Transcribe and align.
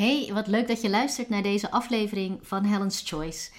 Hey, 0.00 0.30
wat 0.32 0.46
leuk 0.46 0.68
dat 0.68 0.80
je 0.80 0.90
luistert 0.90 1.28
naar 1.28 1.42
deze 1.42 1.70
aflevering 1.70 2.38
van 2.42 2.64
Helen's 2.64 3.02
Choice. 3.04 3.50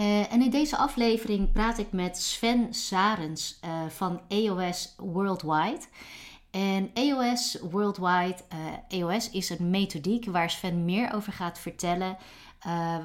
Uh, 0.00 0.32
en 0.32 0.42
in 0.42 0.50
deze 0.50 0.76
aflevering 0.76 1.52
praat 1.52 1.78
ik 1.78 1.92
met 1.92 2.18
Sven 2.18 2.74
Sarens 2.74 3.58
uh, 3.64 3.86
van 3.88 4.20
EOS 4.28 4.94
Worldwide. 4.96 5.80
En 6.50 6.90
EOS 6.94 7.58
Worldwide, 7.70 8.36
uh, 8.52 8.58
EOS 8.88 9.30
is 9.30 9.50
een 9.50 9.70
methodiek 9.70 10.24
waar 10.24 10.50
Sven 10.50 10.84
meer 10.84 11.14
over 11.14 11.32
gaat 11.32 11.58
vertellen, 11.58 12.16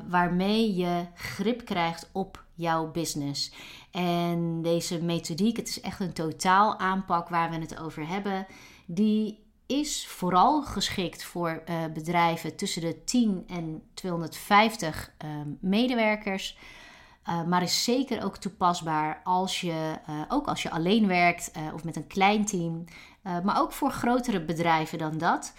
waarmee 0.09 0.75
je 0.75 1.05
grip 1.15 1.65
krijgt 1.65 2.09
op 2.11 2.43
jouw 2.54 2.91
business. 2.91 3.52
En 3.91 4.61
deze 4.61 5.04
methodiek, 5.04 5.57
het 5.57 5.68
is 5.68 5.81
echt 5.81 6.00
een 6.00 6.13
totaal 6.13 6.79
aanpak 6.79 7.29
waar 7.29 7.50
we 7.50 7.57
het 7.57 7.79
over 7.79 8.07
hebben, 8.07 8.45
die 8.86 9.43
is 9.66 10.07
vooral 10.07 10.64
geschikt 10.64 11.23
voor 11.23 11.63
uh, 11.70 11.75
bedrijven 11.93 12.55
tussen 12.55 12.82
de 12.82 13.04
10 13.04 13.43
en 13.48 13.81
250 13.94 15.12
uh, 15.26 15.30
medewerkers. 15.59 16.58
Uh, 17.30 17.44
maar 17.44 17.62
is 17.62 17.84
zeker 17.84 18.23
ook 18.23 18.38
toepasbaar 18.38 19.22
als 19.23 19.62
je, 19.62 19.99
uh, 20.09 20.22
ook 20.27 20.48
als 20.48 20.62
je 20.62 20.72
alleen 20.72 21.08
werkt 21.08 21.52
of 21.73 21.84
met 21.84 21.95
een 21.95 22.08
klein 22.08 22.45
team. 22.45 22.84
maar 23.44 23.62
ook 23.62 23.72
voor 23.72 23.91
grotere 23.91 24.45
bedrijven 24.45 24.98
dan 24.98 25.17
dat. 25.17 25.53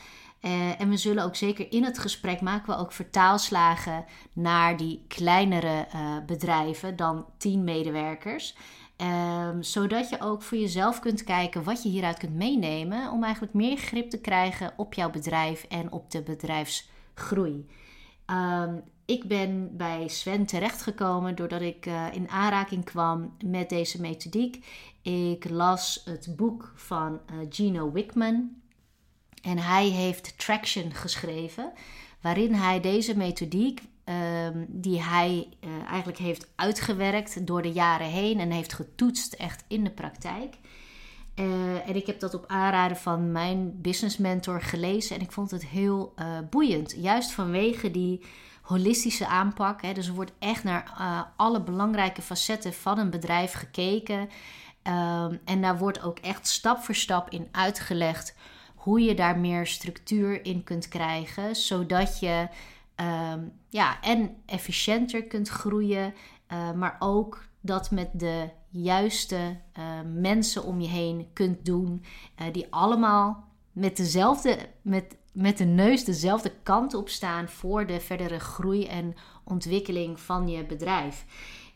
en 0.79 0.89
we 0.89 0.97
zullen 0.97 1.25
ook 1.25 1.37
zeker 1.37 1.73
in 1.73 1.85
het 1.85 1.99
gesprek 1.99 2.41
maken 2.41 2.75
we 2.75 2.81
ook 2.81 2.93
vertaalslagen 2.93 4.05
naar 4.33 4.77
die 4.77 5.05
kleinere 5.09 5.87
bedrijven 6.27 6.97
dan 6.97 7.27
10 7.39 7.65
medewerkers. 7.65 8.57
Um, 8.97 9.63
zodat 9.63 10.09
je 10.09 10.21
ook 10.21 10.43
voor 10.43 10.59
jezelf 10.59 11.01
kunt 11.01 11.25
kijken 11.25 11.65
wat 11.65 11.83
je 11.83 11.89
hieruit 11.89 12.19
kunt 12.19 12.35
meenemen 12.35 13.11
om 13.11 13.23
eigenlijk 13.25 13.55
meer 13.55 13.77
grip 13.77 14.11
te 14.11 14.21
krijgen 14.21 14.73
op 14.77 14.95
jouw 14.95 15.11
bedrijf 15.11 15.65
en 15.69 15.93
op 15.93 16.11
de 16.11 16.23
bedrijfsgroei. 16.23 17.67
Um, 18.27 18.83
ik 19.05 19.29
ben 19.29 19.77
bij 19.77 20.09
Sven 20.09 20.47
terechtgekomen 20.47 21.35
doordat 21.35 21.61
ik 21.61 21.87
uh, 21.87 22.07
in 22.13 22.29
aanraking 22.29 22.85
kwam 22.85 23.37
met 23.45 23.69
deze 23.69 24.01
methodiek. 24.01 24.67
Ik 25.03 25.51
las 25.51 26.03
het 26.05 26.37
boek 26.37 26.73
van 26.75 27.13
uh, 27.13 27.37
Gino 27.51 27.93
Wickman 27.93 28.51
en 29.43 29.59
hij 29.59 29.89
heeft 29.89 30.39
Traction 30.39 30.93
geschreven, 30.93 31.73
waarin 32.21 32.55
hij 32.55 32.81
deze 32.81 33.17
methodiek 33.17 33.83
Ehm, 34.05 34.65
die 34.69 35.03
hij 35.03 35.49
uh, 35.61 35.71
eigenlijk 35.87 36.19
heeft 36.19 36.49
uitgewerkt 36.57 37.47
door 37.47 37.63
de 37.63 37.73
jaren 37.73 38.07
heen 38.07 38.41
en 38.41 38.51
heeft 38.51 38.73
getoetst 38.73 39.33
echt 39.33 39.65
in 39.69 39.85
de 39.85 39.91
praktijk. 39.91 40.55
Uh, 41.35 41.89
en 41.89 41.97
ik 41.97 42.07
heb 42.07 42.21
dat 42.21 42.35
op 42.35 42.45
aanraden 42.47 42.97
van 42.97 43.33
mijn 43.33 43.81
business 43.81 44.17
mentor 44.17 44.63
gelezen 44.63 45.17
en 45.17 45.23
ik 45.23 45.33
vond 45.33 45.51
het 45.51 45.67
heel 45.67 46.13
uh, 46.19 46.39
boeiend. 46.51 46.95
Juist 46.97 47.31
vanwege 47.31 47.91
die 47.91 48.25
holistische 48.63 49.27
aanpak. 49.27 49.83
Hè, 49.83 49.93
dus 49.93 50.07
er 50.07 50.15
wordt 50.15 50.33
echt 50.39 50.65
naar 50.65 50.93
alle 51.37 51.63
belangrijke 51.63 52.23
facetten 52.23 52.73
van 52.73 52.99
een 52.99 53.11
bedrijf 53.11 53.53
gekeken. 53.53 54.21
Um, 54.21 55.41
en 55.45 55.61
daar 55.61 55.79
wordt 55.79 56.03
ook 56.03 56.19
echt 56.19 56.47
stap 56.47 56.79
voor 56.79 56.95
stap 56.95 57.31
in 57.31 57.49
uitgelegd 57.51 58.35
hoe 58.75 59.01
je 59.01 59.15
daar 59.15 59.39
meer 59.39 59.67
structuur 59.67 60.45
in 60.45 60.65
kunt 60.65 60.89
krijgen, 60.89 61.57
zodat 61.57 62.19
je 62.19 62.49
um, 62.97 63.53
ja, 63.75 64.01
en 64.01 64.37
efficiënter 64.47 65.25
kunt 65.25 65.49
groeien, 65.49 66.15
uh, 66.53 66.73
maar 66.73 66.97
ook 66.99 67.45
dat 67.61 67.91
met 67.91 68.09
de 68.13 68.49
juiste 68.69 69.57
uh, 69.79 69.85
mensen 70.15 70.65
om 70.65 70.81
je 70.81 70.89
heen 70.89 71.29
kunt 71.33 71.65
doen, 71.65 72.05
uh, 72.41 72.47
die 72.53 72.67
allemaal 72.71 73.45
met 73.73 73.97
dezelfde, 73.97 74.59
met, 74.83 75.17
met 75.33 75.59
de 75.59 75.65
neus 75.65 76.05
dezelfde 76.05 76.53
kant 76.63 76.95
op 76.95 77.09
staan 77.09 77.49
voor 77.49 77.87
de 77.87 78.01
verdere 78.01 78.41
groei 78.41 78.87
en 78.87 79.15
ontwikkeling 79.45 80.21
van 80.21 80.49
je 80.49 80.65
bedrijf. 80.65 81.25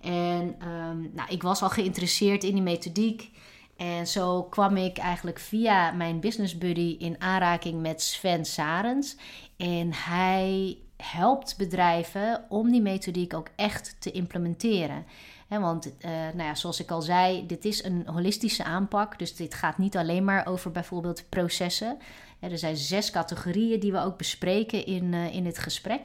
En 0.00 0.68
um, 0.68 1.10
nou, 1.14 1.28
ik 1.28 1.42
was 1.42 1.62
al 1.62 1.70
geïnteresseerd 1.70 2.44
in 2.44 2.54
die 2.54 2.62
methodiek. 2.62 3.30
En 3.76 4.06
zo 4.06 4.42
kwam 4.42 4.76
ik 4.76 4.98
eigenlijk 4.98 5.38
via 5.38 5.92
mijn 5.92 6.20
business 6.20 6.58
buddy 6.58 6.96
in 6.98 7.20
aanraking 7.20 7.80
met 7.80 8.02
Sven 8.02 8.44
Sarens. 8.44 9.16
En 9.56 9.92
hij 9.92 10.78
helpt 11.02 11.56
bedrijven 11.56 12.44
om 12.48 12.70
die 12.70 12.82
methodiek 12.82 13.34
ook 13.34 13.48
echt 13.56 13.96
te 13.98 14.10
implementeren. 14.10 15.04
want 15.48 15.86
uh, 15.86 16.10
nou 16.10 16.42
ja, 16.42 16.54
zoals 16.54 16.80
ik 16.80 16.90
al 16.90 17.02
zei, 17.02 17.46
dit 17.46 17.64
is 17.64 17.84
een 17.84 18.06
holistische 18.06 18.64
aanpak. 18.64 19.18
Dus 19.18 19.36
dit 19.36 19.54
gaat 19.54 19.78
niet 19.78 19.96
alleen 19.96 20.24
maar 20.24 20.46
over 20.46 20.70
bijvoorbeeld 20.70 21.28
processen. 21.28 21.98
er 22.40 22.58
zijn 22.58 22.76
zes 22.76 23.10
categorieën 23.10 23.80
die 23.80 23.92
we 23.92 24.00
ook 24.00 24.18
bespreken 24.18 24.86
in, 24.86 25.12
uh, 25.12 25.34
in 25.34 25.44
dit 25.44 25.58
gesprek. 25.58 26.00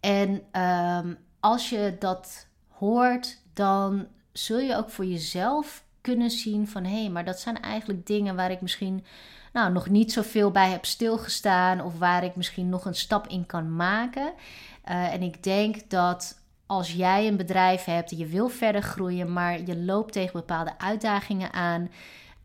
En 0.00 0.42
um, 0.62 1.18
als 1.40 1.68
je 1.68 1.96
dat 1.98 2.46
hoort, 2.68 3.38
dan 3.52 4.06
zul 4.32 4.58
je 4.58 4.76
ook 4.76 4.90
voor 4.90 5.06
jezelf 5.06 5.84
kunnen 6.00 6.30
zien 6.30 6.68
van 6.68 6.84
hé, 6.84 7.00
hey, 7.00 7.10
maar 7.10 7.24
dat 7.24 7.40
zijn 7.40 7.60
eigenlijk 7.60 8.06
dingen 8.06 8.36
waar 8.36 8.50
ik 8.50 8.60
misschien 8.60 9.04
nou, 9.52 9.72
nog 9.72 9.88
niet 9.88 10.12
zoveel 10.12 10.50
bij 10.50 10.70
heb 10.70 10.84
stilgestaan 10.84 11.80
of 11.80 11.98
waar 11.98 12.24
ik 12.24 12.36
misschien 12.36 12.68
nog 12.68 12.84
een 12.84 12.94
stap 12.94 13.26
in 13.26 13.46
kan 13.46 13.76
maken. 13.76 14.32
Uh, 14.88 15.12
en 15.12 15.22
ik 15.22 15.42
denk 15.42 15.90
dat 15.90 16.40
als 16.66 16.92
jij 16.92 17.28
een 17.28 17.36
bedrijf 17.36 17.84
hebt 17.84 18.10
en 18.10 18.16
je 18.16 18.26
wil 18.26 18.48
verder 18.48 18.82
groeien, 18.82 19.32
maar 19.32 19.60
je 19.60 19.76
loopt 19.76 20.12
tegen 20.12 20.32
bepaalde 20.32 20.78
uitdagingen 20.78 21.52
aan. 21.52 21.90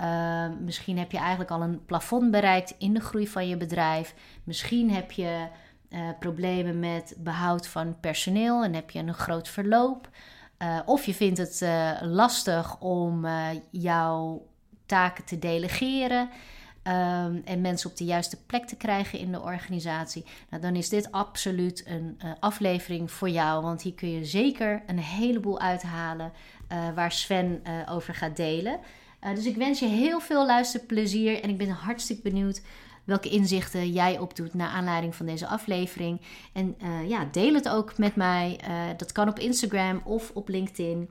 Uh, 0.02 0.46
misschien 0.60 0.98
heb 0.98 1.12
je 1.12 1.18
eigenlijk 1.18 1.52
al 1.52 1.62
een 1.62 1.86
plafond 1.86 2.32
bereikt 2.32 2.76
in 2.78 2.94
de 2.94 3.00
groei 3.00 3.28
van 3.28 3.48
je 3.48 3.58
bedrijf. 3.58 4.14
Misschien 4.44 4.92
heb 4.92 5.12
je 5.12 5.48
uh, 5.90 6.00
problemen 6.20 6.80
met 6.80 7.16
behoud 7.18 7.68
van 7.68 8.00
personeel 8.00 8.64
en 8.64 8.74
heb 8.74 8.90
je 8.90 9.00
een 9.00 9.14
groot 9.14 9.48
verloop. 9.48 10.10
Of 10.86 11.06
je 11.06 11.14
vindt 11.14 11.38
het 11.38 11.66
lastig 12.02 12.80
om 12.80 13.26
jouw 13.70 14.46
taken 14.86 15.26
te 15.26 15.40
delegeren. 15.40 16.30
Um, 16.88 17.42
en 17.46 17.62
mensen 17.62 17.90
op 17.90 17.98
de 17.98 18.04
juiste 18.04 18.38
plek 18.46 18.66
te 18.66 18.76
krijgen 18.76 19.20
in 19.20 19.32
de 19.32 19.42
organisatie, 19.42 20.26
nou, 20.50 20.62
dan 20.62 20.76
is 20.76 20.90
dit 20.90 21.12
absoluut 21.12 21.84
een 21.88 22.20
uh, 22.26 22.32
aflevering 22.40 23.12
voor 23.12 23.30
jou. 23.30 23.64
Want 23.64 23.82
hier 23.82 23.94
kun 23.94 24.12
je 24.12 24.26
zeker 24.26 24.84
een 24.88 25.00
heleboel 25.00 25.60
uithalen 25.60 26.32
uh, 26.72 26.78
waar 26.96 27.12
Sven 27.12 27.62
uh, 27.68 27.94
over 27.94 28.16
gaat 28.16 28.36
delen. 28.36 28.80
dus 29.36 29.46
ik 29.46 29.56
wens 29.56 29.80
je 29.80 29.86
heel 29.86 30.20
veel 30.20 30.46
luisterplezier 30.46 31.44
en 31.44 31.50
ik 31.50 31.58
ben 31.58 31.70
hartstikke 31.70 32.22
benieuwd 32.22 32.62
welke 33.04 33.30
inzichten 33.30 33.92
jij 33.92 34.20
opdoet 34.20 34.54
naar 34.54 34.70
aanleiding 34.70 35.16
van 35.16 35.26
deze 35.26 35.48
aflevering. 35.48 36.22
En 36.54 36.76
ja, 37.08 37.28
deel 37.32 37.54
het 37.54 37.70
ook 37.70 37.98
met 37.98 38.16
mij. 38.16 38.60
dat 38.98 39.12
kan 39.12 39.30
op 39.30 39.40
Instagram 39.40 40.02
of 40.04 40.32
op 40.34 40.50
LinkedIn. 40.50 41.10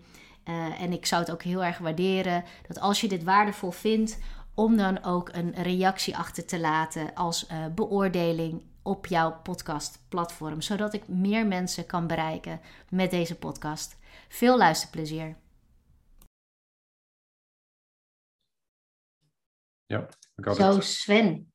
en 0.79 0.93
ik 0.93 1.07
zou 1.07 1.23
het 1.23 1.31
ook 1.31 1.43
heel 1.43 1.65
erg 1.65 1.79
waarderen 1.79 2.45
dat 2.69 2.81
als 2.81 3.01
je 3.01 3.09
dit 3.09 3.25
waardevol 3.25 3.71
vindt 3.71 4.19
om 4.55 4.77
dan 4.77 5.05
ook 5.05 5.29
een 5.33 5.55
reactie 5.55 6.17
achter 6.17 6.47
te 6.47 6.61
laten 6.61 7.15
als 7.15 7.49
uh, 7.51 7.67
beoordeling 7.75 8.63
op 8.83 9.07
jouw 9.07 9.41
podcastplatform, 9.43 10.61
zodat 10.61 10.95
ik 10.95 11.09
meer 11.09 11.47
mensen 11.47 11.87
kan 11.87 12.07
bereiken 12.07 12.61
met 12.91 13.11
deze 13.11 13.39
podcast. 13.39 13.99
Veel 14.29 14.59
luisterplezier. 14.59 15.37
Ja, 19.87 20.09
Zo, 20.55 20.81
Sven. 20.81 21.53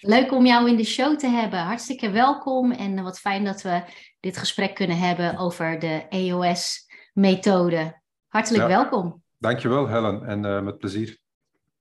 Leuk 0.00 0.32
om 0.32 0.46
jou 0.46 0.68
in 0.68 0.76
de 0.76 0.84
show 0.84 1.18
te 1.18 1.28
hebben. 1.28 1.58
Hartstikke 1.58 2.10
welkom 2.10 2.72
en 2.72 3.02
wat 3.02 3.20
fijn 3.20 3.44
dat 3.44 3.62
we 3.62 3.82
dit 4.20 4.36
gesprek 4.36 4.74
kunnen 4.74 4.98
hebben 4.98 5.38
over 5.38 5.78
de 5.78 6.06
EOS-methode. 6.08 8.00
Hartelijk 8.28 8.62
ja. 8.62 8.68
welkom. 8.68 9.22
Dankjewel, 9.38 9.88
Helen, 9.88 10.26
en 10.26 10.44
uh, 10.44 10.60
met 10.62 10.78
plezier. 10.78 11.18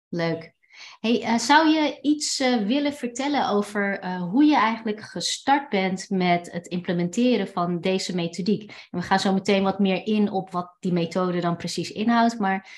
Leuk. 0.07 0.53
Hey, 0.99 1.21
uh, 1.21 1.37
zou 1.37 1.67
je 1.67 1.99
iets 2.01 2.39
uh, 2.39 2.65
willen 2.65 2.93
vertellen 2.93 3.49
over 3.49 4.03
uh, 4.03 4.21
hoe 4.21 4.43
je 4.43 4.55
eigenlijk 4.55 5.01
gestart 5.01 5.69
bent 5.69 6.09
met 6.09 6.51
het 6.51 6.67
implementeren 6.67 7.47
van 7.47 7.79
deze 7.81 8.15
methodiek? 8.15 8.87
We 8.91 9.01
gaan 9.01 9.19
zo 9.19 9.33
meteen 9.33 9.63
wat 9.63 9.79
meer 9.79 10.05
in 10.05 10.31
op 10.31 10.51
wat 10.51 10.75
die 10.79 10.93
methode 10.93 11.39
dan 11.39 11.55
precies 11.55 11.91
inhoudt. 11.91 12.39
Maar 12.39 12.69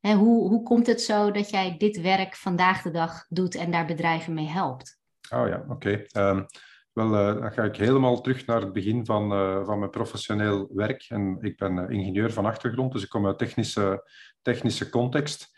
hè, 0.00 0.14
hoe, 0.14 0.48
hoe 0.48 0.62
komt 0.62 0.86
het 0.86 1.00
zo 1.00 1.30
dat 1.30 1.50
jij 1.50 1.76
dit 1.76 2.00
werk 2.00 2.36
vandaag 2.36 2.82
de 2.82 2.90
dag 2.90 3.26
doet 3.28 3.54
en 3.54 3.70
daar 3.70 3.86
bedrijven 3.86 4.34
mee 4.34 4.48
helpt? 4.48 4.98
Oh 5.34 5.48
ja, 5.48 5.64
oké. 5.68 6.04
Um, 6.12 6.46
wel, 6.92 7.10
dan 7.10 7.52
ga 7.52 7.62
ik 7.62 7.76
helemaal 7.76 8.20
terug 8.20 8.46
naar 8.46 8.60
het 8.60 8.72
begin 8.72 9.06
van, 9.06 9.28
van 9.64 9.78
mijn 9.78 9.90
professioneel 9.90 10.68
werk. 10.74 11.04
En 11.08 11.38
ik 11.40 11.56
ben 11.56 11.90
ingenieur 11.90 12.32
van 12.32 12.46
achtergrond, 12.46 12.92
dus 12.92 13.02
ik 13.02 13.08
kom 13.08 13.26
uit 13.26 13.38
technische, 13.38 14.10
technische 14.42 14.90
context. 14.90 15.56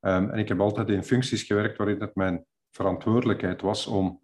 Um, 0.00 0.30
en 0.30 0.38
ik 0.38 0.48
heb 0.48 0.60
altijd 0.60 0.88
in 0.88 1.04
functies 1.04 1.42
gewerkt 1.42 1.76
waarin 1.76 2.00
het 2.00 2.14
mijn 2.14 2.44
verantwoordelijkheid 2.70 3.60
was 3.60 3.86
om 3.86 4.20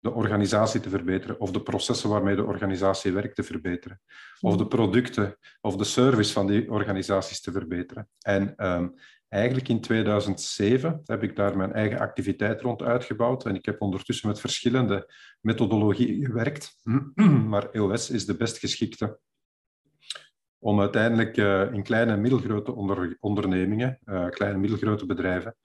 de 0.00 0.12
organisatie 0.12 0.80
te 0.80 0.88
verbeteren 0.88 1.40
of 1.40 1.50
de 1.50 1.62
processen 1.62 2.10
waarmee 2.10 2.36
de 2.36 2.44
organisatie 2.44 3.12
werkt 3.12 3.36
te 3.36 3.42
verbeteren. 3.42 4.00
Of 4.40 4.56
de 4.56 4.66
producten 4.66 5.36
of 5.60 5.76
de 5.76 5.84
service 5.84 6.32
van 6.32 6.46
die 6.46 6.70
organisaties 6.70 7.40
te 7.40 7.52
verbeteren. 7.52 8.08
En 8.18 8.66
um, 8.66 8.94
eigenlijk 9.28 9.68
in 9.68 9.80
2007 9.80 11.00
heb 11.04 11.22
ik 11.22 11.36
daar 11.36 11.56
mijn 11.56 11.72
eigen 11.72 11.98
activiteit 11.98 12.60
rond 12.60 12.82
uitgebouwd 12.82 13.46
en 13.46 13.54
ik 13.54 13.64
heb 13.64 13.80
ondertussen 13.80 14.28
met 14.28 14.40
verschillende 14.40 15.14
methodologieën 15.40 16.24
gewerkt, 16.24 16.74
maar 17.50 17.70
EOS 17.70 18.10
is 18.10 18.26
de 18.26 18.36
best 18.36 18.58
geschikte 18.58 19.18
om 20.60 20.80
uiteindelijk 20.80 21.36
uh, 21.36 21.72
in 21.72 21.82
kleine 21.82 22.12
en 22.12 22.20
middelgrote 22.20 22.74
onder, 22.74 23.16
ondernemingen, 23.20 23.98
uh, 24.04 24.28
kleine 24.28 24.54
en 24.54 24.60
middelgrote 24.60 25.06
bedrijven, 25.06 25.56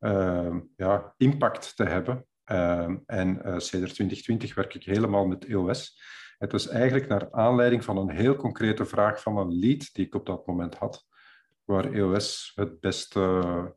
uh, 0.00 0.56
ja, 0.76 1.14
impact 1.16 1.76
te 1.76 1.84
hebben. 1.84 2.26
en 3.06 3.40
sinds 3.42 3.92
2020 3.92 4.54
werk 4.54 4.74
ik 4.74 4.84
helemaal 4.84 5.26
met 5.26 5.44
EOS. 5.44 6.00
Het 6.38 6.52
was 6.52 6.68
eigenlijk 6.68 7.08
naar 7.08 7.32
aanleiding 7.32 7.84
van 7.84 7.96
een 7.96 8.10
heel 8.10 8.36
concrete 8.36 8.84
vraag 8.84 9.22
van 9.22 9.36
een 9.36 9.58
lead 9.58 9.94
die 9.94 10.06
ik 10.06 10.14
op 10.14 10.26
dat 10.26 10.46
moment 10.46 10.74
had, 10.74 11.06
waar 11.64 11.92
EOS 11.92 12.52
het 12.54 12.80
beste, 12.80 13.20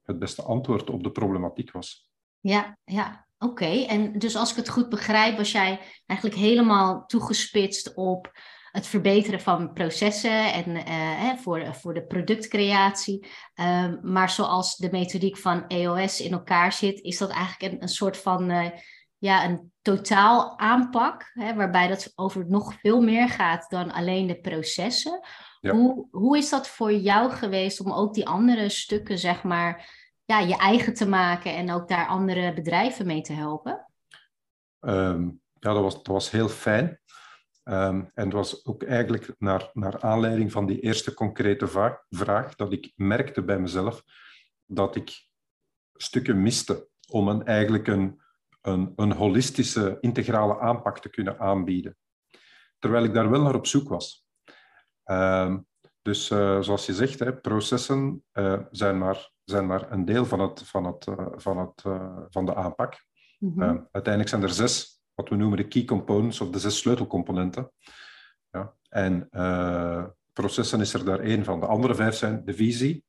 het 0.03 0.19
beste 0.19 0.41
antwoord 0.41 0.89
op 0.89 1.03
de 1.03 1.11
problematiek 1.11 1.71
was. 1.71 2.11
Ja, 2.39 2.77
ja. 2.83 3.27
Oké, 3.37 3.65
en 3.65 4.19
dus 4.19 4.35
als 4.35 4.49
ik 4.51 4.55
het 4.55 4.69
goed 4.69 4.89
begrijp, 4.89 5.37
was 5.37 5.51
jij 5.51 5.79
eigenlijk 6.05 6.39
helemaal 6.39 7.05
toegespitst 7.05 7.93
op 7.93 8.31
het 8.71 8.87
verbeteren 8.87 9.41
van 9.41 9.73
processen 9.73 10.53
en 10.53 10.69
uh, 10.69 11.33
voor, 11.33 11.75
voor 11.75 11.93
de 11.93 12.05
productcreatie. 12.05 13.27
Um, 13.55 13.99
maar 14.01 14.29
zoals 14.29 14.75
de 14.75 14.89
methodiek 14.91 15.37
van 15.37 15.67
EOS 15.67 16.21
in 16.21 16.31
elkaar 16.31 16.73
zit, 16.73 17.01
is 17.01 17.17
dat 17.17 17.29
eigenlijk 17.29 17.73
een, 17.73 17.81
een 17.81 17.87
soort 17.87 18.17
van 18.17 18.51
uh, 18.51 18.69
ja, 19.17 19.45
een 19.45 19.71
totaal 19.81 20.59
aanpak, 20.59 21.31
hè, 21.33 21.55
waarbij 21.55 21.87
dat 21.87 22.11
over 22.15 22.45
nog 22.47 22.73
veel 22.79 23.01
meer 23.01 23.29
gaat 23.29 23.69
dan 23.69 23.91
alleen 23.91 24.27
de 24.27 24.39
processen. 24.39 25.19
Hoe, 25.59 26.07
hoe 26.11 26.37
is 26.37 26.49
dat 26.49 26.67
voor 26.67 26.93
jou 26.93 27.31
geweest 27.31 27.79
om 27.79 27.91
ook 27.91 28.13
die 28.13 28.27
andere 28.27 28.69
stukken, 28.69 29.17
zeg 29.17 29.43
maar, 29.43 29.89
ja, 30.25 30.39
je 30.39 30.57
eigen 30.57 30.93
te 30.93 31.07
maken 31.07 31.55
en 31.55 31.71
ook 31.71 31.87
daar 31.87 32.07
andere 32.07 32.53
bedrijven 32.53 33.05
mee 33.05 33.21
te 33.21 33.33
helpen? 33.33 33.85
Um, 34.79 35.41
ja, 35.59 35.73
dat 35.73 35.81
was, 35.81 35.95
dat 35.95 36.07
was 36.07 36.31
heel 36.31 36.49
fijn. 36.49 36.99
Um, 37.69 38.11
en 38.13 38.23
het 38.23 38.33
was 38.33 38.65
ook 38.65 38.83
eigenlijk 38.83 39.35
naar, 39.37 39.69
naar 39.73 40.01
aanleiding 40.01 40.51
van 40.51 40.65
die 40.65 40.79
eerste 40.79 41.13
concrete 41.13 41.67
vraag, 41.67 42.05
vraag 42.09 42.55
dat 42.55 42.71
ik 42.71 42.91
merkte 42.95 43.43
bij 43.43 43.59
mezelf 43.59 44.03
dat 44.65 44.95
ik 44.95 45.27
stukken 45.93 46.41
miste 46.41 46.89
om 47.09 47.27
een, 47.27 47.45
eigenlijk 47.45 47.87
een, 47.87 48.21
een, 48.61 48.93
een 48.95 49.11
holistische, 49.11 49.97
integrale 50.01 50.59
aanpak 50.59 50.99
te 50.99 51.09
kunnen 51.09 51.39
aanbieden. 51.39 51.97
Terwijl 52.79 53.03
ik 53.03 53.13
daar 53.13 53.29
wel 53.29 53.41
naar 53.41 53.55
op 53.55 53.67
zoek 53.67 53.89
was. 53.89 54.25
Um, 55.05 55.67
dus 56.01 56.29
uh, 56.29 56.61
zoals 56.61 56.85
je 56.85 56.93
zegt, 56.93 57.19
hè, 57.19 57.37
processen 57.37 58.23
uh, 58.33 58.59
zijn, 58.71 58.97
maar, 58.97 59.31
zijn 59.43 59.65
maar 59.65 59.91
een 59.91 60.05
deel 60.05 60.25
van, 60.25 60.39
het, 60.39 60.63
van, 60.63 60.85
het, 60.85 61.07
uh, 61.07 61.27
van, 61.35 61.57
het, 61.57 61.81
van 62.29 62.45
de 62.45 62.55
aanpak. 62.55 63.05
Mm 63.39 63.53
-hmm. 63.55 63.87
uiteindelijk 63.91 64.29
zijn 64.29 64.43
er 64.43 64.49
zes 64.53 64.98
wat 65.19 65.29
we 65.29 65.35
noemen 65.35 65.57
de 65.57 65.67
key 65.67 65.85
components 65.85 66.41
of 66.41 66.49
de 66.49 66.59
zes 66.59 66.77
sleutelcomponenten. 66.77 67.71
Ja, 68.51 68.73
en 68.89 69.27
uh, 69.31 70.05
processen 70.33 70.81
is 70.81 70.93
er 70.93 71.05
daar 71.05 71.19
één 71.19 71.43
van. 71.43 71.59
De 71.59 71.65
andere 71.65 71.95
vijf 71.95 72.15
zijn 72.15 72.45
de 72.45 72.53
visie. 72.53 73.03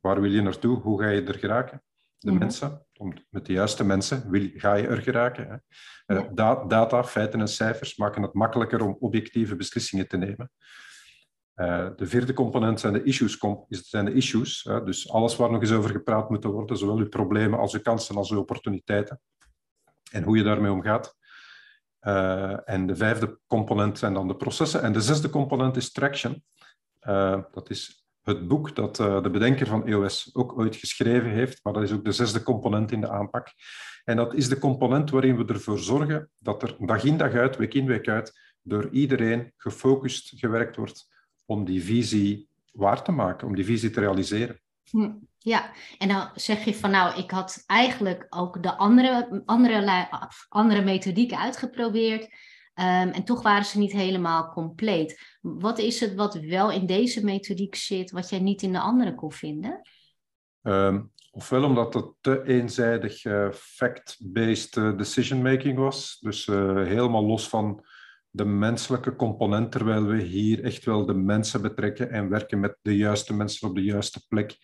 Waar 0.00 0.20
wil 0.20 0.30
je 0.30 0.42
naartoe? 0.42 0.80
Hoe 0.80 1.02
ga 1.02 1.08
je 1.08 1.22
er 1.22 1.38
geraken? 1.38 1.82
De 2.18 2.30
mhm. 2.30 2.38
mensen. 2.38 2.86
Om, 2.96 3.12
met 3.30 3.46
de 3.46 3.52
juiste 3.52 3.84
mensen 3.84 4.30
wil, 4.30 4.50
ga 4.54 4.74
je 4.74 4.86
er 4.86 5.02
geraken. 5.02 5.62
Hè? 6.06 6.16
Uh, 6.16 6.66
data, 6.68 7.04
feiten 7.04 7.40
en 7.40 7.48
cijfers 7.48 7.96
maken 7.96 8.22
het 8.22 8.32
makkelijker 8.32 8.82
om 8.82 8.96
objectieve 9.00 9.56
beslissingen 9.56 10.08
te 10.08 10.16
nemen. 10.16 10.50
Uh, 11.56 11.88
de 11.96 12.06
vierde 12.06 12.32
component 12.32 12.80
zijn 12.80 12.92
de 12.92 13.02
issues. 13.02 13.38
Zijn 13.68 14.04
de 14.04 14.12
issues 14.12 14.62
dus 14.84 15.10
alles 15.10 15.36
waar 15.36 15.50
nog 15.50 15.60
eens 15.60 15.72
over 15.72 15.90
gepraat 15.90 16.30
moet 16.30 16.44
worden, 16.44 16.76
zowel 16.76 16.98
uw 16.98 17.08
problemen 17.08 17.58
als 17.58 17.74
uw 17.74 17.80
kansen 17.80 18.16
als 18.16 18.30
uw 18.30 18.38
opportuniteiten. 18.38 19.20
En 20.10 20.22
hoe 20.22 20.36
je 20.36 20.42
daarmee 20.42 20.72
omgaat. 20.72 21.17
Uh, 22.02 22.68
en 22.68 22.86
de 22.86 22.96
vijfde 22.96 23.38
component 23.46 23.98
zijn 23.98 24.14
dan 24.14 24.28
de 24.28 24.36
processen. 24.36 24.82
En 24.82 24.92
de 24.92 25.00
zesde 25.00 25.30
component 25.30 25.76
is 25.76 25.92
traction. 25.92 26.44
Uh, 27.08 27.42
dat 27.52 27.70
is 27.70 28.06
het 28.22 28.48
boek 28.48 28.76
dat 28.76 28.98
uh, 28.98 29.22
de 29.22 29.30
bedenker 29.30 29.66
van 29.66 29.86
EOS 29.86 30.30
ook 30.32 30.58
ooit 30.58 30.76
geschreven 30.76 31.30
heeft, 31.30 31.60
maar 31.62 31.72
dat 31.72 31.82
is 31.82 31.92
ook 31.92 32.04
de 32.04 32.12
zesde 32.12 32.42
component 32.42 32.92
in 32.92 33.00
de 33.00 33.10
aanpak. 33.10 33.48
En 34.04 34.16
dat 34.16 34.34
is 34.34 34.48
de 34.48 34.58
component 34.58 35.10
waarin 35.10 35.36
we 35.36 35.52
ervoor 35.52 35.78
zorgen 35.78 36.30
dat 36.38 36.62
er 36.62 36.76
dag 36.78 37.04
in 37.04 37.16
dag 37.16 37.32
uit, 37.32 37.56
week 37.56 37.74
in 37.74 37.86
week 37.86 38.08
uit, 38.08 38.32
door 38.62 38.88
iedereen 38.90 39.52
gefocust 39.56 40.38
gewerkt 40.38 40.76
wordt 40.76 41.08
om 41.44 41.64
die 41.64 41.82
visie 41.82 42.48
waar 42.72 43.02
te 43.02 43.12
maken, 43.12 43.46
om 43.46 43.54
die 43.54 43.64
visie 43.64 43.90
te 43.90 44.00
realiseren. 44.00 44.60
Hm. 44.90 45.10
Ja, 45.38 45.70
en 45.98 46.08
dan 46.08 46.30
zeg 46.34 46.64
je 46.64 46.74
van 46.74 46.90
nou, 46.90 47.18
ik 47.18 47.30
had 47.30 47.62
eigenlijk 47.66 48.26
ook 48.30 48.62
de 48.62 48.76
andere, 48.76 49.42
andere, 49.44 50.08
andere 50.48 50.82
methodieken 50.82 51.38
uitgeprobeerd. 51.38 52.22
Um, 52.22 53.08
en 53.10 53.24
toch 53.24 53.42
waren 53.42 53.64
ze 53.64 53.78
niet 53.78 53.92
helemaal 53.92 54.48
compleet. 54.48 55.36
Wat 55.40 55.78
is 55.78 56.00
het 56.00 56.14
wat 56.14 56.34
wel 56.34 56.70
in 56.70 56.86
deze 56.86 57.24
methodiek 57.24 57.74
zit, 57.74 58.10
wat 58.10 58.30
jij 58.30 58.40
niet 58.40 58.62
in 58.62 58.72
de 58.72 58.80
andere 58.80 59.14
kon 59.14 59.32
vinden? 59.32 59.80
Um, 60.62 61.12
ofwel 61.30 61.64
omdat 61.64 61.94
het 61.94 62.06
te 62.20 62.42
eenzijdig 62.44 63.24
uh, 63.24 63.50
fact-based 63.52 64.76
uh, 64.76 64.96
decision 64.96 65.42
making 65.42 65.78
was. 65.78 66.18
Dus 66.20 66.46
uh, 66.46 66.74
helemaal 66.74 67.24
los 67.24 67.48
van 67.48 67.84
de 68.30 68.44
menselijke 68.44 69.16
component, 69.16 69.72
terwijl 69.72 70.04
we 70.04 70.22
hier 70.22 70.64
echt 70.64 70.84
wel 70.84 71.06
de 71.06 71.14
mensen 71.14 71.62
betrekken 71.62 72.10
en 72.10 72.28
werken 72.28 72.60
met 72.60 72.76
de 72.82 72.96
juiste 72.96 73.34
mensen 73.34 73.68
op 73.68 73.74
de 73.74 73.82
juiste 73.84 74.26
plek 74.28 74.56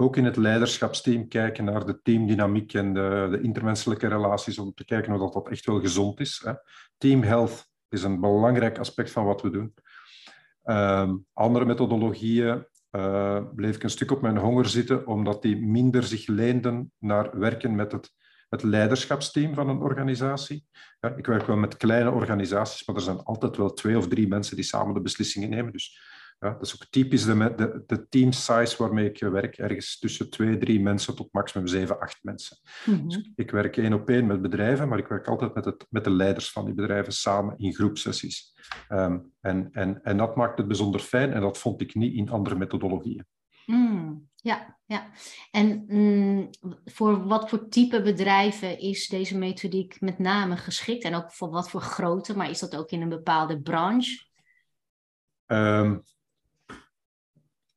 ook 0.00 0.16
in 0.16 0.24
het 0.24 0.36
leiderschapsteam 0.36 1.28
kijken 1.28 1.64
naar 1.64 1.86
de 1.86 2.02
teamdynamiek 2.02 2.74
en 2.74 2.94
de, 2.94 3.28
de 3.30 3.40
intermenselijke 3.40 4.08
relaties, 4.08 4.58
om 4.58 4.74
te 4.74 4.84
kijken 4.84 5.12
of 5.12 5.20
dat, 5.20 5.32
dat 5.32 5.48
echt 5.48 5.66
wel 5.66 5.80
gezond 5.80 6.20
is. 6.20 6.42
Hè. 6.44 6.52
Team 6.98 7.22
health 7.22 7.70
is 7.88 8.02
een 8.02 8.20
belangrijk 8.20 8.78
aspect 8.78 9.10
van 9.10 9.24
wat 9.24 9.42
we 9.42 9.50
doen. 9.50 9.74
Um, 10.64 11.26
andere 11.32 11.64
methodologieën 11.64 12.66
uh, 12.90 13.40
bleef 13.54 13.76
ik 13.76 13.82
een 13.82 13.90
stuk 13.90 14.10
op 14.10 14.22
mijn 14.22 14.38
honger 14.38 14.66
zitten, 14.66 15.06
omdat 15.06 15.42
die 15.42 15.56
minder 15.56 16.02
zich 16.02 16.26
leenden 16.26 16.92
naar 16.98 17.38
werken 17.38 17.74
met 17.74 17.92
het, 17.92 18.12
het 18.48 18.62
leiderschapsteam 18.62 19.54
van 19.54 19.68
een 19.68 19.80
organisatie. 19.80 20.66
Ja, 21.00 21.14
ik 21.16 21.26
werk 21.26 21.46
wel 21.46 21.56
met 21.56 21.76
kleine 21.76 22.10
organisaties, 22.10 22.86
maar 22.86 22.96
er 22.96 23.02
zijn 23.02 23.22
altijd 23.22 23.56
wel 23.56 23.72
twee 23.72 23.96
of 23.96 24.08
drie 24.08 24.28
mensen 24.28 24.56
die 24.56 24.64
samen 24.64 24.94
de 24.94 25.00
beslissingen 25.00 25.50
nemen. 25.50 25.72
Dus 25.72 26.00
ja, 26.38 26.52
dat 26.52 26.62
is 26.62 26.74
ook 26.74 26.86
typisch 26.90 27.24
de, 27.24 27.54
de, 27.56 27.82
de 27.86 28.08
team 28.08 28.32
size 28.32 28.74
waarmee 28.78 29.10
ik 29.10 29.20
werk, 29.20 29.56
ergens 29.56 29.98
tussen 29.98 30.30
twee, 30.30 30.58
drie 30.58 30.80
mensen 30.80 31.16
tot 31.16 31.32
maximum 31.32 31.66
zeven, 31.66 32.00
acht 32.00 32.18
mensen. 32.22 32.58
Mm 32.84 33.08
dus 33.08 33.30
ik 33.34 33.50
werk 33.50 33.76
één 33.76 33.92
op 33.92 34.08
één 34.08 34.26
met 34.26 34.42
bedrijven, 34.42 34.88
maar 34.88 34.98
ik 34.98 35.06
werk 35.06 35.28
altijd 35.28 35.54
met, 35.54 35.64
het, 35.64 35.86
met 35.90 36.04
de 36.04 36.10
leiders 36.10 36.50
van 36.50 36.64
die 36.64 36.74
bedrijven 36.74 37.12
samen 37.12 37.58
in 37.58 37.74
groepsessies. 37.74 38.54
Um, 38.88 39.32
en, 39.40 39.68
en, 39.72 40.02
en 40.02 40.16
dat 40.16 40.36
maakt 40.36 40.58
het 40.58 40.66
bijzonder 40.66 41.00
fijn 41.00 41.32
en 41.32 41.40
dat 41.40 41.58
vond 41.58 41.80
ik 41.80 41.94
niet 41.94 42.14
in 42.14 42.30
andere 42.30 42.56
methodologieën. 42.56 43.26
Mm, 43.66 44.28
ja, 44.34 44.78
ja. 44.84 45.10
En 45.50 45.84
mm, 45.86 46.50
voor 46.84 47.26
wat 47.26 47.48
voor 47.48 47.68
type 47.68 48.02
bedrijven 48.02 48.78
is 48.78 49.08
deze 49.08 49.38
methodiek 49.38 50.00
met 50.00 50.18
name 50.18 50.56
geschikt? 50.56 51.04
En 51.04 51.14
ook 51.14 51.32
voor 51.32 51.50
wat 51.50 51.70
voor 51.70 51.80
grootte, 51.80 52.36
maar 52.36 52.50
is 52.50 52.58
dat 52.58 52.76
ook 52.76 52.90
in 52.90 53.02
een 53.02 53.08
bepaalde 53.08 53.60
branche? 53.60 54.26
Um, 55.46 56.02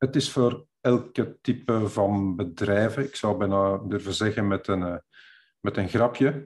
het 0.01 0.15
is 0.15 0.31
voor 0.31 0.65
elke 0.79 1.37
type 1.41 1.87
van 1.87 2.35
bedrijven, 2.35 3.03
ik 3.03 3.15
zou 3.15 3.37
bijna 3.37 3.77
durven 3.77 4.13
zeggen 4.13 4.47
met 4.47 4.67
een, 4.67 4.83
eh, 4.83 4.97
met 5.59 5.77
een 5.77 5.89
grapje, 5.89 6.45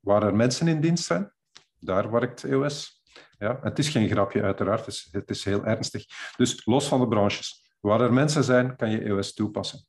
waar 0.00 0.22
er 0.22 0.36
mensen 0.36 0.68
in 0.68 0.80
dienst 0.80 1.04
zijn, 1.04 1.32
daar 1.78 2.10
werkt 2.10 2.44
EOS. 2.44 3.02
Ja, 3.38 3.58
het 3.62 3.78
is 3.78 3.88
geen 3.88 4.08
grapje 4.08 4.42
uiteraard, 4.42 4.86
het 4.86 4.94
is, 4.94 5.08
het 5.10 5.30
is 5.30 5.44
heel 5.44 5.64
ernstig. 5.64 6.04
Dus 6.36 6.66
los 6.66 6.88
van 6.88 7.00
de 7.00 7.08
branches, 7.08 7.74
waar 7.80 8.00
er 8.00 8.12
mensen 8.12 8.44
zijn, 8.44 8.76
kan 8.76 8.90
je 8.90 9.02
EOS 9.02 9.34
toepassen. 9.34 9.86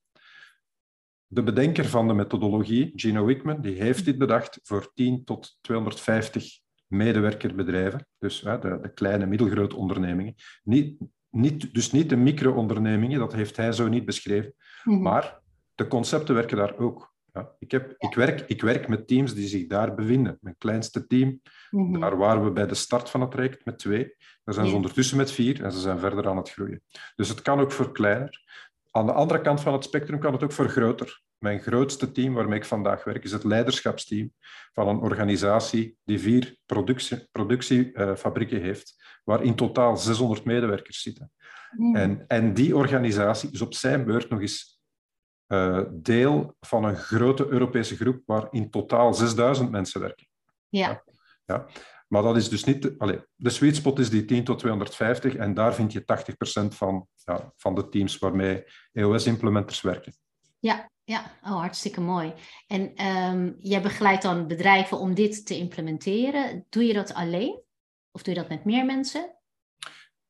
De 1.27 1.43
bedenker 1.43 1.85
van 1.85 2.07
de 2.07 2.13
methodologie, 2.13 2.91
Gino 2.95 3.25
Wickman, 3.25 3.61
die 3.61 3.81
heeft 3.81 4.05
dit 4.05 4.17
bedacht 4.17 4.59
voor 4.63 4.91
10 4.93 5.23
tot 5.23 5.57
250 5.61 6.59
medewerkerbedrijven, 6.87 8.07
dus 8.17 8.39
de, 8.39 8.79
de 8.81 8.93
kleine, 8.93 9.25
middelgrote 9.25 9.75
ondernemingen. 9.75 10.35
Niet, 10.63 10.97
niet, 11.35 11.73
dus 11.73 11.91
niet 11.91 12.09
de 12.09 12.15
micro-ondernemingen, 12.15 13.19
dat 13.19 13.33
heeft 13.33 13.57
hij 13.57 13.71
zo 13.71 13.87
niet 13.87 14.05
beschreven. 14.05 14.53
Mhm. 14.83 15.01
Maar 15.01 15.39
de 15.75 15.87
concepten 15.87 16.35
werken 16.35 16.57
daar 16.57 16.77
ook. 16.77 17.13
Ja, 17.33 17.51
ik, 17.59 17.71
heb, 17.71 17.95
ik, 17.97 18.15
werk, 18.15 18.43
ik 18.47 18.61
werk 18.61 18.87
met 18.87 19.07
teams 19.07 19.33
die 19.33 19.47
zich 19.47 19.67
daar 19.67 19.95
bevinden. 19.95 20.37
Mijn 20.41 20.55
kleinste 20.57 21.07
team, 21.07 21.41
mm 21.69 21.99
daar 21.99 22.17
waren 22.17 22.43
we 22.43 22.51
bij 22.51 22.67
de 22.67 22.75
start 22.75 23.09
van 23.09 23.21
het 23.21 23.31
traject 23.31 23.65
met 23.65 23.79
twee. 23.79 24.15
Daar 24.43 24.55
zijn 24.55 24.67
ze 24.67 24.75
ondertussen 24.75 25.17
met 25.17 25.31
vier 25.31 25.63
en 25.63 25.71
ze 25.71 25.79
zijn 25.79 25.99
verder 25.99 26.27
aan 26.27 26.37
het 26.37 26.51
groeien. 26.51 26.81
Dus 27.15 27.29
het 27.29 27.41
kan 27.41 27.59
ook 27.59 27.71
voor 27.71 27.91
kleiner. 27.91 28.43
Aan 28.91 29.05
de 29.05 29.13
andere 29.13 29.41
kant 29.41 29.61
van 29.61 29.73
het 29.73 29.83
spectrum 29.83 30.19
kan 30.19 30.33
het 30.33 30.43
ook 30.43 30.51
voor 30.51 30.69
groter. 30.69 31.21
Mijn 31.37 31.59
grootste 31.59 32.11
team 32.11 32.33
waarmee 32.33 32.59
ik 32.59 32.65
vandaag 32.65 33.03
werk 33.03 33.23
is 33.23 33.31
het 33.31 33.43
leiderschapsteam 33.43 34.33
van 34.73 34.87
een 34.87 34.99
organisatie 34.99 35.97
die 36.03 36.19
vier 36.19 36.57
productiefabrieken 36.65 37.29
productie, 37.31 38.57
uh, 38.57 38.63
heeft 38.63 38.95
waar 39.25 39.43
in 39.43 39.55
totaal 39.55 39.97
600 39.97 40.45
medewerkers 40.45 41.01
zitten. 41.01 41.31
En, 41.93 42.23
en 42.27 42.53
die 42.53 42.75
organisatie 42.75 43.51
is 43.51 43.61
op 43.61 43.73
zijn 43.73 44.05
beurt 44.05 44.29
nog 44.29 44.41
eens 44.41 44.79
deel 45.91 46.55
van 46.59 46.83
een 46.83 46.95
grote 46.95 47.47
Europese 47.47 47.95
groep 47.95 48.21
waar 48.25 48.47
in 48.51 48.69
totaal 48.69 49.13
6000 49.13 49.71
mensen 49.71 50.01
werken. 50.01 50.27
Ja. 50.69 51.03
ja. 51.45 51.67
Maar 52.07 52.21
dat 52.21 52.35
is 52.35 52.49
dus 52.49 52.63
niet... 52.63 52.93
Allez, 52.97 53.19
de 53.35 53.49
sweet 53.49 53.75
spot 53.75 53.99
is 53.99 54.09
die 54.09 54.25
10 54.25 54.43
tot 54.43 54.59
250 54.59 55.35
en 55.35 55.53
daar 55.53 55.75
vind 55.75 55.93
je 55.93 56.01
80% 56.01 56.67
van, 56.67 57.07
ja, 57.23 57.53
van 57.57 57.75
de 57.75 57.89
teams 57.89 58.17
waarmee 58.17 58.63
EOS-implementers 58.91 59.81
werken. 59.81 60.13
Ja, 60.59 60.89
ja. 61.03 61.31
Oh, 61.43 61.59
hartstikke 61.59 62.01
mooi. 62.01 62.33
En 62.67 63.05
um, 63.05 63.55
jij 63.59 63.81
begeleidt 63.81 64.21
dan 64.21 64.47
bedrijven 64.47 64.99
om 64.99 65.13
dit 65.13 65.45
te 65.45 65.57
implementeren. 65.57 66.65
Doe 66.69 66.85
je 66.85 66.93
dat 66.93 67.13
alleen? 67.13 67.63
Of 68.15 68.23
doe 68.23 68.33
je 68.33 68.39
dat 68.39 68.49
met 68.49 68.65
meer 68.65 68.85
mensen? 68.85 69.35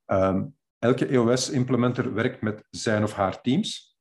Um, 0.05 0.55
elke 0.79 1.07
EOS-implementer 1.07 2.13
werkt 2.13 2.41
met 2.41 2.67
zijn 2.69 3.03
of 3.03 3.13
haar 3.13 3.41
teams. 3.41 3.97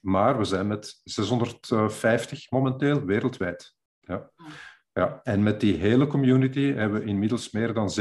Maar 0.00 0.38
we 0.38 0.44
zijn 0.44 0.66
met 0.66 1.00
650 1.04 2.50
momenteel 2.50 3.04
wereldwijd. 3.04 3.74
Ja. 4.00 4.30
Oh. 4.36 4.46
Ja, 4.92 5.20
en 5.22 5.42
met 5.42 5.60
die 5.60 5.76
hele 5.76 6.06
community 6.06 6.72
hebben 6.72 7.00
we 7.00 7.06
inmiddels 7.06 7.50
meer 7.50 7.74
dan 7.74 7.92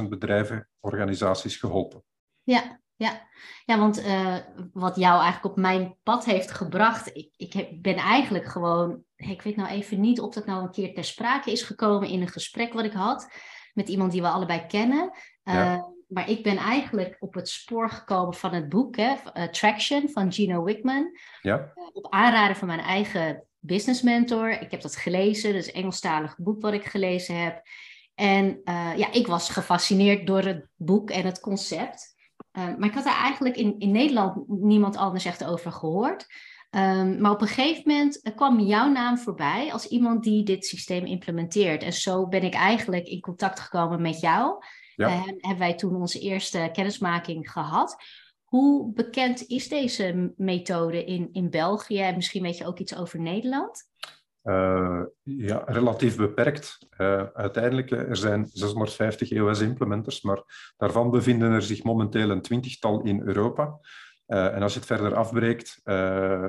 17.000 0.00 0.08
bedrijven, 0.08 0.68
organisaties 0.80 1.56
geholpen. 1.56 2.04
Ja, 2.42 2.80
ja. 2.96 3.28
ja 3.64 3.78
want 3.78 3.98
uh, 3.98 4.36
wat 4.72 4.96
jou 4.96 5.20
eigenlijk 5.22 5.44
op 5.44 5.62
mijn 5.62 5.96
pad 6.02 6.24
heeft 6.24 6.50
gebracht, 6.50 7.16
ik, 7.16 7.32
ik 7.36 7.52
heb, 7.52 7.68
ben 7.72 7.96
eigenlijk 7.96 8.44
gewoon, 8.46 9.04
ik 9.16 9.42
weet 9.42 9.56
nou 9.56 9.68
even 9.68 10.00
niet 10.00 10.20
of 10.20 10.34
dat 10.34 10.46
nou 10.46 10.62
een 10.62 10.70
keer 10.70 10.94
ter 10.94 11.04
sprake 11.04 11.50
is 11.50 11.62
gekomen 11.62 12.08
in 12.08 12.20
een 12.20 12.28
gesprek 12.28 12.72
wat 12.72 12.84
ik 12.84 12.92
had 12.92 13.30
met 13.72 13.88
iemand 13.88 14.12
die 14.12 14.20
we 14.20 14.28
allebei 14.28 14.66
kennen. 14.66 15.10
Uh, 15.44 15.82
Maar 16.08 16.28
ik 16.28 16.42
ben 16.42 16.56
eigenlijk 16.56 17.16
op 17.20 17.34
het 17.34 17.48
spoor 17.48 17.90
gekomen 17.90 18.34
van 18.34 18.54
het 18.54 18.68
boek 18.68 18.96
hè, 18.96 19.14
Traction 19.50 20.08
van 20.08 20.32
Gino 20.32 20.64
Wickman. 20.64 21.18
Ja. 21.40 21.72
op 21.92 22.12
aanraden 22.12 22.56
van 22.56 22.68
mijn 22.68 22.80
eigen 22.80 23.44
Business 23.58 24.02
Mentor. 24.02 24.50
Ik 24.50 24.70
heb 24.70 24.80
dat 24.80 24.96
gelezen, 24.96 25.52
dat 25.52 25.62
is 25.62 25.66
een 25.66 25.74
Engelstalig 25.74 26.36
boek 26.38 26.62
wat 26.62 26.72
ik 26.72 26.84
gelezen 26.84 27.42
heb. 27.42 27.62
En 28.14 28.60
uh, 28.64 28.92
ja, 28.96 29.12
ik 29.12 29.26
was 29.26 29.48
gefascineerd 29.48 30.26
door 30.26 30.42
het 30.42 30.66
boek 30.76 31.10
en 31.10 31.24
het 31.24 31.40
concept. 31.40 32.14
Uh, 32.52 32.64
maar 32.76 32.88
ik 32.88 32.94
had 32.94 33.04
daar 33.04 33.22
eigenlijk 33.22 33.56
in, 33.56 33.78
in 33.78 33.90
Nederland 33.90 34.48
niemand 34.48 34.96
anders 34.96 35.24
echt 35.24 35.44
over 35.44 35.72
gehoord. 35.72 36.26
Um, 36.76 37.20
maar 37.20 37.30
op 37.30 37.40
een 37.40 37.46
gegeven 37.46 37.82
moment 37.86 38.32
kwam 38.34 38.60
jouw 38.60 38.88
naam 38.88 39.18
voorbij 39.18 39.72
als 39.72 39.86
iemand 39.86 40.24
die 40.24 40.44
dit 40.44 40.66
systeem 40.66 41.04
implementeert. 41.04 41.82
En 41.82 41.92
zo 41.92 42.28
ben 42.28 42.42
ik 42.42 42.54
eigenlijk 42.54 43.06
in 43.06 43.20
contact 43.20 43.60
gekomen 43.60 44.02
met 44.02 44.20
jou. 44.20 44.64
Ja. 44.96 45.08
Uh, 45.08 45.22
hebben 45.24 45.58
wij 45.58 45.74
toen 45.74 45.96
onze 45.96 46.20
eerste 46.20 46.68
kennismaking 46.72 47.50
gehad. 47.50 47.96
Hoe 48.44 48.92
bekend 48.92 49.46
is 49.46 49.68
deze 49.68 50.32
methode 50.36 51.04
in, 51.04 51.28
in 51.32 51.50
België? 51.50 52.12
misschien 52.14 52.42
weet 52.42 52.58
je 52.58 52.66
ook 52.66 52.78
iets 52.78 52.96
over 52.96 53.20
Nederland? 53.20 53.90
Uh, 54.44 55.02
ja, 55.22 55.62
relatief 55.66 56.16
beperkt. 56.16 56.78
Uh, 56.98 57.22
uiteindelijk, 57.32 57.90
eh, 57.90 57.98
er 57.98 58.16
zijn 58.16 58.46
650 58.52 59.30
EOS-implementers, 59.30 60.22
maar 60.22 60.72
daarvan 60.76 61.10
bevinden 61.10 61.52
er 61.52 61.62
zich 61.62 61.82
momenteel 61.82 62.30
een 62.30 62.42
twintigtal 62.42 63.02
in 63.02 63.20
Europa. 63.20 63.78
Uh, 64.32 64.54
en 64.54 64.62
als 64.62 64.72
je 64.72 64.78
het 64.78 64.88
verder 64.88 65.14
afbreekt, 65.14 65.80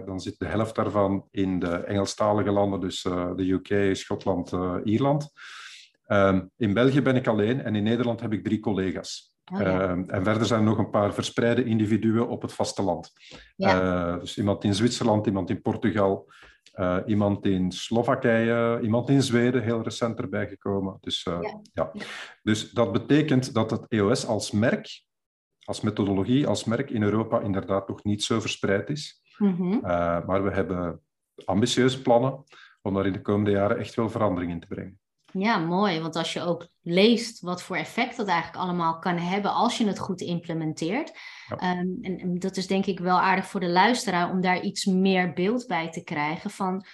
dan 0.06 0.20
zit 0.20 0.40
de 0.40 0.46
helft 0.46 0.76
daarvan 0.76 1.28
in 1.32 1.60
de 1.60 1.76
Engelstalige 1.76 2.52
landen, 2.52 2.80
dus 2.80 3.02
de 3.02 3.34
UK, 3.38 3.96
Schotland, 3.96 4.52
Ierland. 4.84 5.32
in 6.58 6.74
België 6.74 7.02
ben 7.02 7.16
ik 7.16 7.28
alleen 7.28 7.62
en 7.62 7.76
in 7.76 7.84
Nederland 7.84 8.22
heb 8.22 8.34
ik 8.34 8.44
drie 8.44 8.60
collega's. 8.60 9.36
Oh, 9.54 9.62
ehm, 9.62 10.04
en 10.08 10.24
verder 10.24 10.46
zijn 10.46 10.60
er 10.60 10.66
nog 10.66 10.78
een 10.78 10.90
paar 10.90 11.14
verspreide 11.14 11.64
individuen 11.64 12.28
op 12.28 12.42
het 12.42 12.54
vasteland. 12.54 13.12
Ja. 13.56 14.18
Dus 14.18 14.38
iemand 14.38 14.64
in 14.64 14.74
Zwitserland, 14.74 15.26
iemand 15.26 15.50
in 15.50 15.62
Portugal, 15.62 16.32
iemand 17.06 17.46
in 17.46 17.72
Slowakije, 17.72 18.80
iemand 18.82 19.10
in 19.10 19.24
Zweden, 19.24 19.64
heel 19.64 19.84
recent 19.84 20.20
erbij 20.20 20.48
gekomen. 20.48 20.98
Dus, 21.00 21.24
ja. 21.24 21.62
ja. 21.74 21.92
dus 22.44 22.72
dat 22.72 22.92
betekent 22.92 23.54
dat 23.54 23.72
het 23.72 23.86
EOS 23.88 24.26
als 24.26 24.52
merk, 24.52 25.04
als 25.66 25.82
methodologie, 25.82 26.48
als 26.48 26.64
merk 26.64 26.90
in 26.90 27.04
Europa 27.04 27.40
inderdaad 27.40 27.88
nog 27.88 28.04
niet 28.04 28.24
zo 28.24 28.40
verspreid 28.40 28.90
is. 28.90 29.22
Mm 29.38 29.56
-hmm. 29.56 29.80
maar 30.26 30.44
we 30.44 30.52
hebben 30.52 31.02
ambitieuze 31.46 32.02
plannen 32.02 32.44
om 32.82 32.94
daar 32.94 33.06
in 33.06 33.14
de 33.14 33.22
komende 33.22 33.52
jaren 33.52 33.78
echt 33.78 33.96
wel 33.96 34.10
verandering 34.10 34.52
in 34.52 34.60
te 34.60 34.68
brengen. 34.68 35.00
Ja, 35.34 35.58
mooi. 35.58 36.00
Want 36.00 36.16
als 36.16 36.34
je 36.34 36.42
ook 36.42 36.68
leest 36.82 37.42
wat 37.42 37.64
voor 37.64 37.76
effect 37.76 38.18
dat 38.18 38.28
eigenlijk 38.28 38.64
allemaal 38.64 39.00
kan 39.00 39.18
hebben 39.18 39.54
als 39.54 39.78
je 39.78 39.88
het 39.88 40.00
goed 40.00 40.22
implementeert. 40.22 41.12
Ehm, 41.48 41.88
en, 42.02 42.20
en, 42.20 42.40
dat 42.40 42.58
is 42.58 42.68
denk 42.68 42.86
ik 42.86 43.00
wel 43.00 43.20
aardig 43.20 43.46
voor 43.46 43.60
de 43.60 43.70
luisteraar 43.70 44.30
om 44.30 44.42
daar 44.42 44.62
iets 44.62 44.86
meer 44.86 45.34
beeld 45.34 45.68
bij 45.68 45.92
te 45.92 46.04
krijgen 46.04 46.50
van 46.50 46.86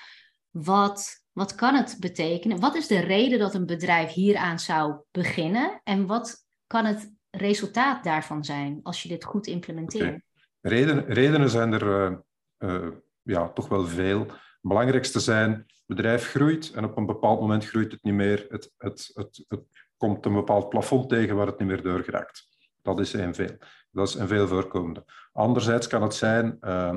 wat, 0.49 1.23
wat 1.31 1.55
kan 1.55 1.75
het 1.75 1.97
betekenen? 1.99 2.59
Wat 2.59 2.75
is 2.75 2.87
de 2.87 2.99
reden 2.99 3.39
dat 3.39 3.53
een 3.53 3.65
bedrijf 3.65 4.11
hieraan 4.11 4.59
zou 4.59 4.95
beginnen? 5.11 5.81
En 5.83 6.05
wat 6.05 6.45
kan 6.67 6.85
het 6.85 7.11
resultaat 7.31 8.03
daarvan 8.03 8.43
zijn 8.43 8.79
als 8.83 9.03
je 9.03 9.09
dit 9.09 9.23
goed 9.23 9.47
implementeert? 9.47 10.21
Reden, 10.61 11.05
redenen 11.05 11.49
zijn 11.49 11.73
er 11.73 12.11
uh, 12.11 12.17
uh, 12.59 12.91
ja, 13.21 13.49
toch 13.49 13.67
wel 13.67 13.87
veel. 13.87 14.19
Het 14.19 14.61
belangrijkste 14.61 15.19
zijn 15.19 15.65
bedrijf 15.85 16.27
groeit 16.27 16.71
en 16.71 16.83
op 16.83 16.97
een 16.97 17.05
bepaald 17.05 17.39
moment 17.39 17.65
groeit 17.65 17.91
het 17.91 18.03
niet 18.03 18.13
meer. 18.13 18.45
Het, 18.49 18.73
het, 18.77 19.11
het, 19.13 19.45
het 19.47 19.61
komt 19.97 20.25
een 20.25 20.33
bepaald 20.33 20.69
plafond 20.69 21.09
tegen 21.09 21.35
waar 21.35 21.47
het 21.47 21.59
niet 21.59 21.67
meer 21.67 21.81
doorgeraakt. 21.81 22.47
Dat 22.81 22.99
is 22.99 23.13
een 23.13 23.35
veel. 23.35 23.57
Dat 23.91 24.07
is 24.07 24.15
een 24.15 24.27
veel 24.27 24.47
voorkomende. 24.47 25.05
Anderzijds 25.31 25.87
kan 25.87 26.01
het 26.01 26.15
zijn 26.15 26.57
uh, 26.61 26.95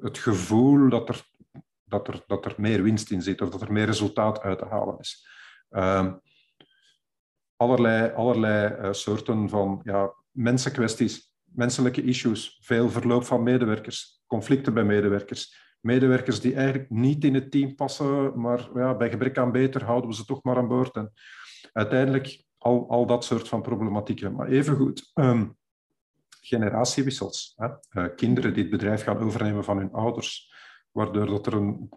het 0.00 0.18
gevoel 0.18 0.88
dat 0.88 1.08
er, 1.08 1.30
dat, 1.84 2.08
er, 2.08 2.24
dat 2.26 2.44
er 2.44 2.54
meer 2.56 2.82
winst 2.82 3.10
in 3.10 3.22
zit 3.22 3.40
of 3.40 3.50
dat 3.50 3.62
er 3.62 3.72
meer 3.72 3.86
resultaat 3.86 4.40
uit 4.40 4.58
te 4.58 4.64
halen 4.64 4.98
is. 4.98 5.26
Uh, 5.70 6.12
allerlei 7.56 8.12
allerlei 8.12 8.74
uh, 8.74 8.92
soorten 8.92 9.48
van 9.48 9.80
ja, 9.82 10.14
mensenkwesties, 10.30 11.32
menselijke 11.44 12.02
issues, 12.02 12.58
veel 12.62 12.90
verloop 12.90 13.24
van 13.24 13.42
medewerkers, 13.42 14.22
conflicten 14.26 14.74
bij 14.74 14.84
medewerkers 14.84 15.64
medewerkers 15.86 16.40
die 16.40 16.54
eigenlijk 16.54 16.90
niet 16.90 17.24
in 17.24 17.34
het 17.34 17.50
team 17.50 17.74
passen, 17.74 18.40
maar 18.40 18.68
ja, 18.74 18.96
bij 18.96 19.10
gebrek 19.10 19.38
aan 19.38 19.52
beter 19.52 19.84
houden 19.84 20.10
we 20.10 20.16
ze 20.16 20.24
toch 20.24 20.42
maar 20.42 20.56
aan 20.56 20.68
boord. 20.68 20.96
En 20.96 21.12
uiteindelijk 21.72 22.44
al, 22.58 22.88
al 22.88 23.06
dat 23.06 23.24
soort 23.24 23.48
van 23.48 23.62
problematieken. 23.62 24.34
Maar 24.34 24.48
evengoed, 24.48 25.10
um, 25.14 25.56
generatiewissels. 26.40 27.52
Hè? 27.56 27.68
Uh, 27.68 28.14
kinderen 28.16 28.52
die 28.52 28.62
het 28.62 28.70
bedrijf 28.72 29.02
gaan 29.02 29.18
overnemen 29.18 29.64
van 29.64 29.78
hun 29.78 29.92
ouders, 29.92 30.52
waardoor 30.90 31.26
dat 31.26 31.46
er 31.46 31.54
een 31.54 31.88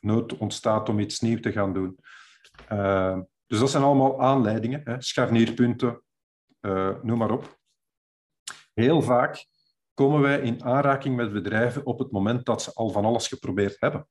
nood 0.00 0.38
ontstaat 0.38 0.88
om 0.88 0.98
iets 0.98 1.20
nieuws 1.20 1.40
te 1.40 1.52
gaan 1.52 1.72
doen. 1.72 1.98
Uh, 2.72 3.18
dus 3.50 3.58
dat 3.58 3.70
zijn 3.70 3.82
allemaal 3.82 4.20
aanleidingen, 4.20 4.80
hè? 4.84 5.00
scharnierpunten, 5.00 6.02
uh, 6.60 7.02
noem 7.02 7.18
maar 7.18 7.30
op. 7.30 7.58
Heel 8.74 9.02
vaak 9.02 9.46
komen 9.94 10.20
wij 10.20 10.40
in 10.40 10.64
aanraking 10.64 11.16
met 11.16 11.32
bedrijven 11.32 11.86
op 11.86 11.98
het 11.98 12.10
moment 12.10 12.44
dat 12.44 12.62
ze 12.62 12.74
al 12.74 12.90
van 12.90 13.04
alles 13.04 13.28
geprobeerd 13.28 13.76
hebben. 13.78 14.08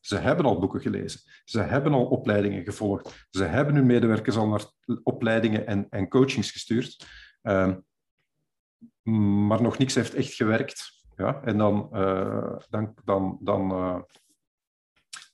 Ze 0.00 0.16
hebben 0.16 0.44
al 0.44 0.58
boeken 0.58 0.80
gelezen, 0.80 1.20
ze 1.44 1.60
hebben 1.60 1.92
al 1.92 2.06
opleidingen 2.06 2.64
gevolgd, 2.64 3.26
ze 3.30 3.44
hebben 3.44 3.74
hun 3.74 3.86
medewerkers 3.86 4.36
al 4.36 4.48
naar 4.48 4.64
opleidingen 5.02 5.66
en, 5.66 5.86
en 5.88 6.08
coachings 6.08 6.50
gestuurd, 6.50 7.06
uh, 7.42 7.74
maar 9.46 9.62
nog 9.62 9.78
niks 9.78 9.94
heeft 9.94 10.14
echt 10.14 10.34
gewerkt. 10.34 11.06
Ja? 11.16 11.42
En 11.42 11.58
dan, 11.58 11.88
uh, 11.92 12.56
dan, 12.68 12.94
dan, 13.04 13.38
dan, 13.40 13.70
uh, 13.70 14.02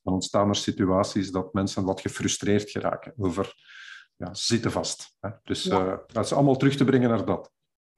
dan 0.08 0.16
ontstaan 0.16 0.48
er 0.48 0.56
situaties 0.56 1.30
dat 1.30 1.52
mensen 1.52 1.84
wat 1.84 2.00
gefrustreerd 2.00 2.70
geraken 2.70 3.12
over, 3.16 3.54
ja, 4.16 4.34
ze 4.34 4.44
zitten 4.44 4.70
vast. 4.70 5.16
Hè? 5.20 5.30
Dus 5.42 5.62
ja. 5.62 5.86
Eh, 5.86 5.98
dat 6.06 6.24
is 6.24 6.32
allemaal 6.32 6.56
terug 6.56 6.76
te 6.76 6.84
brengen 6.84 7.08
naar 7.08 7.24
dat. 7.24 7.52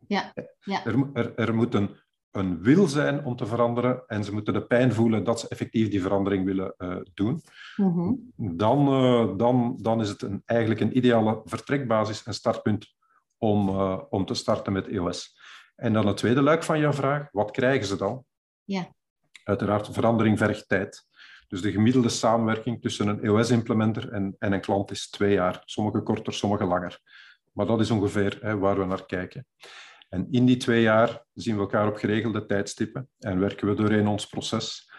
Ja, 0.06 0.32
ja. 0.60 0.84
Er, 0.84 1.10
er, 1.12 1.34
er 1.34 1.54
moet 1.54 1.74
een, 1.74 1.96
een, 2.30 2.62
wil 2.62 2.88
zijn 2.88 3.24
om 3.24 3.36
te 3.36 3.46
veranderen 3.46 4.02
en 4.06 4.24
ze 4.24 4.32
moeten 4.32 4.52
de 4.52 4.66
pijn 4.66 4.92
voelen 4.92 5.24
dat 5.24 5.40
ze 5.40 5.48
effectief 5.48 5.88
die 5.88 6.02
verandering 6.02 6.44
willen 6.44 6.74
uh, 6.78 6.96
doen. 7.14 7.42
Mm 7.76 7.92
-hmm. 7.92 8.32
dan, 8.56 8.88
uh, 8.88 9.36
dan, 9.36 9.78
dan 9.80 10.00
is 10.00 10.08
het 10.08 10.22
een, 10.22 10.42
eigenlijk 10.44 10.80
een 10.80 10.96
ideale 10.96 11.40
vertrekbasis 11.44 12.22
en 12.22 12.34
startpunt 12.34 12.94
om, 13.38 13.68
om 14.10 14.24
te 14.24 14.34
starten 14.34 14.72
met 14.72 14.86
EOS. 14.86 15.38
En 15.76 15.92
dan 15.92 16.06
het 16.06 16.16
tweede 16.16 16.42
luik 16.42 16.62
van 16.62 16.78
jouw 16.78 16.92
vraag, 16.92 17.28
wat 17.32 17.50
krijgen 17.50 17.86
ze 17.86 17.96
dan? 17.96 18.24
Ja. 18.64 18.88
Uiteraard, 19.44 19.88
verandering 19.92 20.38
vergt 20.38 20.68
tijd. 20.68 21.08
Dus 21.50 21.62
de 21.62 21.72
gemiddelde 21.72 22.08
samenwerking 22.08 22.80
tussen 22.80 23.08
een 23.08 23.22
EOS-implementer 23.22 24.12
en, 24.12 24.36
en 24.38 24.52
een 24.52 24.60
klant 24.60 24.90
is 24.90 25.10
twee 25.10 25.32
jaar. 25.32 25.62
Sommige 25.64 26.00
korter, 26.00 26.32
sommige 26.32 26.64
langer. 26.64 27.00
Maar 27.52 27.66
dat 27.66 27.80
is 27.80 27.90
ongeveer 27.90 28.38
hè, 28.40 28.58
waar 28.58 28.78
we 28.78 28.84
naar 28.84 29.06
kijken. 29.06 29.46
En 30.08 30.26
in 30.30 30.46
die 30.46 30.56
twee 30.56 30.82
jaar 30.82 31.24
zien 31.34 31.54
we 31.54 31.60
elkaar 31.60 31.88
op 31.88 31.96
geregelde 31.96 32.46
tijdstippen 32.46 33.08
en 33.18 33.38
werken 33.38 33.68
we 33.68 33.74
doorheen 33.74 34.06
ons 34.06 34.26
proces. 34.26 34.90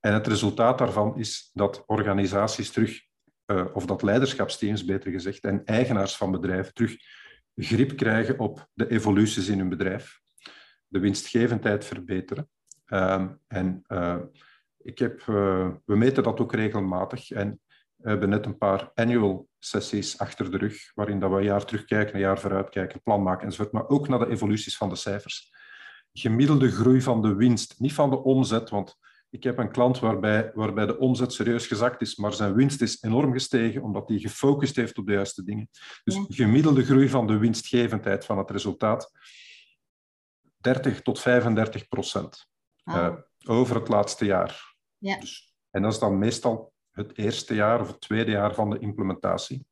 En 0.00 0.12
het 0.12 0.26
resultaat 0.26 0.78
daarvan 0.78 1.18
is 1.18 1.50
dat 1.52 1.82
organisaties 1.86 2.70
terug, 2.70 3.00
uh, 3.46 3.66
of 3.72 3.86
dat 3.86 4.02
leiderschapsteams 4.02 4.84
beter 4.84 5.10
gezegd, 5.10 5.44
en 5.44 5.64
eigenaars 5.64 6.16
van 6.16 6.30
bedrijven 6.30 6.74
terug 6.74 6.96
grip 7.54 7.96
krijgen 7.96 8.38
op 8.38 8.68
de 8.72 8.90
evoluties 8.90 9.48
in 9.48 9.58
hun 9.58 9.68
bedrijf, 9.68 10.20
de 10.86 10.98
winstgevendheid 10.98 11.84
verbeteren 11.84 12.48
um, 12.86 13.40
en 13.46 13.84
uh, 13.88 14.16
ik 14.86 14.98
heb, 14.98 15.22
we 15.84 15.96
meten 15.96 16.22
dat 16.22 16.40
ook 16.40 16.54
regelmatig 16.54 17.30
en 17.30 17.60
we 17.96 18.08
hebben 18.08 18.28
net 18.28 18.46
een 18.46 18.58
paar 18.58 18.90
annual 18.94 19.48
sessies 19.58 20.18
achter 20.18 20.50
de 20.50 20.56
rug, 20.56 20.92
waarin 20.94 21.20
dat 21.20 21.30
we 21.30 21.36
een 21.36 21.44
jaar 21.44 21.64
terugkijken, 21.64 22.14
een 22.14 22.20
jaar 22.20 22.40
vooruit 22.40 22.68
kijken, 22.68 23.02
plan 23.02 23.22
maken 23.22 23.44
enzovoort, 23.44 23.72
maar 23.72 23.88
ook 23.88 24.08
naar 24.08 24.18
de 24.18 24.28
evoluties 24.28 24.76
van 24.76 24.88
de 24.88 24.96
cijfers. 24.96 25.54
Gemiddelde 26.12 26.70
groei 26.70 27.02
van 27.02 27.22
de 27.22 27.34
winst, 27.34 27.80
niet 27.80 27.92
van 27.92 28.10
de 28.10 28.22
omzet, 28.22 28.70
want 28.70 28.96
ik 29.30 29.42
heb 29.42 29.58
een 29.58 29.70
klant 29.70 29.98
waarbij, 29.98 30.50
waarbij 30.54 30.86
de 30.86 30.98
omzet 30.98 31.32
serieus 31.32 31.66
gezakt 31.66 32.00
is, 32.00 32.16
maar 32.16 32.32
zijn 32.32 32.54
winst 32.54 32.82
is 32.82 33.02
enorm 33.02 33.32
gestegen 33.32 33.82
omdat 33.82 34.08
hij 34.08 34.18
gefocust 34.18 34.76
heeft 34.76 34.98
op 34.98 35.06
de 35.06 35.12
juiste 35.12 35.44
dingen. 35.44 35.68
Dus 36.04 36.24
gemiddelde 36.28 36.84
groei 36.84 37.08
van 37.08 37.26
de 37.26 37.38
winstgevendheid 37.38 38.24
van 38.24 38.38
het 38.38 38.50
resultaat, 38.50 39.10
30 40.56 41.02
tot 41.02 41.20
35 41.20 41.88
procent 41.88 42.46
uh, 42.84 43.14
over 43.46 43.76
het 43.76 43.88
laatste 43.88 44.24
jaar. 44.24 44.75
Ja. 44.98 45.20
Dus, 45.20 45.54
en 45.70 45.82
dat 45.82 45.92
is 45.92 45.98
dan 45.98 46.18
meestal 46.18 46.72
het 46.90 47.18
eerste 47.18 47.54
jaar 47.54 47.80
of 47.80 47.88
het 47.88 48.00
tweede 48.00 48.30
jaar 48.30 48.54
van 48.54 48.70
de 48.70 48.78
implementatie. 48.78 49.66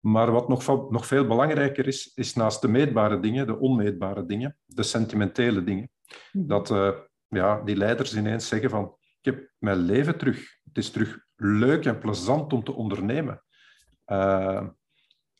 Maar 0.00 0.30
wat 0.30 0.48
nog, 0.48 0.90
nog 0.90 1.06
veel 1.06 1.26
belangrijker 1.26 1.86
is, 1.86 2.12
is 2.14 2.34
naast 2.34 2.60
de 2.60 2.68
meetbare 2.68 3.20
dingen, 3.20 3.46
de 3.46 3.58
onmeetbare 3.58 4.26
dingen, 4.26 4.56
de 4.64 4.82
sentimentele 4.82 5.64
dingen. 5.64 5.90
Mhm. 6.32 6.46
Dat 6.46 6.70
uh, 6.70 6.98
ja, 7.28 7.62
die 7.62 7.76
leiders 7.76 8.16
ineens 8.16 8.48
zeggen 8.48 8.70
van, 8.70 8.96
ik 9.20 9.24
heb 9.34 9.50
mijn 9.58 9.76
leven 9.76 10.18
terug. 10.18 10.58
Het 10.64 10.78
is 10.78 10.90
terug 10.90 11.18
leuk 11.36 11.84
en 11.84 11.98
plezant 11.98 12.52
om 12.52 12.64
te 12.64 12.72
ondernemen. 12.72 13.42
Uh, 14.06 14.66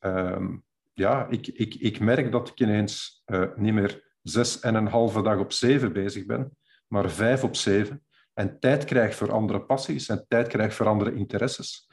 uh, 0.00 0.48
ja, 0.92 1.26
ik, 1.26 1.46
ik, 1.46 1.74
ik 1.74 2.00
merk 2.00 2.32
dat 2.32 2.48
ik 2.48 2.60
ineens 2.60 3.22
uh, 3.26 3.56
niet 3.56 3.74
meer 3.74 4.16
zes 4.22 4.60
en 4.60 4.74
een 4.74 4.86
halve 4.86 5.22
dag 5.22 5.38
op 5.38 5.52
zeven 5.52 5.92
bezig 5.92 6.26
ben, 6.26 6.56
maar 6.86 7.10
vijf 7.10 7.44
op 7.44 7.56
zeven 7.56 8.06
en 8.38 8.58
tijd 8.60 8.84
krijg 8.84 9.14
voor 9.14 9.32
andere 9.32 9.60
passies 9.60 10.08
en 10.08 10.24
tijd 10.28 10.48
krijg 10.48 10.74
voor 10.74 10.86
andere 10.86 11.14
interesses. 11.14 11.88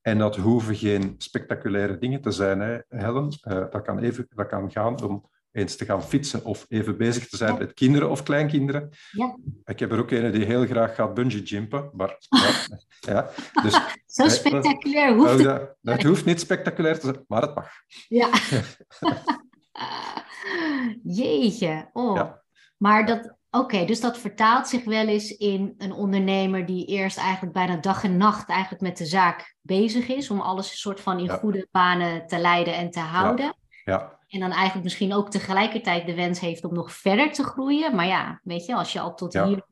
En 0.00 0.18
dat 0.18 0.36
hoeven 0.36 0.76
geen 0.76 1.14
spectaculaire 1.18 1.98
dingen 1.98 2.20
te 2.20 2.30
zijn, 2.30 2.60
hè, 2.60 2.78
Helen. 2.88 3.38
Uh, 3.48 3.64
dat, 3.70 3.82
kan 3.82 3.98
even, 3.98 4.26
dat 4.34 4.46
kan 4.46 4.70
gaan 4.70 5.02
om 5.02 5.30
eens 5.52 5.76
te 5.76 5.84
gaan 5.84 6.02
fietsen 6.02 6.44
of 6.44 6.66
even 6.68 6.96
bezig 6.96 7.28
te 7.28 7.36
zijn 7.36 7.58
met 7.58 7.74
kinderen 7.74 8.10
of 8.10 8.22
kleinkinderen. 8.22 8.88
Ja. 9.10 9.36
Ik 9.64 9.78
heb 9.78 9.92
er 9.92 9.98
ook 9.98 10.10
een 10.10 10.32
die 10.32 10.44
heel 10.44 10.66
graag 10.66 10.94
gaat 10.94 11.14
bungee 11.14 11.42
jumpen. 11.42 11.90
Maar, 11.92 12.16
ja, 12.28 12.50
ja, 13.12 13.30
dus, 13.62 13.80
Zo 14.16 14.28
spectaculair 14.28 15.14
hoeft 15.14 15.30
het 15.30 15.42
dat, 15.42 15.76
dat 15.80 16.02
hoeft 16.02 16.24
niet 16.24 16.40
spectaculair 16.40 16.98
te 16.98 17.06
zijn, 17.06 17.24
maar 17.28 17.42
het 17.42 17.54
mag. 17.54 17.70
Ja. 18.08 18.30
Jeetje. 21.18 21.90
Oh. 21.92 22.30
Maar 22.76 23.06
dat, 23.06 23.36
Oké, 23.54 23.84
dus 23.84 24.00
dat 24.00 24.18
vertaalt 24.18 24.68
zich 24.68 24.84
wel 24.84 25.06
eens 25.06 25.36
in 25.36 25.74
een 25.78 25.92
ondernemer 25.92 26.66
die 26.66 26.86
eerst 26.86 27.18
eigenlijk 27.18 27.52
bijna 27.52 27.76
dag 27.76 28.04
en 28.04 28.16
nacht 28.16 28.48
eigenlijk 28.48 28.82
met 28.82 28.96
de 28.96 29.04
zaak 29.04 29.54
bezig 29.60 30.08
is, 30.08 30.30
om 30.30 30.40
alles 30.40 30.70
een 30.70 30.76
soort 30.76 31.00
van 31.00 31.18
in 31.18 31.28
goede 31.28 31.68
banen 31.70 32.26
te 32.26 32.38
leiden 32.38 32.74
en 32.74 32.90
te 32.90 33.00
houden. 33.00 33.44
Ja. 33.44 33.54
ja. 33.84 34.18
En 34.28 34.40
dan 34.40 34.50
eigenlijk 34.50 34.82
misschien 34.82 35.14
ook 35.14 35.30
tegelijkertijd 35.30 36.06
de 36.06 36.14
wens 36.14 36.40
heeft 36.40 36.64
om 36.64 36.74
nog 36.74 36.92
verder 36.92 37.32
te 37.32 37.44
groeien. 37.44 37.94
Maar 37.94 38.06
ja, 38.06 38.40
weet 38.42 38.66
je, 38.66 38.74
als 38.74 38.92
je 38.92 39.00
al 39.00 39.14
tot 39.14 39.32
hier 39.32 39.66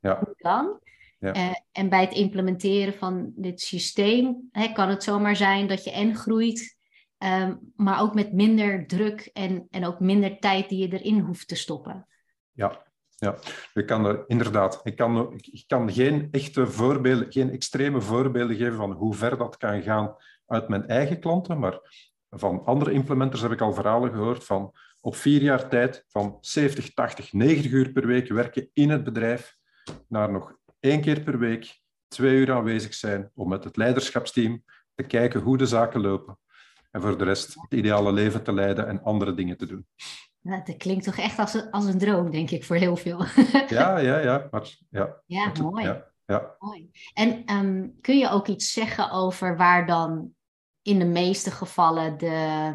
ja. 0.00 0.22
kan. 0.36 0.80
Ja. 1.18 1.36
Uh, 1.36 1.54
en 1.72 1.88
bij 1.88 2.00
het 2.00 2.12
implementeren 2.12 2.94
van 2.94 3.32
dit 3.36 3.60
systeem 3.60 4.48
hè, 4.52 4.72
kan 4.72 4.88
het 4.88 5.02
zomaar 5.02 5.36
zijn 5.36 5.66
dat 5.66 5.84
je 5.84 5.90
en 5.90 6.14
groeit, 6.14 6.76
um, 7.18 7.72
maar 7.76 8.00
ook 8.00 8.14
met 8.14 8.32
minder 8.32 8.86
druk 8.86 9.30
en, 9.32 9.66
en 9.70 9.86
ook 9.86 10.00
minder 10.00 10.38
tijd 10.38 10.68
die 10.68 10.88
je 10.88 10.98
erin 10.98 11.20
hoeft 11.20 11.48
te 11.48 11.54
stoppen. 11.54 12.06
Ja, 12.52 12.86
ja, 13.20 13.38
ik 13.74 13.86
kan 13.86 14.06
er, 14.06 14.24
inderdaad. 14.26 14.80
Ik 14.82 14.96
kan, 14.96 15.32
ik 15.34 15.64
kan 15.66 15.92
geen 15.92 16.28
echte 16.30 16.66
voorbeelden, 16.66 17.32
geen 17.32 17.50
extreme 17.50 18.00
voorbeelden 18.00 18.56
geven 18.56 18.76
van 18.76 18.92
hoe 18.92 19.14
ver 19.14 19.36
dat 19.36 19.56
kan 19.56 19.82
gaan 19.82 20.16
uit 20.46 20.68
mijn 20.68 20.86
eigen 20.86 21.20
klanten, 21.20 21.58
maar 21.58 21.80
van 22.30 22.64
andere 22.64 22.92
implementers 22.92 23.42
heb 23.42 23.52
ik 23.52 23.60
al 23.60 23.72
verhalen 23.72 24.12
gehoord 24.12 24.44
van 24.44 24.72
op 25.00 25.16
vier 25.16 25.42
jaar 25.42 25.68
tijd 25.68 26.04
van 26.08 26.38
70, 26.40 26.94
80, 26.94 27.32
90 27.32 27.70
uur 27.70 27.92
per 27.92 28.06
week 28.06 28.28
werken 28.28 28.70
in 28.72 28.90
het 28.90 29.04
bedrijf 29.04 29.56
naar 30.08 30.32
nog 30.32 30.56
één 30.80 31.00
keer 31.00 31.20
per 31.20 31.38
week 31.38 31.80
twee 32.08 32.36
uur 32.36 32.52
aanwezig 32.52 32.94
zijn 32.94 33.30
om 33.34 33.48
met 33.48 33.64
het 33.64 33.76
leiderschapsteam 33.76 34.64
te 34.94 35.02
kijken 35.02 35.40
hoe 35.40 35.58
de 35.58 35.66
zaken 35.66 36.00
lopen 36.00 36.38
en 36.90 37.00
voor 37.00 37.18
de 37.18 37.24
rest 37.24 37.54
het 37.54 37.72
ideale 37.72 38.12
leven 38.12 38.42
te 38.42 38.52
leiden 38.52 38.86
en 38.86 39.02
andere 39.02 39.34
dingen 39.34 39.56
te 39.56 39.66
doen. 39.66 39.86
Ja, 40.40 40.60
dat 40.64 40.76
klinkt 40.76 41.04
toch 41.04 41.16
echt 41.16 41.38
als 41.38 41.54
een, 41.54 41.70
als 41.70 41.84
een 41.84 41.98
droom, 41.98 42.30
denk 42.30 42.50
ik, 42.50 42.64
voor 42.64 42.76
heel 42.76 42.96
veel. 42.96 43.24
ja, 43.68 43.98
ja, 43.98 44.18
ja. 44.18 44.48
Maar, 44.50 44.76
ja, 44.90 45.22
ja 45.26 45.52
mooi. 45.62 45.84
Ja, 45.84 46.04
ja. 46.26 46.56
mooi. 46.58 46.90
En 47.14 47.52
um, 47.54 48.00
kun 48.00 48.18
je 48.18 48.28
ook 48.28 48.46
iets 48.46 48.72
zeggen 48.72 49.10
over 49.10 49.56
waar 49.56 49.86
dan 49.86 50.34
in 50.82 50.98
de 50.98 51.04
meeste 51.04 51.50
gevallen 51.50 52.18
de, 52.18 52.70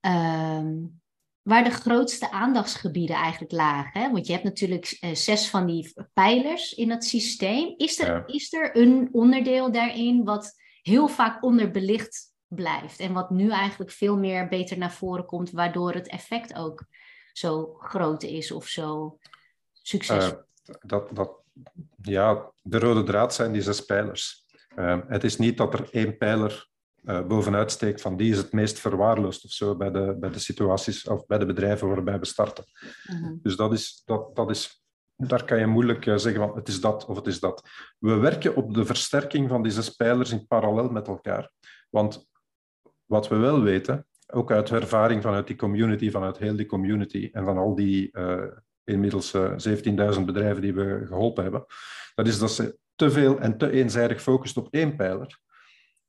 um, 0.00 1.00
waar 1.42 1.64
de 1.64 1.70
grootste 1.70 2.30
aandachtsgebieden 2.30 3.16
eigenlijk 3.16 3.52
lagen? 3.52 4.00
Hè? 4.00 4.10
Want 4.10 4.26
je 4.26 4.32
hebt 4.32 4.44
natuurlijk 4.44 4.98
uh, 5.00 5.14
zes 5.14 5.48
van 5.48 5.66
die 5.66 5.94
pijlers 6.12 6.74
in 6.74 6.90
het 6.90 7.04
systeem. 7.04 7.74
Is 7.76 7.98
er, 7.98 8.22
is 8.26 8.52
er 8.52 8.76
een 8.76 9.08
onderdeel 9.12 9.72
daarin 9.72 10.24
wat 10.24 10.54
heel 10.82 11.08
vaak 11.08 11.42
onderbelicht 11.42 12.32
blijft. 12.48 12.98
En 13.00 13.12
wat 13.12 13.30
nu 13.30 13.50
eigenlijk 13.50 13.90
veel 13.90 14.16
meer 14.16 14.48
beter 14.48 14.78
naar 14.78 14.92
voren 14.92 15.24
komt, 15.24 15.50
waardoor 15.50 15.92
het 15.92 16.08
effect 16.08 16.54
ook 16.54 16.84
zo 17.32 17.76
groot 17.78 18.22
is 18.22 18.52
of 18.52 18.66
zo 18.66 19.18
succesvol. 19.72 20.38
Uh, 20.64 20.74
dat, 20.80 21.16
dat, 21.16 21.42
ja, 22.02 22.52
de 22.62 22.78
rode 22.78 23.02
draad 23.02 23.34
zijn 23.34 23.52
die 23.52 23.62
zes 23.62 23.84
pijlers. 23.84 24.46
Uh, 24.76 24.98
het 25.06 25.24
is 25.24 25.36
niet 25.36 25.56
dat 25.56 25.74
er 25.74 25.88
één 25.90 26.16
pijler 26.16 26.68
uh, 27.04 27.26
bovenuit 27.26 27.70
steekt 27.70 28.00
van 28.00 28.16
die 28.16 28.30
is 28.30 28.38
het 28.38 28.52
meest 28.52 28.78
verwaarloosd 28.78 29.44
of 29.44 29.50
zo 29.50 29.76
bij 29.76 29.90
de, 29.90 30.16
bij 30.20 30.30
de 30.30 30.38
situaties 30.38 31.08
of 31.08 31.26
bij 31.26 31.38
de 31.38 31.46
bedrijven 31.46 31.88
waarbij 31.88 32.18
we 32.18 32.26
starten. 32.26 32.64
-huh. 33.02 33.32
Dus 33.42 33.56
dat 33.56 33.72
is, 33.72 34.02
dat, 34.04 34.36
dat 34.36 34.50
is, 34.50 34.84
daar 35.16 35.44
kan 35.44 35.58
je 35.58 35.66
moeilijk 35.66 36.04
zeggen 36.04 36.34
van 36.34 36.56
het 36.56 36.68
is 36.68 36.80
dat 36.80 37.06
of 37.06 37.16
het 37.16 37.26
is 37.26 37.40
dat. 37.40 37.68
We 37.98 38.14
werken 38.14 38.56
op 38.56 38.74
de 38.74 38.84
versterking 38.84 39.48
van 39.48 39.62
die 39.62 39.72
zes 39.72 39.90
pijlers 39.90 40.30
in 40.30 40.46
parallel 40.46 40.88
met 40.88 41.08
elkaar. 41.08 41.50
Want 41.90 42.27
wat 43.08 43.28
we 43.28 43.36
wel 43.36 43.62
weten, 43.62 44.06
ook 44.26 44.50
uit 44.50 44.70
ervaring 44.70 45.22
vanuit 45.22 45.46
die 45.46 45.56
community, 45.56 46.10
vanuit 46.10 46.38
heel 46.38 46.56
die 46.56 46.66
community 46.66 47.28
en 47.32 47.44
van 47.44 47.58
al 47.58 47.74
die 47.74 48.08
uh, 48.12 48.44
inmiddels 48.84 49.34
uh, 49.34 49.72
eh, 49.72 50.14
17.000 50.16 50.24
bedrijven 50.24 50.62
die 50.62 50.74
we 50.74 51.04
geholpen 51.06 51.42
hebben, 51.42 51.66
dat 52.14 52.26
is 52.26 52.38
dat 52.38 52.50
ze 52.50 52.78
te 52.94 53.10
veel 53.10 53.38
en 53.38 53.58
te 53.58 53.70
eenzijdig 53.70 54.22
focust 54.22 54.56
op 54.56 54.68
één 54.70 54.96
pijler, 54.96 55.38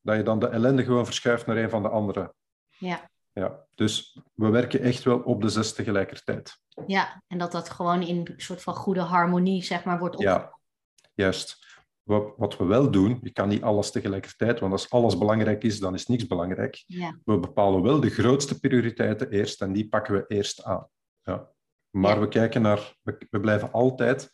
dat 0.02 0.16
je 0.16 0.24
dan 0.24 0.40
de 0.40 0.48
ellende 0.48 0.84
gewoon 0.84 1.06
verschuift 1.06 1.46
naar 1.46 1.58
een 1.58 1.70
van 1.70 1.82
de 1.82 1.90
andere. 1.90 2.34
Ja. 2.78 3.10
Ja, 3.34 3.66
dus 3.76 4.20
we 4.34 4.50
werken 4.50 4.82
echt 4.82 5.04
wel 5.04 5.20
op 5.20 5.42
de 5.42 5.50
zes 5.50 5.74
tegelijkertijd. 5.74 6.60
Ja, 6.88 7.24
en 7.28 7.38
dat 7.38 7.52
dat 7.52 7.70
gewoon 7.70 8.02
in 8.02 8.18
een 8.18 8.34
soort 8.38 8.62
van 8.62 8.76
goede 8.76 9.02
harmonie, 9.02 9.64
zeg 9.64 9.84
maar, 9.84 10.00
wordt 10.00 10.16
opgepakt. 10.16 10.44
Ja, 10.44 10.60
juist. 11.14 11.69
Wat 12.38 12.58
we 12.58 12.64
wel 12.64 12.92
doen, 12.92 13.20
je 13.22 13.32
kan 13.32 13.50
niet 13.50 13.62
alles 13.62 13.92
tegelijkertijd, 13.92 14.60
want 14.60 14.72
als 14.72 14.90
alles 14.90 15.18
belangrijk 15.18 15.64
is, 15.64 15.80
dan 15.80 15.94
is 15.94 16.08
niks 16.08 16.28
belangrijk. 16.28 16.84
Ja. 16.86 17.20
We 17.26 17.40
bepalen 17.40 17.82
wel 17.82 18.00
de 18.00 18.10
grootste 18.10 18.60
prioriteiten 18.60 19.30
eerst 19.30 19.62
en 19.62 19.74
die 19.74 19.88
pakken 19.88 20.14
we 20.14 20.26
eerst 20.28 20.64
aan. 20.64 20.88
Ja. 21.24 21.52
Maar 21.90 22.20
we 22.20 22.28
kijken 22.28 22.62
naar, 22.62 22.98
we, 23.02 23.40
blijven 23.40 23.72
altijd 23.72 24.32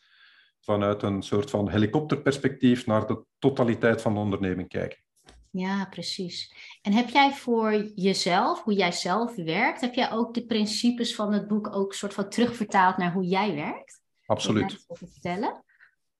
vanuit 0.59 1.03
een 1.03 1.21
soort 1.21 1.49
van 1.49 1.69
helikopterperspectief 1.69 2.85
naar 2.85 3.07
de 3.07 3.25
totaliteit 3.39 4.01
van 4.01 4.13
de 4.13 4.19
onderneming 4.19 4.67
kijken. 4.67 5.03
Ja, 5.49 5.85
precies. 5.85 6.55
En 6.81 6.93
heb 6.93 7.09
jij 7.09 7.31
voor 7.31 7.91
jezelf, 7.95 8.63
hoe 8.63 8.73
jij 8.73 8.91
zelf 8.91 9.35
werkt, 9.35 9.81
heb 9.81 9.93
jij 9.93 10.11
ook 10.11 10.33
de 10.33 10.45
principes 10.45 11.15
van 11.15 11.33
het 11.33 11.47
boek 11.47 11.75
ook 11.75 11.93
soort 11.93 12.13
van 12.13 12.29
terugvertaald 12.29 12.97
naar 12.97 13.13
hoe 13.13 13.25
jij 13.25 13.55
werkt? 13.55 14.01
Absoluut. 14.25 14.85
Kun 14.85 14.97
je 14.99 15.07
vertellen? 15.07 15.64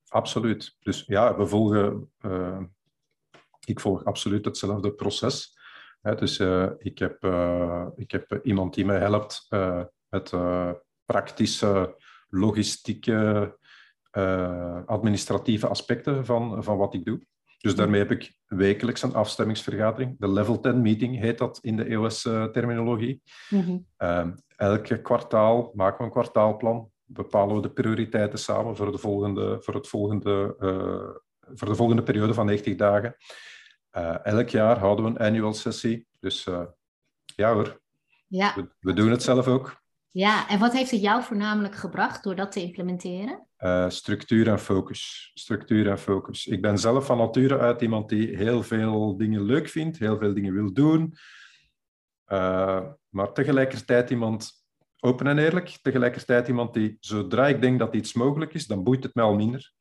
Absoluut. 0.07 0.75
Dus 0.79 1.03
ja, 1.07 1.37
we 1.37 1.45
volgen, 1.45 2.11
uh, 2.21 2.61
ik 3.65 3.79
volg 3.79 4.03
absoluut 4.03 4.45
hetzelfde 4.45 4.93
proces. 4.93 5.57
Hè, 6.01 6.15
dus 6.15 6.39
uh, 6.39 6.69
ik, 6.77 6.99
heb, 6.99 7.23
uh, 7.23 7.87
ik 7.95 8.11
heb 8.11 8.39
iemand 8.43 8.73
die 8.73 8.85
mij 8.85 8.99
helpt 8.99 9.47
met 10.09 10.33
praktische, 11.05 11.95
logistieke, 12.29 13.57
administratieve 14.85 15.67
aspecten 15.67 16.25
van, 16.25 16.63
van 16.63 16.77
wat 16.77 16.93
ik 16.93 17.05
doe. 17.05 17.25
Dus 17.57 17.75
daarmee 17.75 17.99
heb 17.99 18.11
ik 18.11 18.39
wekelijks 18.45 19.01
een 19.01 19.13
afstemmingsvergadering. 19.13 20.15
De 20.19 20.31
level 20.31 20.59
10 20.59 20.81
meeting 20.81 21.19
heet 21.19 21.37
dat 21.37 21.59
in 21.61 21.75
de 21.75 21.83
EOS-terminologie. 21.83 23.21
Mm 23.49 23.85
-hmm. 23.97 24.35
elke 24.55 25.01
kwartaal 25.01 25.71
maken 25.73 25.97
we 25.97 26.03
een 26.03 26.11
kwartaalplan 26.11 26.91
bepalen 27.05 27.55
we 27.55 27.61
de 27.61 27.71
prioriteiten 27.71 28.39
samen 28.39 28.75
voor 28.75 28.91
de 28.91 28.97
volgende, 28.97 29.57
voor 29.61 29.73
het 29.73 29.87
volgende, 29.87 30.55
uh, 30.59 31.55
voor 31.57 31.67
de 31.67 31.75
volgende 31.75 32.03
periode 32.03 32.33
van 32.33 32.45
90 32.45 32.75
dagen. 32.75 33.15
Uh, 33.97 34.25
elk 34.25 34.49
jaar 34.49 34.79
houden 34.79 35.05
we 35.05 35.11
een 35.11 35.25
annual 35.27 35.53
sessie. 35.53 36.07
Dus 36.19 36.45
uh, 36.45 36.65
ja 37.35 37.53
hoor, 37.53 37.81
ja. 38.27 38.55
We, 38.55 38.69
we, 38.79 38.93
doen 38.93 39.11
het 39.11 39.23
zelf 39.23 39.47
ook. 39.47 39.83
Ja, 40.09 40.49
en 40.49 40.59
wat 40.59 40.73
heeft 40.73 40.91
het 40.91 41.01
jou 41.01 41.23
voornamelijk 41.23 41.75
gebracht 41.75 42.23
door 42.23 42.35
dat 42.35 42.51
te 42.51 42.61
implementeren? 42.61 43.47
Uh, 43.59 43.89
structuur 43.89 44.47
en 44.47 44.59
focus. 44.59 45.31
Structuur 45.33 45.89
en 45.89 45.99
focus. 45.99 46.47
Ik 46.47 46.61
ben 46.61 46.77
zelf 46.77 47.05
van 47.05 47.17
nature 47.17 47.57
uit 47.57 47.81
iemand 47.81 48.09
die 48.09 48.37
heel 48.37 48.63
veel 48.63 49.17
dingen 49.17 49.41
leuk 49.41 49.69
vindt, 49.69 49.99
heel 49.99 50.17
veel 50.17 50.33
dingen 50.33 50.53
wil 50.53 50.73
doen. 50.73 51.13
Uh, 52.27 52.85
maar 53.09 53.33
tegelijkertijd 53.33 54.09
iemand 54.09 54.64
open 55.05 55.27
en 55.27 55.37
eerlijk. 55.37 55.77
Tegelijkertijd 55.81 56.47
iemand 56.47 56.73
die, 56.73 56.97
zodra 56.99 57.47
ik 57.47 57.61
denk 57.61 57.79
dat 57.79 57.95
iets 57.95 58.13
mogelijk 58.13 58.53
is, 58.53 58.67
dan 58.67 58.83
boeit 58.83 59.03
het 59.03 59.15
mij 59.15 59.23
al 59.23 59.35
minder. 59.35 59.73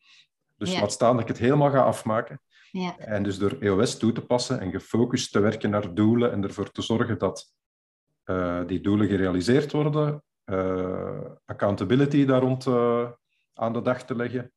Dus 0.57 0.73
ja. 0.73 0.81
laat 0.81 0.93
staan 0.93 1.13
dat 1.13 1.23
ik 1.23 1.29
het 1.29 1.39
helemaal 1.39 1.71
ga 1.71 1.83
afmaken. 1.83 2.41
Ja. 2.71 2.99
En 2.99 3.23
dus 3.23 3.39
door 3.39 3.57
EOS 3.61 3.99
toe 3.99 4.13
te 4.13 4.21
passen 4.21 4.61
en 4.61 4.71
gefocust 4.71 5.33
te 5.33 5.41
werken 5.41 5.71
naar 5.71 5.95
doelen 5.95 6.33
en 6.33 6.43
ervoor 6.43 6.71
te 6.71 6.83
zorgen 6.83 7.19
dat 7.19 7.53
uh, 8.25 8.67
die 8.67 8.81
doelen 8.81 9.09
gerealiseerd 9.09 9.73
worden, 9.73 10.23
uh, 10.45 11.21
accountability 11.45 12.25
daar 12.25 12.41
rond 12.41 12.67
uh, 12.67 13.11
aan 13.55 13.73
de 13.73 13.83
dag 13.83 14.05
te 14.05 14.17
leggen, 14.17 14.53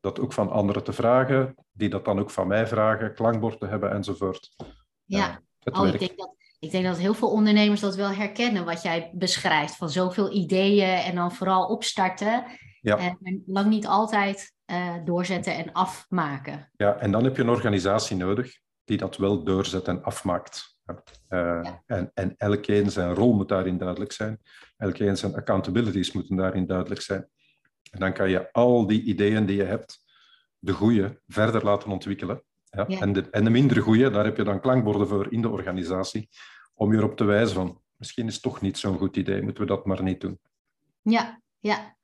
dat 0.00 0.20
ook 0.20 0.32
van 0.32 0.50
anderen 0.50 0.84
te 0.84 0.92
vragen, 0.92 1.54
die 1.72 1.88
dat 1.88 2.04
dan 2.04 2.18
ook 2.18 2.30
van 2.30 2.46
mij 2.46 2.66
vragen, 2.66 3.14
klankbord 3.14 3.60
te 3.60 3.66
hebben 3.66 3.90
enzovoort. 3.90 4.56
Ja, 5.04 5.40
oh, 5.64 5.86
ik, 5.86 5.98
denk 5.98 6.16
dat, 6.16 6.35
ik 6.58 6.70
denk 6.70 6.84
dat 6.84 6.98
heel 6.98 7.14
veel 7.14 7.30
ondernemers 7.30 7.80
dat 7.80 7.96
wel 7.96 8.10
herkennen, 8.10 8.64
wat 8.64 8.82
jij 8.82 9.10
beschrijft, 9.14 9.76
van 9.76 9.90
zoveel 9.90 10.32
ideeën 10.32 10.98
en 10.98 11.14
dan 11.14 11.32
vooral 11.32 11.66
opstarten. 11.66 12.44
Ja. 12.80 12.98
En 12.98 13.42
lang 13.46 13.68
niet 13.68 13.86
altijd 13.86 14.54
doorzetten 15.04 15.54
en 15.54 15.72
afmaken. 15.72 16.70
Ja, 16.76 16.96
en 16.96 17.10
dan 17.10 17.24
heb 17.24 17.36
je 17.36 17.42
een 17.42 17.48
organisatie 17.48 18.16
nodig 18.16 18.58
die 18.84 18.96
dat 18.96 19.16
wel 19.16 19.44
doorzet 19.44 19.88
en 19.88 20.02
afmaakt. 20.02 20.76
Uh, 21.28 21.68
en, 21.86 22.10
en 22.14 22.34
elkeen 22.36 22.90
zijn 22.90 23.14
rol 23.14 23.34
moet 23.34 23.48
daarin 23.48 23.78
duidelijk 23.78 24.12
zijn. 24.12 24.40
Elkeen 24.76 25.16
zijn 25.16 25.34
accountabilities 25.34 26.12
moeten 26.12 26.36
daarin 26.36 26.66
duidelijk 26.66 27.00
zijn. 27.00 27.28
En 27.90 28.00
dan 28.00 28.12
kan 28.12 28.30
je 28.30 28.52
al 28.52 28.86
die 28.86 29.02
ideeën 29.02 29.46
die 29.46 29.56
je 29.56 29.64
hebt, 29.64 30.04
de 30.58 30.72
goede, 30.72 31.20
verder 31.26 31.64
laten 31.64 31.90
ontwikkelen. 31.90 32.42
Ja? 32.76 32.86
En, 33.00 33.12
de, 33.12 33.30
en 33.30 33.44
de 33.44 33.50
minder 33.50 33.82
goede, 33.82 34.10
daar 34.10 34.24
heb 34.24 34.36
je 34.36 34.44
dan 34.44 34.60
klankborden 34.60 35.08
voor 35.08 35.32
in 35.32 35.42
de 35.42 35.48
organisatie, 35.48 36.28
om 36.74 36.92
je 36.92 36.98
erop 36.98 37.16
te 37.16 37.24
wijzen 37.24 37.54
van, 37.54 37.80
misschien 37.96 38.26
is 38.26 38.34
het 38.34 38.42
toch 38.42 38.60
niet 38.60 38.78
zo'n 38.78 38.98
goed 38.98 39.16
idee, 39.16 39.42
moeten 39.42 39.62
we 39.62 39.68
dat 39.68 39.86
maar 39.86 40.02
niet 40.02 40.20
doen. 40.20 40.38
Ja, 41.02 41.40
ja. 41.60 41.94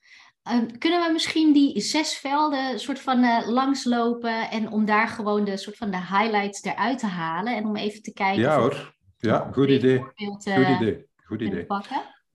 Uh, 0.52 0.62
kunnen 0.78 1.06
we 1.06 1.12
misschien 1.12 1.52
die 1.52 1.80
zes 1.80 2.18
velden 2.18 2.80
soort 2.80 3.00
van 3.00 3.18
uh, 3.24 3.48
langslopen 3.48 4.50
en 4.50 4.70
om 4.70 4.84
daar 4.84 5.08
gewoon 5.08 5.44
de 5.44 5.56
soort 5.56 5.76
van 5.76 5.90
de 5.90 5.96
highlights 5.96 6.62
eruit 6.62 6.98
te 6.98 7.06
halen 7.06 7.56
en 7.56 7.64
om 7.64 7.76
even 7.76 8.02
te 8.02 8.12
kijken. 8.12 8.42
Ja 8.42 8.60
hoor, 8.60 8.94
ja, 9.18 9.48
goed 9.52 9.68
idee. 9.68 9.98
goed 9.98 10.46
idee. 10.46 11.06
Goed 11.24 11.40
idee. 11.40 11.66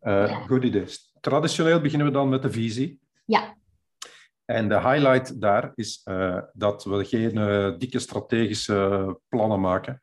Uh, 0.02 0.46
Goed 0.48 0.64
idee. 0.64 0.86
Traditioneel 1.20 1.82
beginnen 1.82 2.08
we 2.08 2.14
dan 2.14 2.30
met 2.30 2.42
de 2.42 2.52
visie. 2.52 3.00
Ja. 3.26 3.56
En 4.48 4.70
de 4.70 4.80
highlight 4.80 5.42
daar 5.42 5.72
is 5.76 6.04
dat 6.54 6.84
we 6.84 7.06
geen 7.06 7.34
dikke 7.78 8.00
strategische 8.00 9.20
plannen 9.30 9.60
maken. 9.60 10.02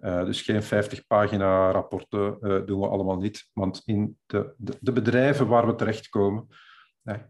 dus 0.00 0.42
geen 0.42 0.62
50 0.62 1.06
pagina 1.06 1.70
rapporten 1.70 2.38
doen 2.66 2.80
we 2.80 2.88
allemaal 2.88 3.16
niet. 3.16 3.50
Want 3.52 3.82
in 3.84 4.18
de, 4.26 4.54
de, 4.56 4.76
de 4.80 4.92
bedrijven 4.92 5.46
waar 5.46 5.66
we 5.66 5.74
terechtkomen, 5.74 6.46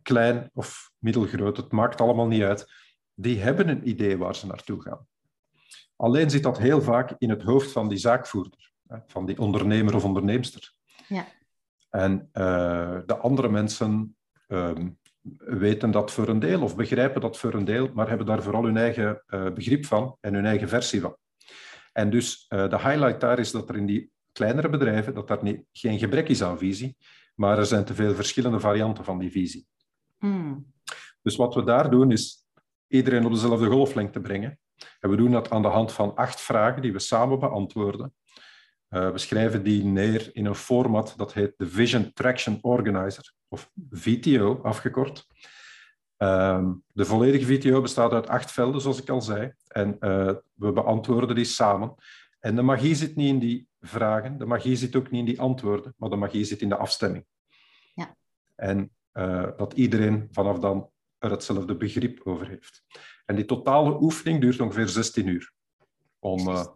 klein 0.02 0.50
of 0.54 0.90
middelgroot, 0.98 1.56
het 1.56 1.72
maakt 1.72 2.00
allemaal 2.00 2.26
niet 2.26 2.42
uit. 2.42 2.72
Die 3.14 3.38
hebben 3.38 3.68
een 3.68 3.88
idee 3.88 4.18
waar 4.18 4.34
ze 4.34 4.46
naartoe 4.46 4.82
gaan. 4.82 5.06
Alleen 5.96 6.30
zit 6.30 6.42
dat 6.42 6.58
heel 6.58 6.82
vaak 6.82 7.14
in 7.18 7.30
het 7.30 7.42
hoofd 7.42 7.72
van 7.72 7.88
die 7.88 7.98
zaakvoerder, 7.98 8.72
van 9.06 9.26
die 9.26 9.38
ondernemer 9.38 9.94
of 9.94 10.04
onderneemster. 10.04 10.72
Ja. 11.08 11.26
En 11.90 12.28
de 13.06 13.16
andere 13.18 13.48
mensen 13.48 14.16
uh, 14.48 14.70
weten 15.38 15.90
dat 15.90 16.12
voor 16.12 16.28
een 16.28 16.38
deel 16.38 16.62
of 16.62 16.76
begrijpen 16.76 17.20
dat 17.20 17.38
voor 17.38 17.54
een 17.54 17.64
deel, 17.64 17.90
maar 17.94 18.08
hebben 18.08 18.26
daar 18.26 18.42
vooral 18.42 18.64
hun 18.64 18.76
eigen 18.76 19.22
uh, 19.28 19.50
begrip 19.52 19.86
van 19.86 20.16
en 20.20 20.34
hun 20.34 20.44
eigen 20.44 20.68
versie 20.68 21.00
van. 21.00 21.16
En 21.92 22.10
dus 22.10 22.46
uh, 22.48 22.68
de 22.68 22.78
highlight 22.78 23.20
daar 23.20 23.38
is 23.38 23.50
dat 23.50 23.68
er 23.68 23.76
in 23.76 23.86
die 23.86 24.10
kleinere 24.32 24.68
bedrijven 24.68 25.14
dat 25.14 25.28
daar 25.28 25.42
niet, 25.42 25.64
geen 25.72 25.98
gebrek 25.98 26.28
is 26.28 26.42
aan 26.42 26.58
visie, 26.58 26.96
maar 27.34 27.58
er 27.58 27.66
zijn 27.66 27.84
te 27.84 27.94
veel 27.94 28.14
verschillende 28.14 28.60
varianten 28.60 29.04
van 29.04 29.18
die 29.18 29.30
visie. 29.30 29.66
Hmm. 30.18 30.72
Dus 31.22 31.36
wat 31.36 31.54
we 31.54 31.64
daar 31.64 31.90
doen 31.90 32.12
is 32.12 32.46
iedereen 32.86 33.24
op 33.24 33.32
dezelfde 33.32 33.66
golflengte 33.66 34.20
brengen. 34.20 34.58
En 35.00 35.10
we 35.10 35.16
doen 35.16 35.30
dat 35.30 35.50
aan 35.50 35.62
de 35.62 35.68
hand 35.68 35.92
van 35.92 36.14
acht 36.14 36.40
vragen 36.40 36.82
die 36.82 36.92
we 36.92 36.98
samen 36.98 37.38
beantwoorden. 37.38 38.14
Uh, 38.90 39.10
we 39.10 39.18
schrijven 39.18 39.62
die 39.62 39.84
neer 39.84 40.30
in 40.32 40.46
een 40.46 40.54
format 40.54 41.14
dat 41.16 41.32
heet 41.32 41.54
de 41.56 41.68
Vision 41.68 42.12
Traction 42.12 42.58
Organizer, 42.60 43.32
of 43.48 43.70
VTO 43.90 44.60
afgekort. 44.62 45.26
Uh, 46.18 46.70
de 46.92 47.04
volledige 47.04 47.44
VTO 47.44 47.80
bestaat 47.80 48.12
uit 48.12 48.28
acht 48.28 48.52
velden, 48.52 48.80
zoals 48.80 49.00
ik 49.00 49.08
al 49.08 49.22
zei. 49.22 49.52
En 49.68 49.96
uh, 50.00 50.32
we 50.54 50.72
beantwoorden 50.72 51.34
die 51.34 51.44
samen. 51.44 51.94
En 52.40 52.56
de 52.56 52.62
magie 52.62 52.94
zit 52.94 53.16
niet 53.16 53.28
in 53.28 53.38
die 53.38 53.68
vragen, 53.80 54.38
de 54.38 54.46
magie 54.46 54.76
zit 54.76 54.96
ook 54.96 55.10
niet 55.10 55.20
in 55.20 55.26
die 55.26 55.40
antwoorden, 55.40 55.94
maar 55.96 56.10
de 56.10 56.16
magie 56.16 56.44
zit 56.44 56.60
in 56.60 56.68
de 56.68 56.76
afstemming. 56.76 57.24
Ja. 57.94 58.16
En 58.54 58.90
uh, 59.12 59.48
dat 59.56 59.72
iedereen 59.72 60.28
vanaf 60.30 60.58
dan 60.58 60.90
er 61.18 61.30
hetzelfde 61.30 61.76
begrip 61.76 62.20
over 62.24 62.48
heeft. 62.48 62.82
En 63.24 63.36
die 63.36 63.44
totale 63.44 64.00
oefening 64.00 64.40
duurt 64.40 64.60
ongeveer 64.60 64.88
16 64.88 65.26
uur. 65.26 65.52
Om, 66.18 66.48
uh, 66.48 66.66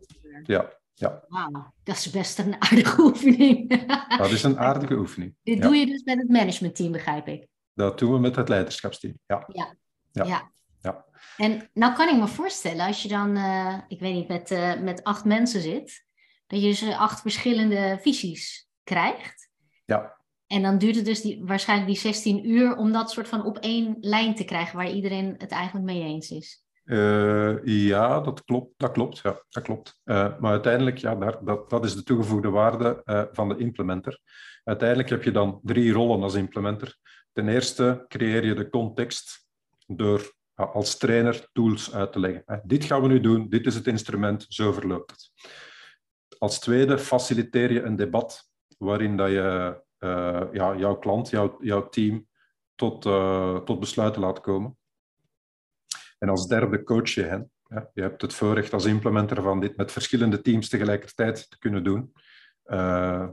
ja, 0.42 0.72
ja. 1.02 1.24
Wauw, 1.28 1.72
dat 1.82 1.96
is 1.96 2.10
best 2.10 2.38
een 2.38 2.62
aardige 2.62 3.00
oefening. 3.06 3.86
dat 4.18 4.30
is 4.30 4.42
een 4.42 4.58
aardige 4.58 4.94
oefening. 4.94 5.34
Dit 5.42 5.62
doe 5.62 5.76
je 5.76 5.86
dus 5.86 6.02
met 6.02 6.18
het 6.18 6.28
managementteam, 6.28 6.92
begrijp 6.92 7.28
ik. 7.28 7.46
Dat 7.74 7.98
doen 7.98 8.12
we 8.12 8.18
met 8.18 8.36
het 8.36 8.48
leiderschapsteam, 8.48 9.18
ja. 9.26 9.44
Ja, 9.46 9.74
ja. 10.12 10.24
ja. 10.24 10.50
ja. 10.80 11.04
En 11.36 11.70
nou 11.74 11.94
kan 11.94 12.08
ik 12.08 12.16
me 12.16 12.28
voorstellen, 12.28 12.86
als 12.86 13.02
je 13.02 13.08
dan, 13.08 13.36
uh, 13.36 13.78
ik 13.88 14.00
weet 14.00 14.14
niet, 14.14 14.28
met, 14.28 14.50
uh, 14.50 14.80
met 14.80 15.04
acht 15.04 15.24
mensen 15.24 15.60
zit, 15.60 16.04
dat 16.46 16.62
je 16.62 16.66
dus 16.66 16.90
acht 16.92 17.20
verschillende 17.20 17.98
visies 18.00 18.68
krijgt. 18.84 19.50
Ja. 19.84 20.20
En 20.46 20.62
dan 20.62 20.78
duurt 20.78 20.96
het 20.96 21.04
dus 21.04 21.20
die, 21.20 21.44
waarschijnlijk 21.44 21.90
die 21.90 21.98
16 21.98 22.48
uur 22.50 22.76
om 22.76 22.92
dat 22.92 23.10
soort 23.10 23.28
van 23.28 23.44
op 23.44 23.58
één 23.58 23.96
lijn 24.00 24.34
te 24.34 24.44
krijgen 24.44 24.76
waar 24.76 24.90
iedereen 24.90 25.34
het 25.38 25.50
eigenlijk 25.50 25.86
mee 25.86 26.02
eens 26.02 26.30
is. 26.30 26.64
Uh, 26.92 27.64
ja, 27.64 28.20
dat 28.20 28.44
klopt. 28.44 28.74
Dat 28.76 28.92
klopt, 28.92 29.18
ja, 29.18 29.42
dat 29.48 29.62
klopt. 29.62 30.00
Uh, 30.04 30.38
maar 30.38 30.50
uiteindelijk, 30.50 30.98
ja, 30.98 31.14
daar, 31.14 31.44
dat, 31.44 31.70
dat 31.70 31.84
is 31.84 31.94
de 31.94 32.02
toegevoegde 32.02 32.50
waarde 32.50 33.02
uh, 33.04 33.22
van 33.32 33.48
de 33.48 33.56
implementer. 33.56 34.18
Uiteindelijk 34.64 35.08
heb 35.08 35.22
je 35.22 35.30
dan 35.30 35.60
drie 35.62 35.92
rollen 35.92 36.22
als 36.22 36.34
implementer. 36.34 36.96
Ten 37.32 37.48
eerste 37.48 38.04
creëer 38.08 38.44
je 38.44 38.54
de 38.54 38.68
context 38.68 39.48
door 39.86 40.32
als 40.54 40.98
trainer 40.98 41.48
tools 41.52 41.94
uit 41.94 42.12
te 42.12 42.20
leggen. 42.20 42.62
Dit 42.64 42.84
gaan 42.84 43.02
we 43.02 43.08
nu 43.08 43.20
doen, 43.20 43.48
dit 43.48 43.66
is 43.66 43.74
het 43.74 43.86
instrument, 43.86 44.46
zo 44.48 44.72
verloopt 44.72 45.10
het. 45.10 45.30
Als 46.38 46.60
tweede 46.60 46.98
faciliteer 46.98 47.72
je 47.72 47.82
een 47.82 47.96
debat 47.96 48.50
waarin 48.78 49.16
dat 49.16 49.28
je 49.28 49.80
ja, 50.52 50.76
jouw 50.76 50.98
klant, 50.98 51.30
jouw, 51.30 51.56
jouw 51.60 51.88
team 51.88 52.26
tot, 52.74 53.02
tot 53.66 53.80
besluiten 53.80 54.20
laat 54.20 54.40
komen. 54.40 54.76
En 56.22 56.28
als 56.28 56.46
derde 56.46 56.82
coach 56.82 57.08
je 57.08 57.22
hen. 57.22 57.50
Ja, 57.68 57.90
je 57.94 58.00
hebt 58.00 58.22
het 58.22 58.34
voorrecht 58.34 58.72
als 58.72 58.84
implementer 58.84 59.42
van 59.42 59.60
dit 59.60 59.76
met 59.76 59.92
verschillende 59.92 60.40
teams 60.40 60.68
tegelijkertijd 60.68 61.50
te 61.50 61.58
kunnen 61.58 61.84
doen. 61.84 62.12
Uh, 62.66 63.28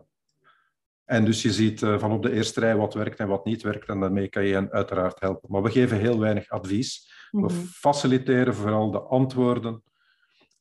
en 1.05 1.25
dus 1.25 1.41
je 1.41 1.53
ziet 1.53 1.79
van 1.79 2.11
op 2.11 2.23
de 2.23 2.31
eerste 2.31 2.59
rij 2.59 2.75
wat 2.75 2.93
werkt 2.93 3.19
en 3.19 3.27
wat 3.27 3.45
niet 3.45 3.61
werkt. 3.61 3.87
En 3.87 3.99
daarmee 3.99 4.29
kan 4.29 4.45
je 4.45 4.53
hen 4.53 4.71
uiteraard 4.71 5.19
helpen. 5.19 5.51
Maar 5.51 5.61
we 5.61 5.71
geven 5.71 5.97
heel 5.97 6.19
weinig 6.19 6.49
advies. 6.49 7.11
We 7.31 7.39
mhm. 7.39 7.53
faciliteren 7.53 8.55
vooral 8.55 8.91
de 8.91 8.99
antwoorden 8.99 9.83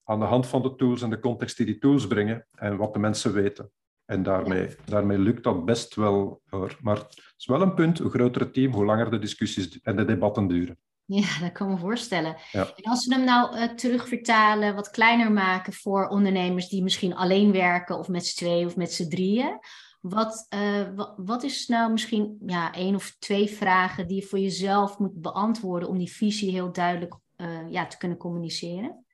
aan 0.05 0.21
de 0.21 0.27
hand 0.27 0.47
van 0.47 0.63
de 0.63 0.75
tools 0.75 1.03
en 1.03 1.11
de 1.11 1.21
context 1.21 1.57
die 1.57 1.67
die 1.67 1.79
tools 1.79 2.07
brengen 2.07 2.47
en 2.55 2.77
wat 2.77 2.93
de 2.93 2.99
mensen 2.99 3.33
weten. 3.33 3.71
En 4.05 4.23
daarmee, 4.23 4.77
daarmee 4.85 5.19
lukt 5.19 5.45
dat 5.45 5.65
best 5.65 5.95
wel 5.95 6.41
hoor. 6.49 6.77
Maar 6.81 6.97
het 6.97 7.33
is 7.37 7.47
wel 7.47 7.63
een 7.63 7.75
punt, 7.75 7.99
hoe 7.99 8.11
groter 8.11 8.41
het 8.41 8.55
team, 8.55 8.73
hoe 8.73 8.85
langer 8.85 9.11
de 9.11 9.19
discussies 9.19 9.81
en 9.81 9.97
de 9.97 10.05
debatten 10.05 10.47
duren. 10.47 10.79
Ja, 11.21 11.41
dat 11.41 11.53
kan 11.53 11.67
ik 11.67 11.75
me 11.75 11.81
voorstellen. 11.81 12.37
En 12.53 12.83
als 12.83 13.07
we 13.07 13.15
hem 13.15 13.25
nou 13.25 13.57
uh, 13.57 13.65
terugvertalen, 13.65 14.75
wat 14.75 14.91
kleiner 14.91 15.33
maken 15.33 15.73
voor 15.73 16.09
ondernemers 16.09 16.69
die 16.69 16.83
misschien 16.83 17.15
alleen 17.15 17.53
werken, 17.53 17.99
of 17.99 18.09
met 18.09 18.27
z'n 18.27 18.37
tweeën 18.37 18.67
of 18.67 18.77
met 18.77 18.93
z'n 18.93 19.09
drieën. 19.09 19.59
Wat, 20.01 20.47
uh, 20.55 21.07
wat, 21.17 21.43
is 21.43 21.67
nou 21.67 21.93
misschien 21.93 22.39
ja, 22.47 22.75
één 22.75 22.95
of 22.95 23.17
twee 23.19 23.51
vragen 23.51 24.07
die 24.07 24.21
je 24.21 24.27
voor 24.27 24.39
jezelf 24.39 24.99
moet 24.99 25.21
beantwoorden 25.21 25.89
om 25.89 25.99
die 25.99 26.13
visie 26.13 26.51
heel 26.51 26.73
duidelijk 26.73 27.15
uh, 27.37 27.71
ja, 27.71 27.87
te 27.87 27.99
kunnen 27.99 28.19
communiceren? 28.19 29.05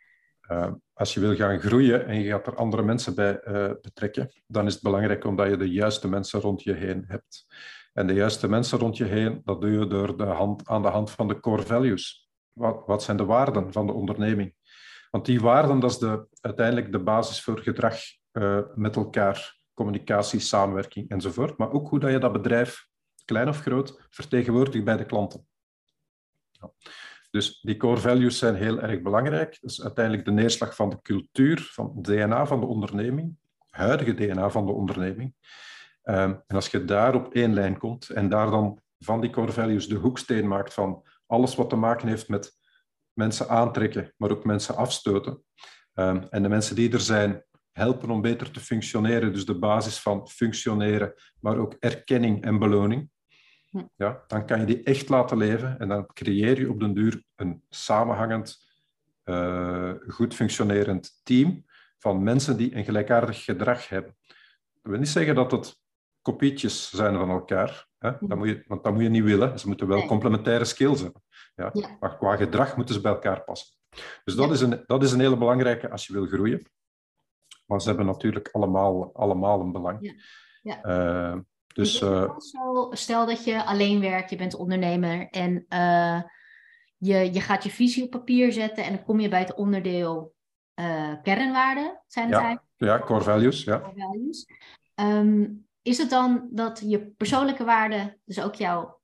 Uh, 0.50 0.72
als 0.92 1.14
je 1.14 1.20
wil 1.20 1.34
gaan 1.34 1.60
groeien 1.60 2.06
en 2.06 2.20
je 2.20 2.30
gaat 2.30 2.46
er 2.46 2.56
andere 2.56 2.82
mensen 2.82 3.14
bij 3.14 3.40
betrekken, 3.82 4.32
dan 4.46 4.66
is 4.66 4.72
het 4.72 4.82
belangrijk 4.82 5.24
omdat 5.24 5.48
je 5.48 5.56
de 5.56 5.70
juiste 5.70 6.08
mensen 6.08 6.40
rond 6.40 6.62
je 6.62 6.72
heen 6.72 7.04
hebt. 7.06 7.46
En 7.94 8.06
de 8.06 8.12
juiste 8.12 8.48
mensen 8.48 8.78
rond 8.78 8.96
je 8.96 9.04
heen, 9.04 9.40
dat 9.44 9.60
doe 9.60 9.70
je 9.70 9.86
door 9.86 10.16
de 10.16 10.24
hand, 10.24 10.68
aan 10.68 10.82
de 10.82 10.88
hand 10.88 11.10
van 11.10 11.28
de 11.28 11.40
core 11.40 11.62
values. 11.62 12.28
Wat, 12.52 12.82
wat 12.86 13.02
zijn 13.02 13.16
de 13.16 13.24
waarden 13.24 13.72
van 13.72 13.86
de 13.86 13.92
onderneming? 13.92 14.54
Want 15.10 15.26
die 15.26 15.40
waarden, 15.40 15.80
dat 15.80 15.90
is 15.90 15.98
de, 15.98 16.26
uiteindelijk 16.40 16.92
de 16.92 16.98
basis 16.98 17.42
voor 17.42 17.58
gedrag 17.58 17.96
uh, 18.32 18.60
met 18.74 18.96
elkaar 18.96 19.60
communicatie, 19.74 20.40
samenwerking 20.40 21.10
enzovoort, 21.10 21.58
maar 21.58 21.72
ook 21.72 21.88
hoe 21.88 21.98
dat 21.98 22.10
je 22.10 22.18
dat 22.18 22.32
bedrijf, 22.32 22.88
klein 23.24 23.48
of 23.48 23.60
groot, 23.60 24.06
vertegenwoordigt 24.10 24.84
bij 24.84 24.96
de 24.96 25.06
klanten. 25.06 25.46
Ja. 26.50 26.70
Dus 27.30 27.60
die 27.60 27.76
core 27.76 28.00
values 28.00 28.38
zijn 28.38 28.54
heel 28.54 28.80
erg 28.80 29.02
belangrijk. 29.02 29.58
Dat 29.60 29.70
is 29.70 29.82
uiteindelijk 29.82 30.24
de 30.24 30.30
neerslag 30.30 30.74
van 30.74 30.90
de 30.90 31.02
cultuur, 31.02 31.68
van 31.72 31.92
het 31.94 32.04
DNA 32.04 32.46
van 32.46 32.60
de 32.60 32.66
onderneming, 32.66 33.36
huidige 33.70 34.14
DNA 34.14 34.50
van 34.50 34.66
de 34.66 34.72
onderneming. 34.72 35.34
Um, 36.04 36.42
en 36.46 36.56
als 36.56 36.68
je 36.68 36.84
daar 36.84 37.14
op 37.14 37.34
één 37.34 37.54
lijn 37.54 37.78
komt 37.78 38.08
en 38.08 38.28
daar 38.28 38.50
dan 38.50 38.82
van 38.98 39.20
die 39.20 39.30
core 39.30 39.52
values 39.52 39.88
de 39.88 39.94
hoeksteen 39.94 40.48
maakt 40.48 40.74
van 40.74 41.02
alles 41.26 41.54
wat 41.54 41.70
te 41.70 41.76
maken 41.76 42.08
heeft 42.08 42.28
met 42.28 42.52
mensen 43.12 43.48
aantrekken, 43.48 44.12
maar 44.16 44.30
ook 44.30 44.44
mensen 44.44 44.76
afstoten. 44.76 45.44
Um, 45.94 46.22
en 46.30 46.42
de 46.42 46.48
mensen 46.48 46.76
die 46.76 46.92
er 46.92 47.00
zijn, 47.00 47.44
helpen 47.72 48.10
om 48.10 48.20
beter 48.20 48.50
te 48.50 48.60
functioneren. 48.60 49.32
Dus 49.32 49.46
de 49.46 49.58
basis 49.58 50.00
van 50.00 50.28
functioneren, 50.28 51.14
maar 51.40 51.58
ook 51.58 51.76
erkenning 51.80 52.44
en 52.44 52.58
beloning. 52.58 53.10
Ja, 53.96 54.24
dan 54.26 54.46
kan 54.46 54.60
je 54.60 54.66
die 54.66 54.82
echt 54.82 55.08
laten 55.08 55.36
leven 55.36 55.78
en 55.78 55.88
dan 55.88 56.06
creëer 56.06 56.58
je 56.58 56.70
op 56.70 56.80
den 56.80 56.94
duur 56.94 57.24
een 57.34 57.62
samenhangend, 57.68 58.68
uh, 59.24 59.92
goed 60.08 60.34
functionerend 60.34 61.20
team 61.22 61.64
van 61.98 62.22
mensen 62.22 62.56
die 62.56 62.76
een 62.76 62.84
gelijkaardig 62.84 63.44
gedrag 63.44 63.88
hebben. 63.88 64.16
Dat 64.82 64.92
wil 64.92 64.98
niet 64.98 65.08
zeggen 65.08 65.34
dat 65.34 65.50
het 65.50 65.82
kopietjes 66.24 66.90
zijn 66.90 67.16
van 67.16 67.30
elkaar, 67.30 67.86
hè? 67.98 68.10
Dat 68.20 68.38
moet 68.38 68.48
je, 68.48 68.64
want 68.66 68.84
dat 68.84 68.92
moet 68.92 69.02
je 69.02 69.08
niet 69.08 69.22
willen. 69.22 69.58
Ze 69.58 69.66
moeten 69.66 69.86
wel 69.86 70.06
complementaire 70.06 70.64
skills 70.64 71.00
hebben. 71.00 71.22
Ja? 71.54 71.70
ja. 71.72 71.96
Maar 72.00 72.16
qua 72.16 72.36
gedrag 72.36 72.76
moeten 72.76 72.94
ze 72.94 73.00
bij 73.00 73.12
elkaar 73.12 73.44
passen. 73.44 73.76
Dus 74.24 74.34
dat, 74.34 74.50
is 74.50 74.60
een, 74.60 74.82
dat 74.86 75.02
is 75.02 75.12
een 75.12 75.20
hele 75.20 75.36
belangrijke 75.36 75.90
als 75.90 76.06
je 76.06 76.12
wil 76.12 76.26
groeien. 76.26 76.66
Maar 77.66 77.80
ze 77.80 77.88
hebben 77.88 78.06
natuurlijk 78.06 78.48
allemaal, 78.52 79.14
allemaal 79.14 79.60
een 79.60 79.72
belang. 79.72 79.98
Ja. 80.00 80.14
Ja. 80.62 80.84
Uh, 81.34 81.40
dus, 81.66 82.00
uh, 82.00 82.38
stel 82.90 83.26
dat 83.26 83.44
je 83.44 83.64
alleen 83.64 84.00
werkt, 84.00 84.30
je 84.30 84.36
bent 84.36 84.54
ondernemer 84.54 85.28
en 85.30 85.66
uh, 85.68 86.22
je, 86.96 87.32
je 87.32 87.40
gaat 87.40 87.64
je 87.64 87.70
visie 87.70 88.04
op 88.04 88.10
papier 88.10 88.52
zetten 88.52 88.84
en 88.84 88.94
dan 88.94 89.04
kom 89.04 89.20
je 89.20 89.28
bij 89.28 89.40
het 89.40 89.54
onderdeel 89.54 90.34
kernwaarden, 91.22 92.02
zijn 92.06 92.26
het 92.26 92.34
ja, 92.34 92.44
eigenlijk? 92.44 92.62
Ja, 92.76 92.98
core 92.98 93.22
values. 93.22 93.64
Ja. 93.64 93.80
Core 93.80 93.94
values. 93.96 94.46
Um, 94.94 95.66
is 95.84 95.98
het 95.98 96.10
dan 96.10 96.48
dat 96.50 96.82
je 96.86 97.06
persoonlijke 97.06 97.64
waarden 97.64 98.20
dus 98.24 98.40
ook 98.40 98.54
jouw 98.54 99.00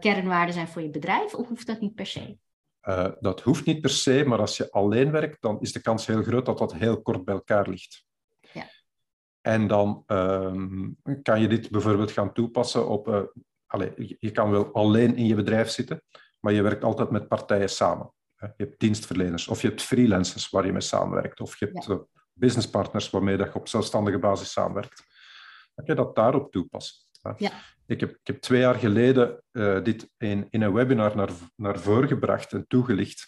kernwaarden 0.00 0.54
zijn 0.54 0.68
voor 0.68 0.82
je 0.82 0.90
bedrijf 0.90 1.34
of 1.34 1.48
hoeft 1.48 1.66
dat 1.66 1.80
niet 1.80 1.94
per 1.94 2.06
se? 2.06 2.38
Uh, 2.88 3.08
dat 3.20 3.40
hoeft 3.40 3.64
niet 3.64 3.80
per 3.80 3.90
se, 3.90 4.24
maar 4.26 4.38
als 4.38 4.56
je 4.56 4.70
alleen 4.70 5.10
werkt, 5.10 5.42
dan 5.42 5.60
is 5.60 5.72
de 5.72 5.80
kans 5.80 6.06
heel 6.06 6.22
groot 6.22 6.46
dat 6.46 6.58
dat 6.58 6.74
heel 6.74 7.02
kort 7.02 7.24
bij 7.24 7.34
elkaar 7.34 7.68
ligt. 7.68 8.04
Ja. 8.52 8.66
En 9.40 9.66
dan 9.66 10.04
um, 10.06 10.96
kan 11.22 11.40
je 11.40 11.48
dit 11.48 11.70
bijvoorbeeld 11.70 12.10
gaan 12.10 12.32
toepassen 12.32 12.88
op... 12.88 13.08
Uh, 13.08 13.22
allez, 13.66 14.14
je 14.18 14.30
kan 14.30 14.50
wel 14.50 14.72
alleen 14.72 15.16
in 15.16 15.26
je 15.26 15.34
bedrijf 15.34 15.68
zitten, 15.68 16.02
maar 16.40 16.52
je 16.52 16.62
werkt 16.62 16.84
altijd 16.84 17.10
met 17.10 17.28
partijen 17.28 17.70
samen. 17.70 18.12
Je 18.36 18.52
hebt 18.56 18.80
dienstverleners 18.80 19.48
of 19.48 19.62
je 19.62 19.68
hebt 19.68 19.82
freelancers 19.82 20.48
waar 20.50 20.66
je 20.66 20.72
mee 20.72 20.80
samenwerkt. 20.80 21.40
Of 21.40 21.58
je 21.58 21.64
hebt 21.64 21.84
ja. 21.84 21.92
uh, 21.92 22.00
businesspartners 22.32 23.10
waarmee 23.10 23.36
je 23.36 23.54
op 23.54 23.68
zelfstandige 23.68 24.18
basis 24.18 24.52
samenwerkt. 24.52 25.04
Kan 25.84 25.96
je 25.96 26.02
dat 26.02 26.16
daarop 26.16 26.52
toepassen. 26.52 27.08
Ja. 27.36 27.52
Ik, 27.86 28.00
heb, 28.00 28.10
ik 28.10 28.26
heb 28.26 28.40
twee 28.40 28.60
jaar 28.60 28.74
geleden 28.74 29.42
uh, 29.52 29.82
dit 29.82 30.10
in, 30.16 30.46
in 30.50 30.62
een 30.62 30.72
webinar 30.72 31.16
naar, 31.16 31.30
naar 31.56 31.78
voren 31.78 32.08
gebracht 32.08 32.52
en 32.52 32.66
toegelicht. 32.66 33.26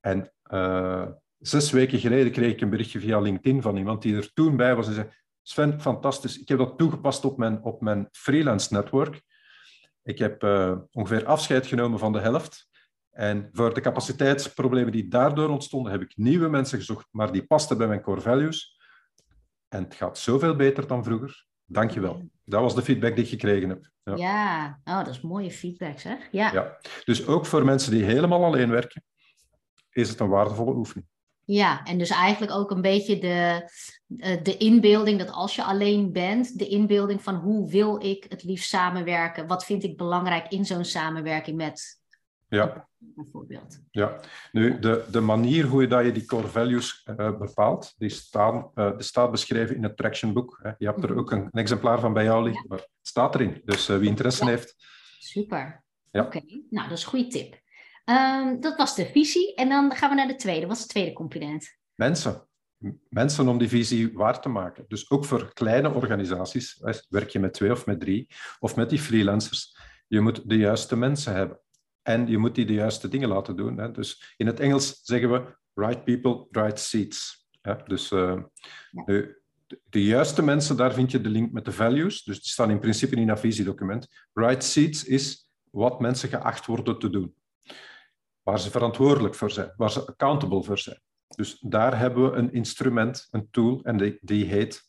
En 0.00 0.32
uh, 0.52 1.06
zes 1.38 1.70
weken 1.70 1.98
geleden 1.98 2.32
kreeg 2.32 2.52
ik 2.52 2.60
een 2.60 2.70
berichtje 2.70 3.00
via 3.00 3.20
LinkedIn 3.20 3.62
van 3.62 3.76
iemand 3.76 4.02
die 4.02 4.16
er 4.16 4.32
toen 4.32 4.56
bij 4.56 4.76
was 4.76 4.86
en 4.86 4.94
zei: 4.94 5.08
Sven, 5.42 5.80
fantastisch. 5.80 6.40
Ik 6.40 6.48
heb 6.48 6.58
dat 6.58 6.78
toegepast 6.78 7.24
op 7.24 7.38
mijn, 7.38 7.62
op 7.62 7.80
mijn 7.80 8.08
freelance 8.12 8.74
network. 8.74 9.22
Ik 10.02 10.18
heb 10.18 10.42
uh, 10.42 10.78
ongeveer 10.92 11.26
afscheid 11.26 11.66
genomen 11.66 11.98
van 11.98 12.12
de 12.12 12.20
helft. 12.20 12.68
En 13.10 13.48
voor 13.52 13.74
de 13.74 13.80
capaciteitsproblemen 13.80 14.92
die 14.92 15.08
daardoor 15.08 15.48
ontstonden, 15.48 15.92
heb 15.92 16.00
ik 16.00 16.16
nieuwe 16.16 16.48
mensen 16.48 16.78
gezocht, 16.78 17.06
maar 17.10 17.32
die 17.32 17.46
pasten 17.46 17.78
bij 17.78 17.86
mijn 17.86 18.02
core 18.02 18.20
values. 18.20 18.78
En 19.68 19.82
het 19.82 19.94
gaat 19.94 20.18
zoveel 20.18 20.56
beter 20.56 20.86
dan 20.86 21.04
vroeger. 21.04 21.48
Dankjewel. 21.72 22.22
Dat 22.44 22.60
was 22.60 22.74
de 22.74 22.82
feedback 22.82 23.14
die 23.14 23.24
ik 23.24 23.30
gekregen 23.30 23.68
heb. 23.68 23.90
Ja, 24.04 24.16
ja. 24.16 24.80
Oh, 24.84 25.04
dat 25.04 25.14
is 25.14 25.20
mooie 25.20 25.50
feedback 25.50 25.98
zeg. 25.98 26.28
Ja. 26.30 26.52
ja. 26.52 26.76
Dus 27.04 27.26
ook 27.26 27.46
voor 27.46 27.64
mensen 27.64 27.92
die 27.92 28.04
helemaal 28.04 28.44
alleen 28.44 28.70
werken, 28.70 29.04
is 29.90 30.08
het 30.08 30.20
een 30.20 30.28
waardevolle 30.28 30.74
oefening. 30.74 31.06
Ja, 31.44 31.82
en 31.84 31.98
dus 31.98 32.10
eigenlijk 32.10 32.52
ook 32.52 32.70
een 32.70 32.80
beetje 32.80 33.18
de, 33.18 33.70
eh, 34.16 34.42
de 34.42 34.56
inbeelding 34.56 35.18
dat 35.18 35.30
als 35.30 35.54
je 35.54 35.64
alleen 35.64 36.12
bent, 36.12 36.58
de 36.58 36.68
inbeelding 36.68 37.22
van 37.22 37.34
hoe 37.34 37.70
wil 37.70 38.04
ik 38.04 38.26
het 38.28 38.42
liefst 38.42 38.68
samenwerken? 38.68 39.46
Wat 39.46 39.64
vind 39.64 39.84
ik 39.84 39.96
belangrijk 39.96 40.48
in 40.48 40.64
zo'n 40.64 40.84
samenwerking 40.84 41.56
met 41.56 41.99
ja. 42.50 42.88
bijvoorbeeld. 42.98 43.80
Ja, 43.90 44.20
nu 44.52 44.78
de, 44.78 45.04
de 45.10 45.20
manier 45.20 45.66
hoe 45.66 45.82
je, 45.82 45.88
dat 45.88 46.04
je 46.04 46.12
die 46.12 46.24
core 46.24 46.46
values 46.46 47.06
uh, 47.16 47.38
bepaalt, 47.38 47.94
die, 47.98 48.08
staan, 48.08 48.70
uh, 48.74 48.92
die 48.92 49.02
staat 49.02 49.30
beschreven 49.30 49.76
in 49.76 49.82
het 49.82 49.96
Traction 49.96 50.32
Book. 50.32 50.58
Hè. 50.62 50.70
Je 50.78 50.86
hebt 50.86 51.02
er 51.02 51.16
ook 51.16 51.30
een, 51.30 51.42
een, 51.42 51.60
exemplaar 51.60 52.00
van 52.00 52.12
bij 52.12 52.24
jou 52.24 52.44
liggen, 52.44 52.64
maar 52.68 52.78
het 52.78 52.88
staat 53.02 53.34
erin. 53.34 53.62
Dus 53.64 53.88
uh, 53.88 53.96
wie 53.96 54.08
interesse 54.08 54.44
ja. 54.44 54.50
heeft. 54.50 54.74
Super. 55.18 55.84
Ja. 56.10 56.22
Oké, 56.24 56.36
okay. 56.36 56.64
nou 56.70 56.88
dat 56.88 56.98
is 56.98 57.04
een 57.04 57.10
goede 57.10 57.26
tip. 57.26 57.60
Um, 58.04 58.60
dat 58.60 58.76
was 58.76 58.94
de 58.94 59.06
visie. 59.06 59.54
En 59.54 59.68
dan 59.68 59.94
gaan 59.94 60.10
we 60.10 60.16
naar 60.16 60.28
de 60.28 60.36
tweede. 60.36 60.66
Wat 60.66 60.76
is 60.76 60.82
het 60.82 60.90
tweede 60.90 61.12
component? 61.12 61.78
Mensen. 61.94 62.48
Mensen 63.08 63.48
om 63.48 63.58
die 63.58 63.68
visie 63.68 64.12
waar 64.12 64.40
te 64.40 64.48
maken. 64.48 64.84
Dus 64.88 65.10
ook 65.10 65.24
voor 65.24 65.52
kleine 65.52 65.94
organisaties, 65.94 66.82
werk 67.08 67.30
je 67.30 67.38
met 67.38 67.52
twee 67.52 67.70
of 67.70 67.86
met 67.86 68.00
drie, 68.00 68.28
of 68.58 68.76
met 68.76 68.90
die 68.90 68.98
freelancers. 68.98 69.76
Je 70.06 70.20
moet 70.20 70.48
de 70.48 70.56
juiste 70.56 70.96
mensen 70.96 71.34
hebben. 71.34 71.60
En 72.02 72.26
je 72.26 72.38
moet 72.38 72.54
die 72.54 72.66
de 72.66 72.72
juiste 72.72 73.08
dingen 73.08 73.28
laten 73.28 73.56
doen. 73.56 73.78
Hè. 73.78 73.90
Dus 73.90 74.34
in 74.36 74.46
het 74.46 74.60
Engels 74.60 75.00
zeggen 75.02 75.30
we 75.30 75.56
right 75.74 76.04
people, 76.04 76.46
right 76.50 76.78
seats. 76.78 77.48
Hè. 77.60 77.74
Dus 77.84 78.10
uh, 78.10 78.42
ja. 78.90 79.04
de, 79.04 79.42
de, 79.84 80.04
juiste 80.04 80.42
mensen, 80.42 80.76
daar 80.76 80.92
vind 80.92 81.10
je 81.10 81.20
de 81.20 81.28
link 81.28 81.52
met 81.52 81.64
de 81.64 81.72
values. 81.72 82.22
Dus 82.22 82.42
die 82.42 82.50
staan 82.50 82.70
in 82.70 82.80
principe 82.80 83.16
in 83.16 83.28
een 83.28 83.38
visiedocument. 83.38 84.08
Right 84.32 84.64
seats 84.64 85.04
is 85.04 85.50
wat 85.70 86.00
mensen 86.00 86.28
geacht 86.28 86.66
worden 86.66 86.98
te 86.98 87.10
doen. 87.10 87.34
Waar 88.42 88.60
ze 88.60 88.70
verantwoordelijk 88.70 89.34
voor 89.34 89.50
zijn, 89.50 89.72
waar 89.76 89.90
ze 89.90 90.06
accountable 90.06 90.62
voor 90.62 90.78
zijn. 90.78 91.00
Dus 91.36 91.58
daar 91.60 91.98
hebben 91.98 92.30
we 92.30 92.36
een 92.36 92.52
instrument, 92.52 93.28
een 93.30 93.48
tool, 93.50 93.82
en 93.82 93.96
die, 93.96 94.18
die 94.20 94.44
heet, 94.44 94.82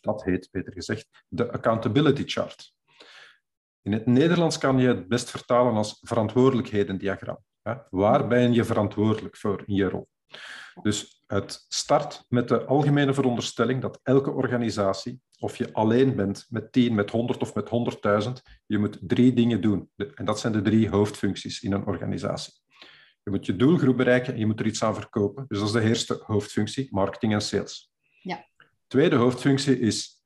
dat 0.00 0.24
heet 0.24 0.48
beter 0.50 0.72
gezegd, 0.72 1.24
de 1.28 1.52
Accountability 1.52 2.22
Chart. 2.26 2.74
In 3.82 3.92
het 3.92 4.06
Nederlands 4.06 4.58
kan 4.58 4.78
je 4.78 4.88
het 4.88 5.08
best 5.08 5.30
vertalen 5.30 5.74
als 5.74 5.98
verantwoordelijkheden-diagram. 6.00 7.38
Waar 7.90 8.26
ben 8.26 8.52
je 8.52 8.64
verantwoordelijk 8.64 9.36
voor 9.36 9.62
in 9.66 9.74
je 9.74 9.88
rol? 9.88 10.08
Dus 10.82 11.22
het 11.26 11.64
start 11.68 12.24
met 12.28 12.48
de 12.48 12.64
algemene 12.64 13.14
veronderstelling 13.14 13.80
dat 13.82 14.00
elke 14.02 14.30
organisatie, 14.30 15.20
of 15.38 15.56
je 15.56 15.72
alleen 15.72 16.16
bent 16.16 16.46
met 16.48 16.72
10, 16.72 16.94
met 16.94 17.10
100 17.10 17.40
of 17.40 17.54
met 17.54 17.68
100.000, 18.26 18.32
je 18.66 18.78
moet 18.78 18.98
drie 19.00 19.32
dingen 19.32 19.60
doen. 19.60 19.90
En 20.14 20.24
dat 20.24 20.40
zijn 20.40 20.52
de 20.52 20.62
drie 20.62 20.88
hoofdfuncties 20.88 21.62
in 21.62 21.72
een 21.72 21.86
organisatie. 21.86 22.52
Je 23.22 23.30
moet 23.30 23.46
je 23.46 23.56
doelgroep 23.56 23.96
bereiken 23.96 24.32
en 24.32 24.38
je 24.38 24.46
moet 24.46 24.60
er 24.60 24.66
iets 24.66 24.82
aan 24.82 24.94
verkopen. 24.94 25.44
Dus 25.48 25.58
dat 25.58 25.66
is 25.66 25.74
de 25.74 25.80
eerste 25.80 26.22
hoofdfunctie, 26.26 26.88
marketing 26.90 27.32
en 27.32 27.40
sales. 27.40 27.92
Ja. 28.22 28.46
Tweede 28.86 29.16
hoofdfunctie 29.16 29.78
is 29.78 30.22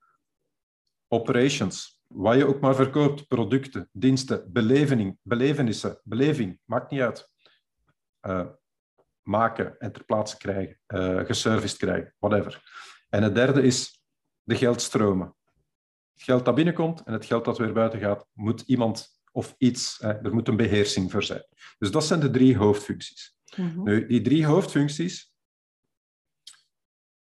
operations 1.08 1.93
wat 2.14 2.37
je 2.37 2.46
ook 2.46 2.61
maar 2.61 2.74
verkoopt, 2.74 3.27
producten, 3.27 3.88
diensten, 3.92 4.53
beleving, 4.53 5.18
belevenissen, 5.22 6.00
beleving, 6.03 6.59
maakt 6.64 6.90
niet 6.90 7.00
uit. 7.00 7.31
Uh, 8.22 8.46
maken 9.22 9.79
en 9.79 9.92
ter 9.92 10.05
plaatse 10.05 10.37
krijgen, 10.37 10.81
uh, 10.87 11.24
geserviced 11.24 11.79
krijgen, 11.79 12.14
whatever. 12.18 12.62
En 13.09 13.22
het 13.22 13.35
derde 13.35 13.62
is 13.62 14.03
de 14.42 14.57
geldstromen. 14.57 15.37
Het 16.12 16.22
geld 16.22 16.44
dat 16.44 16.55
binnenkomt 16.55 17.03
en 17.03 17.12
het 17.12 17.24
geld 17.24 17.44
dat 17.44 17.59
weer 17.59 17.72
buiten 17.72 18.00
gaat, 18.00 18.27
moet 18.33 18.61
iemand 18.61 19.22
of 19.33 19.55
iets, 19.59 20.00
er 20.00 20.35
moet 20.35 20.48
een 20.48 20.57
beheersing 20.57 21.11
voor 21.11 21.22
zijn. 21.22 21.46
Dus 21.79 21.90
dat 21.90 22.05
zijn 22.05 22.20
de 22.20 22.31
drie 22.31 22.57
hoofdfuncties. 22.57 23.37
Mm 23.57 23.70
-hmm. 23.70 23.85
Nu, 23.85 24.07
die 24.07 24.20
drie 24.20 24.46
hoofdfuncties, 24.46 25.35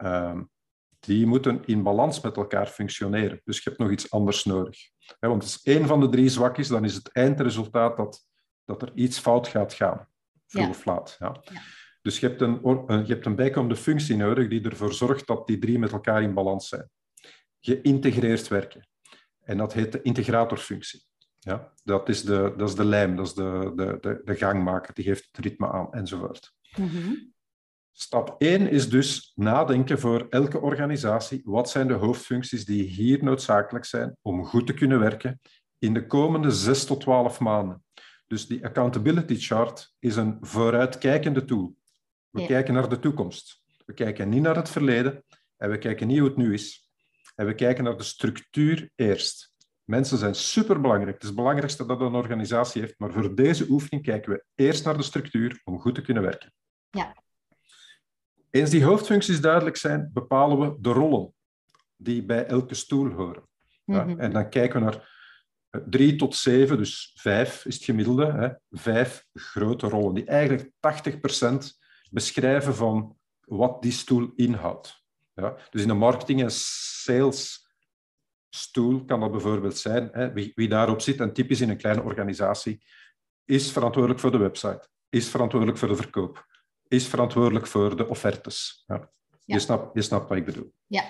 uh, 0.02 0.40
die 1.06 1.26
moeten 1.26 1.62
in 1.64 1.82
balans 1.82 2.20
met 2.20 2.36
elkaar 2.36 2.66
functioneren. 2.66 3.40
Dus 3.44 3.56
je 3.56 3.62
hebt 3.68 3.80
nog 3.80 3.90
iets 3.90 4.10
anders 4.10 4.44
nodig. 4.44 4.78
Want 5.18 5.42
als 5.42 5.62
één 5.62 5.86
van 5.86 6.00
de 6.00 6.08
drie 6.08 6.28
zwak 6.28 6.58
is, 6.58 6.68
dan 6.68 6.84
is 6.84 6.94
het 6.94 7.12
eindresultaat 7.12 7.96
dat, 7.96 8.26
dat 8.64 8.82
er 8.82 8.92
iets 8.94 9.18
fout 9.18 9.48
gaat 9.48 9.72
gaan, 9.72 10.08
vroeg 10.46 10.62
ja. 10.62 10.68
of 10.68 10.84
laat. 10.84 11.16
Ja. 11.18 11.40
ja. 11.42 11.60
Dus 12.02 12.20
je 12.20 12.26
hebt, 12.26 12.40
een, 12.40 12.60
je 13.06 13.12
hebt 13.12 13.26
een 13.26 13.36
bijkomende 13.36 13.76
functie 13.76 14.16
nodig 14.16 14.48
die 14.48 14.62
ervoor 14.62 14.92
zorgt 14.92 15.26
dat 15.26 15.46
die 15.46 15.58
drie 15.58 15.78
met 15.78 15.92
elkaar 15.92 16.22
in 16.22 16.34
balans 16.34 16.68
zijn. 16.68 16.90
Geïntegreerd 17.60 18.48
werken. 18.48 18.88
En 19.40 19.56
dat 19.56 19.72
heet 19.72 19.92
de 19.92 20.02
integratorfunctie. 20.02 21.04
Ja, 21.38 21.72
dat, 21.84 22.08
is 22.08 22.22
de, 22.22 22.54
dat 22.56 22.68
is 22.68 22.74
de 22.74 22.84
lijm, 22.84 23.16
dat 23.16 23.26
is 23.26 23.34
de, 23.34 23.72
de, 23.74 23.98
de, 24.00 24.20
de 24.24 24.36
gangmaker, 24.36 24.94
die 24.94 25.04
geeft 25.04 25.28
het 25.32 25.44
ritme 25.44 25.72
aan, 25.72 25.92
enzovoort. 25.92 26.52
Mm 26.76 26.88
-hmm. 26.88 27.34
Stap 27.98 28.34
1 28.38 28.70
is 28.70 28.88
dus 28.88 29.32
nadenken 29.34 29.98
voor 29.98 30.26
elke 30.30 30.60
organisatie. 30.60 31.40
Wat 31.44 31.70
zijn 31.70 31.88
de 31.88 31.94
hoofdfuncties 31.94 32.64
die 32.64 32.82
hier 32.82 33.24
noodzakelijk 33.24 33.84
zijn 33.84 34.16
om 34.22 34.44
goed 34.44 34.66
te 34.66 34.74
kunnen 34.74 34.98
werken 34.98 35.40
in 35.78 35.94
de 35.94 36.06
komende 36.06 36.50
6 36.50 36.84
tot 36.84 37.00
12 37.00 37.40
maanden? 37.40 37.84
Dus 38.26 38.46
die 38.46 38.64
accountability 38.64 39.36
chart 39.38 39.94
is 39.98 40.16
een 40.16 40.38
vooruitkijkende 40.40 41.44
tool. 41.44 41.76
We 42.30 42.46
kijken 42.46 42.74
naar 42.74 42.88
de 42.88 42.98
toekomst. 42.98 43.62
We 43.86 43.92
kijken 43.92 44.28
niet 44.28 44.42
naar 44.42 44.56
het 44.56 44.68
verleden 44.68 45.24
en 45.56 45.70
we 45.70 45.78
kijken 45.78 46.06
niet 46.06 46.18
hoe 46.18 46.28
het 46.28 46.36
nu 46.36 46.52
is. 46.52 46.88
En 47.34 47.46
we 47.46 47.54
kijken 47.54 47.84
naar 47.84 47.96
de 47.96 48.02
structuur 48.02 48.90
eerst. 48.94 49.54
Mensen 49.84 50.18
zijn 50.18 50.34
superbelangrijk. 50.34 51.14
Het 51.14 51.22
is 51.22 51.28
het 51.28 51.36
belangrijkste 51.36 51.86
dat 51.86 52.00
een 52.00 52.14
organisatie 52.14 52.80
heeft. 52.80 52.98
Maar 52.98 53.12
voor 53.12 53.34
deze 53.34 53.66
oefening 53.68 54.04
kijken 54.04 54.32
we 54.32 54.44
eerst 54.54 54.84
naar 54.84 54.96
de 54.96 55.02
structuur 55.02 55.60
om 55.64 55.80
goed 55.80 55.94
te 55.94 56.02
kunnen 56.02 56.22
werken. 56.22 56.52
Ja. 56.90 57.24
Eens 58.56 58.70
die 58.70 58.84
hoofdfuncties 58.84 59.40
duidelijk 59.40 59.76
zijn, 59.76 60.10
bepalen 60.12 60.58
we 60.58 60.76
de 60.80 60.92
rollen 60.92 61.34
die 61.96 62.24
bij 62.24 62.46
elke 62.46 62.74
stoel 62.74 63.10
horen. 63.10 63.42
Ja? 63.84 64.04
Mhm. 64.04 64.20
En 64.20 64.32
dan 64.32 64.48
kijken 64.48 64.78
we 64.78 64.84
naar 64.84 65.14
eh, 65.70 65.80
drie 65.86 66.16
tot 66.16 66.36
zeven, 66.36 66.78
dus 66.78 67.12
vijf 67.14 67.64
is 67.64 67.74
het 67.74 67.84
gemiddelde, 67.84 68.32
hè? 68.32 68.48
vijf 68.70 69.26
grote 69.32 69.88
rollen 69.88 70.14
die 70.14 70.24
eigenlijk 70.24 70.70
80% 70.80 71.78
beschrijven 72.10 72.74
van 72.74 73.16
wat 73.40 73.82
die 73.82 73.92
stoel 73.92 74.32
inhoudt. 74.34 75.04
Ja? 75.34 75.56
Dus 75.70 75.82
in 75.82 75.88
de 75.88 75.94
marketing- 75.94 76.42
en 76.42 76.50
sales 76.50 77.70
stoel 78.50 79.04
kan 79.04 79.20
dat 79.20 79.30
bijvoorbeeld 79.30 79.78
zijn, 79.78 80.08
hè, 80.12 80.32
wie, 80.32 80.52
wie, 80.54 80.68
daarop 80.68 81.00
zit, 81.00 81.20
en 81.20 81.32
typisch 81.32 81.60
in 81.60 81.70
een 81.70 81.76
kleine 81.76 82.02
organisatie, 82.02 82.84
is 83.44 83.72
verantwoordelijk 83.72 84.20
voor 84.20 84.30
de 84.30 84.38
website, 84.38 84.88
is 85.08 85.28
verantwoordelijk 85.28 85.78
voor 85.78 85.88
de 85.88 85.96
verkoop, 85.96 86.46
is 86.88 87.06
verantwoordelijk 87.06 87.66
voor 87.66 87.96
de 87.96 88.08
offertes. 88.08 88.84
Ja. 88.86 89.10
Je, 89.44 89.58
snapt, 89.58 89.94
je 89.94 90.02
snapt 90.02 90.28
wat 90.28 90.38
ik 90.38 90.44
bedoel. 90.44 90.72
Ja. 90.86 91.04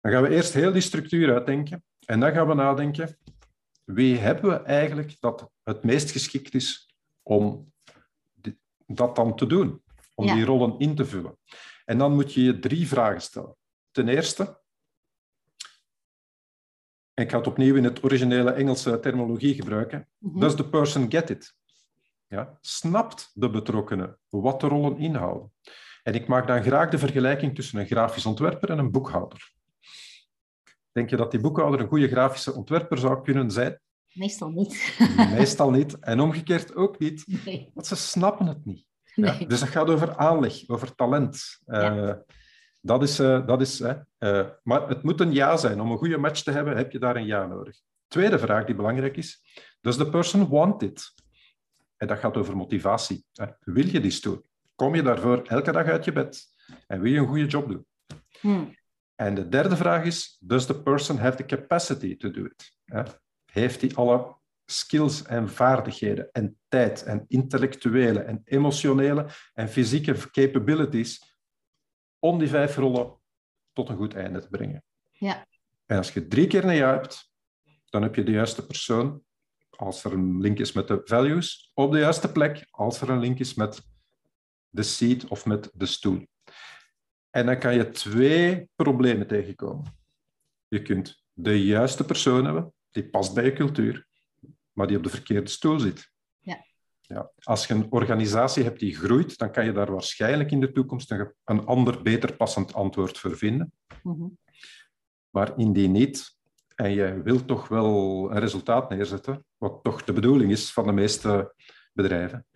Dan 0.00 0.12
gaan 0.12 0.22
we 0.22 0.28
eerst 0.28 0.52
heel 0.52 0.72
die 0.72 0.80
structuur 0.80 1.32
uitdenken 1.32 1.84
en 2.06 2.20
dan 2.20 2.32
gaan 2.32 2.48
we 2.48 2.54
nadenken, 2.54 3.18
wie 3.84 4.16
hebben 4.16 4.50
we 4.50 4.56
eigenlijk 4.56 5.16
dat 5.20 5.50
het 5.62 5.84
meest 5.84 6.10
geschikt 6.10 6.54
is 6.54 6.96
om 7.22 7.72
dat 8.86 9.16
dan 9.16 9.36
te 9.36 9.46
doen, 9.46 9.82
om 10.14 10.26
die 10.26 10.44
rollen 10.44 10.78
in 10.78 10.94
te 10.94 11.04
vullen. 11.04 11.38
En 11.84 11.98
dan 11.98 12.14
moet 12.14 12.32
je 12.32 12.42
je 12.42 12.58
drie 12.58 12.88
vragen 12.88 13.20
stellen. 13.20 13.56
Ten 13.90 14.08
eerste, 14.08 14.60
ik 17.14 17.30
ga 17.30 17.38
het 17.38 17.46
opnieuw 17.46 17.76
in 17.76 17.84
het 17.84 18.04
originele 18.04 18.50
Engelse 18.50 19.00
terminologie 19.00 19.54
gebruiken. 19.54 20.08
Mm 20.18 20.40
Does 20.40 20.54
the 20.54 20.68
person 20.68 21.10
get 21.10 21.30
it? 21.30 21.54
Ja, 22.34 22.58
snapt 22.60 23.30
de 23.34 23.50
betrokkenen 23.50 24.18
wat 24.28 24.60
de 24.60 24.66
rollen 24.66 24.98
inhouden? 24.98 25.52
En 26.02 26.14
ik 26.14 26.26
maak 26.26 26.46
dan 26.46 26.62
graag 26.62 26.90
de 26.90 26.98
vergelijking 26.98 27.54
tussen 27.54 27.78
een 27.78 27.86
grafisch 27.86 28.26
ontwerper 28.26 28.70
en 28.70 28.78
een 28.78 28.90
boekhouder. 28.90 29.52
Denk 30.92 31.10
je 31.10 31.16
dat 31.16 31.30
die 31.30 31.40
boekhouder 31.40 31.80
een 31.80 31.88
goede 31.88 32.08
grafische 32.08 32.54
ontwerper 32.54 32.98
zou 32.98 33.22
kunnen 33.22 33.50
zijn? 33.50 33.80
Meestal 34.12 34.50
niet. 34.50 34.98
Meestal 35.36 35.70
niet. 35.70 35.98
En 35.98 36.20
omgekeerd 36.20 36.74
ook 36.74 36.98
niet. 36.98 37.44
Nee. 37.44 37.70
Want 37.74 37.86
ze 37.86 37.96
snappen 37.96 38.46
het 38.46 38.64
niet. 38.64 38.84
Ja? 39.14 39.38
Dus 39.46 39.60
dat 39.60 39.68
gaat 39.68 39.88
over 39.88 40.16
aanleg, 40.16 40.68
over 40.68 40.94
talent. 40.94 41.60
Ja. 41.66 41.96
Uh, 41.96 42.14
dat 42.80 43.02
is, 43.02 43.20
uh, 43.20 43.46
dat 43.46 43.60
is 43.60 43.80
uh, 43.80 43.94
maar 44.62 44.88
het 44.88 45.02
moet 45.02 45.20
een 45.20 45.32
ja 45.32 45.56
zijn. 45.56 45.80
Om 45.80 45.90
een 45.90 45.98
goede 45.98 46.18
match 46.18 46.42
te 46.42 46.50
hebben, 46.50 46.76
heb 46.76 46.92
je 46.92 46.98
daar 46.98 47.16
een 47.16 47.26
ja 47.26 47.46
nodig. 47.46 47.76
Tweede 48.06 48.38
vraag 48.38 48.64
die 48.64 48.74
belangrijk 48.74 49.16
is. 49.16 49.42
Does 49.80 49.96
the 49.96 50.08
person 50.08 50.48
want 50.48 50.82
it? 50.82 51.12
En 51.96 52.06
dat 52.06 52.18
gaat 52.18 52.36
over 52.36 52.56
motivatie. 52.56 53.24
Wil 53.60 53.86
je 53.86 54.00
die 54.00 54.10
stoel? 54.10 54.44
Kom 54.74 54.94
je 54.94 55.02
daarvoor 55.02 55.42
elke 55.42 55.72
dag 55.72 55.86
uit 55.86 56.04
je 56.04 56.12
bed? 56.12 56.44
En 56.86 57.00
wil 57.00 57.12
je 57.12 57.18
een 57.18 57.26
goede 57.26 57.46
job 57.46 57.68
doen? 57.68 57.86
Hmm. 58.40 58.74
En 59.14 59.34
de 59.34 59.48
derde 59.48 59.76
vraag 59.76 60.04
is, 60.04 60.36
does 60.40 60.66
the 60.66 60.82
person 60.82 61.18
have 61.18 61.36
the 61.36 61.44
capacity 61.44 62.16
to 62.16 62.30
do 62.30 62.44
it? 62.44 62.78
Heeft 63.44 63.80
hij 63.80 63.94
alle 63.94 64.36
skills 64.66 65.22
en 65.22 65.48
vaardigheden 65.48 66.28
en 66.32 66.58
tijd 66.68 67.02
en 67.02 67.24
intellectuele 67.28 68.20
en 68.20 68.40
emotionele 68.44 69.26
en 69.52 69.68
fysieke 69.68 70.30
capabilities 70.30 71.36
om 72.18 72.38
die 72.38 72.48
vijf 72.48 72.76
rollen 72.76 73.18
tot 73.72 73.88
een 73.88 73.96
goed 73.96 74.14
einde 74.14 74.40
te 74.40 74.48
brengen. 74.48 74.84
Ja. 75.10 75.46
En 75.86 75.96
als 75.96 76.12
je 76.12 76.26
drie 76.26 76.46
keer 76.46 76.64
een 76.64 76.74
ja 76.74 76.92
hebt, 76.92 77.32
dan 77.84 78.02
heb 78.02 78.14
je 78.14 78.22
de 78.22 78.32
juiste 78.32 78.66
persoon, 78.66 79.22
als 79.76 80.04
er 80.04 80.12
een 80.12 80.40
link 80.40 80.58
is 80.58 80.72
met 80.72 80.88
de 80.88 81.00
values, 81.04 81.70
op 81.74 81.92
de 81.92 81.98
juiste 81.98 82.32
plek, 82.32 82.66
als 82.70 83.00
er 83.00 83.10
een 83.10 83.20
link 83.20 83.38
is 83.38 83.54
met 83.54 83.82
de 84.68 84.82
seat 84.82 85.28
of 85.28 85.46
met 85.46 85.70
de 85.74 85.86
stoel. 85.86 86.26
En 87.30 87.46
dan 87.46 87.58
kan 87.58 87.74
je 87.74 87.90
twee 87.90 88.68
problemen 88.74 89.26
tegenkomen. 89.26 89.96
Je 90.68 90.82
kunt 90.82 91.24
de 91.32 91.64
juiste 91.64 92.04
persoon 92.04 92.44
hebben, 92.44 92.72
die 92.90 93.08
past 93.08 93.34
bij 93.34 93.44
je 93.44 93.52
cultuur, 93.52 94.06
maar 94.72 94.86
die 94.86 94.96
op 94.96 95.02
de 95.02 95.10
verkeerde 95.10 95.50
stoel 95.50 95.78
zit. 95.78 96.12
Ja. 97.06 97.30
Als 97.38 97.66
je 97.66 97.74
een 97.74 97.92
organisatie 97.92 98.64
hebt 98.64 98.80
die 98.80 98.94
groeit, 98.94 99.38
dan 99.38 99.52
kan 99.52 99.64
je 99.64 99.72
daar 99.72 99.90
waarschijnlijk 99.90 100.50
in 100.50 100.60
de 100.60 100.72
toekomst 100.72 101.10
een, 101.10 101.32
een 101.44 101.64
ander, 101.64 102.02
beter 102.02 102.36
passend 102.36 102.74
antwoord 102.74 103.18
voor 103.18 103.36
vinden. 103.36 103.72
Mm 104.02 104.38
Maar 105.30 105.58
indien 105.58 105.92
niet, 105.92 106.33
en 106.74 106.90
je 106.90 107.22
wilt 107.22 107.46
toch 107.46 107.68
wel 107.68 108.30
een 108.30 108.38
resultaat 108.38 108.90
neerzetten, 108.90 109.44
wat 109.56 109.78
toch 109.82 110.04
de 110.04 110.12
bedoeling 110.12 110.50
is 110.50 110.72
van 110.72 110.86
de 110.86 110.92
meeste 110.92 111.54
bedrijven, 111.92 112.46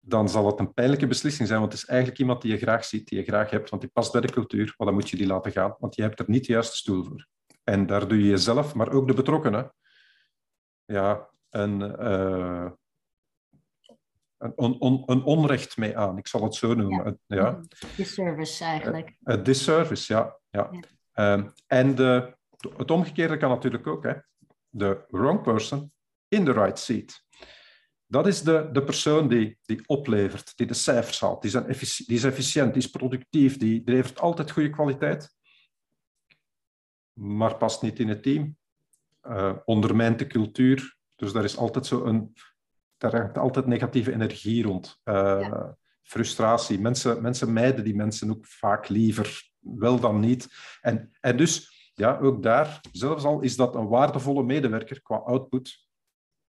dan 0.00 0.28
zal 0.28 0.46
het 0.46 0.58
een 0.58 0.72
pijnlijke 0.72 1.06
beslissing 1.06 1.48
zijn, 1.48 1.60
want 1.60 1.72
het 1.72 1.82
is 1.82 1.88
eigenlijk 1.88 2.18
iemand 2.18 2.42
die 2.42 2.52
je 2.52 2.58
graag 2.58 2.84
ziet, 2.84 3.08
die 3.08 3.18
je 3.18 3.24
graag 3.24 3.50
hebt, 3.50 3.70
want 3.70 3.82
die 3.82 3.90
past 3.90 4.12
bij 4.12 4.20
de 4.20 4.32
cultuur, 4.32 4.74
maar 4.76 4.86
dan 4.86 4.96
moet 4.96 5.10
je 5.10 5.16
die 5.16 5.26
laten 5.26 5.52
gaan, 5.52 5.76
want 5.78 5.94
je 5.94 6.02
hebt 6.02 6.18
er 6.18 6.24
niet 6.28 6.46
de 6.46 6.52
juiste 6.52 6.76
stoel 6.76 7.04
voor. 7.04 7.26
En 7.64 7.86
daar 7.86 8.08
doe 8.08 8.18
je 8.18 8.28
jezelf, 8.28 8.74
maar 8.74 8.92
ook 8.92 9.06
de 9.06 9.14
betrokkenen, 9.14 9.74
ja, 10.84 11.30
een, 11.50 11.80
uh, 11.80 12.70
een, 14.38 14.80
on, 14.80 15.02
een, 15.06 15.22
onrecht 15.22 15.76
mee 15.76 15.96
aan. 15.98 16.18
Ik 16.18 16.26
zal 16.26 16.42
het 16.42 16.54
zo 16.54 16.74
noemen. 16.74 17.20
Ja. 17.26 17.36
ja. 17.36 17.60
Disservice 17.96 18.64
eigenlijk. 18.64 19.16
Uh, 19.22 19.44
disservice, 19.44 20.12
ja. 20.12 20.38
ja. 20.50 20.70
ja. 21.12 21.32
Um, 21.32 21.52
en 21.66 21.94
de, 21.94 22.36
het 22.76 22.90
omgekeerde 22.90 23.36
kan 23.36 23.48
natuurlijk 23.48 23.86
ook. 23.86 24.04
Hè. 24.04 24.12
De 24.68 25.04
wrong 25.08 25.42
person 25.42 25.92
in 26.28 26.44
the 26.44 26.52
right 26.52 26.78
seat. 26.78 27.22
Dat 28.06 28.26
is 28.26 28.42
de, 28.42 28.68
de 28.72 28.84
persoon 28.84 29.28
die, 29.28 29.58
die 29.62 29.82
oplevert, 29.86 30.56
die 30.56 30.66
de 30.66 30.74
cijfers 30.74 31.20
haalt. 31.20 31.42
Die, 31.42 31.50
zijn 31.50 31.66
effici 31.66 32.04
die 32.04 32.16
is 32.16 32.24
efficiënt, 32.24 32.74
die 32.74 32.82
is 32.82 32.90
productief, 32.90 33.56
die 33.56 33.82
levert 33.84 34.20
altijd 34.20 34.50
goede 34.50 34.70
kwaliteit. 34.70 35.34
Maar 37.12 37.56
past 37.56 37.82
niet 37.82 37.98
in 37.98 38.08
het 38.08 38.22
team. 38.22 38.56
Uh, 39.22 39.56
ondermijnt 39.64 40.18
de 40.18 40.26
cultuur. 40.26 40.96
Dus 41.16 41.32
daar 41.32 41.44
is 41.44 41.56
altijd 41.56 41.86
zo 41.86 42.04
een 42.04 42.34
daar 43.10 43.20
hangt 43.20 43.38
altijd 43.38 43.66
negatieve 43.66 44.12
energie 44.12 44.62
rond. 44.62 45.00
Uh, 45.04 45.68
Frustratie. 46.02 46.80
Mensen, 46.80 47.22
mensen 47.22 47.52
mijden 47.52 47.84
die 47.84 47.94
mensen 47.94 48.30
ook 48.30 48.46
vaak 48.46 48.88
liever, 48.88 49.50
wel 49.60 50.00
dan 50.00 50.20
niet. 50.20 50.48
En, 50.80 51.10
en 51.20 51.36
dus, 51.36 51.73
ja, 51.94 52.18
ook 52.18 52.42
daar, 52.42 52.80
zelfs 52.92 53.24
al 53.24 53.40
is 53.40 53.56
dat 53.56 53.74
een 53.74 53.88
waardevolle 53.88 54.42
medewerker 54.42 55.02
qua 55.02 55.16
output, 55.16 55.86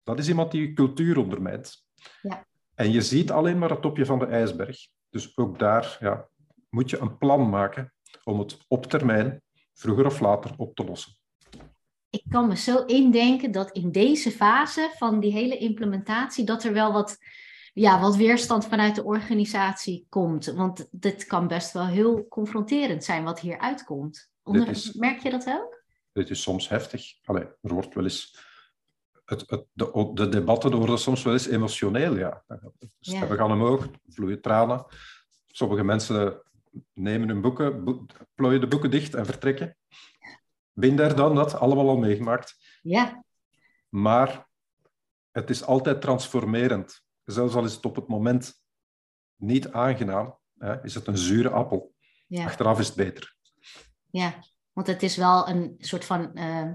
dat 0.03 0.19
is 0.19 0.29
iemand 0.29 0.51
die 0.51 0.69
je 0.69 0.73
cultuur 0.73 1.19
ondermijnt. 1.19 1.85
Ja. 2.23 2.47
En 2.75 2.93
je 2.93 3.03
ziet 3.03 3.31
alleen 3.31 3.59
maar 3.59 3.71
het 3.71 3.83
topje 3.83 4.07
van 4.07 4.19
de 4.19 4.27
ijsberg. 4.27 4.77
Dus 5.11 5.37
ook 5.37 5.59
daar 5.59 5.97
ja, 6.01 6.29
moet 6.69 6.91
je 6.91 6.99
een 6.99 7.19
plan 7.19 7.49
maken 7.49 7.93
om 8.25 8.39
het 8.39 8.59
op 8.69 8.87
termijn, 8.87 9.43
vroeger 9.75 10.07
of 10.07 10.21
later, 10.21 10.55
op 10.57 10.75
te 10.75 10.85
lossen 10.85 11.13
ik 12.15 12.25
kan 12.29 12.49
me 12.49 12.57
zo 12.57 12.85
indenken 12.85 13.53
dat 13.53 13.71
in 13.71 13.93
deze 13.93 14.31
fase 14.31 14.91
van 14.97 15.21
die 15.21 15.33
hele 15.33 15.57
implementatie, 15.57 16.45
dat 16.45 16.65
er 16.65 16.73
wel 16.73 16.93
wat, 16.93 17.19
ja, 17.73 18.01
wat 18.01 18.17
weerstand 18.17 18.67
vanuit 18.67 18.95
de 18.95 19.05
organisatie 19.05 20.07
komt. 20.09 20.47
Want 20.47 20.89
dit 20.91 21.25
kan 21.25 21.49
best 21.49 21.73
wel 21.73 21.87
heel 21.87 22.29
confronterend 22.29 23.05
zijn 23.05 23.25
wat 23.25 23.41
hier 23.41 23.59
uitkomt. 23.59 24.31
Onder, 24.45 24.91
merk 24.93 25.23
je 25.23 25.31
dat 25.31 25.47
ook? 25.49 25.83
Dit 26.13 26.31
is 26.31 26.43
soms 26.43 26.69
heftig. 26.69 27.13
Allee, 27.25 27.43
er 27.43 27.75
wordt 27.75 27.95
wel 27.95 28.05
eens... 28.05 28.53
Het, 29.25 29.45
het, 29.47 29.65
de, 29.73 30.11
de, 30.15 30.29
debatten 30.29 30.75
worden 30.75 30.99
soms 30.99 31.23
wel 31.23 31.33
eens 31.33 31.47
emotioneel, 31.47 32.17
ja. 32.17 32.45
Stemmen 33.01 33.37
gaan 33.37 33.53
omhoog, 33.53 33.89
vloeien 34.09 34.41
tranen. 34.41 34.87
Sommige 35.47 35.85
mensen 35.85 36.43
nemen 36.93 37.29
hun 37.29 37.41
boeken, 37.41 37.85
plooien 38.35 38.61
de 38.61 38.69
boeken 38.69 38.91
dicht 38.91 39.15
en 39.15 39.27
vertrekken. 39.27 39.77
Ben 40.73 40.97
daar 40.97 41.17
dan, 41.17 41.35
dat 41.35 41.55
allemaal 41.55 41.89
al 41.89 41.97
meegemaakt. 41.97 42.79
Ja. 42.83 43.25
Maar 43.89 44.49
het 45.31 45.51
is 45.51 45.65
altijd 45.65 46.01
transformerend. 46.01 47.03
Zelfs 47.25 47.55
al 47.55 47.65
is 47.65 47.75
het 47.75 47.85
op 47.85 47.97
het 47.97 48.09
moment 48.09 48.63
niet 49.37 49.73
aangenaam, 49.73 50.39
hè, 50.59 50.85
is 50.85 50.95
het 50.95 51.07
een 51.07 51.19
zure 51.19 51.51
appel. 51.51 51.95
Ja. 52.27 52.45
Achteraf 52.45 52.79
is 52.79 52.87
het 52.87 52.97
beter. 52.97 53.37
Ja, 54.15 54.35
want 54.73 54.87
het 54.87 55.03
is 55.03 55.17
wel 55.17 55.49
een 55.49 55.75
soort 55.79 56.05
van... 56.05 56.31
Uh, 56.35 56.73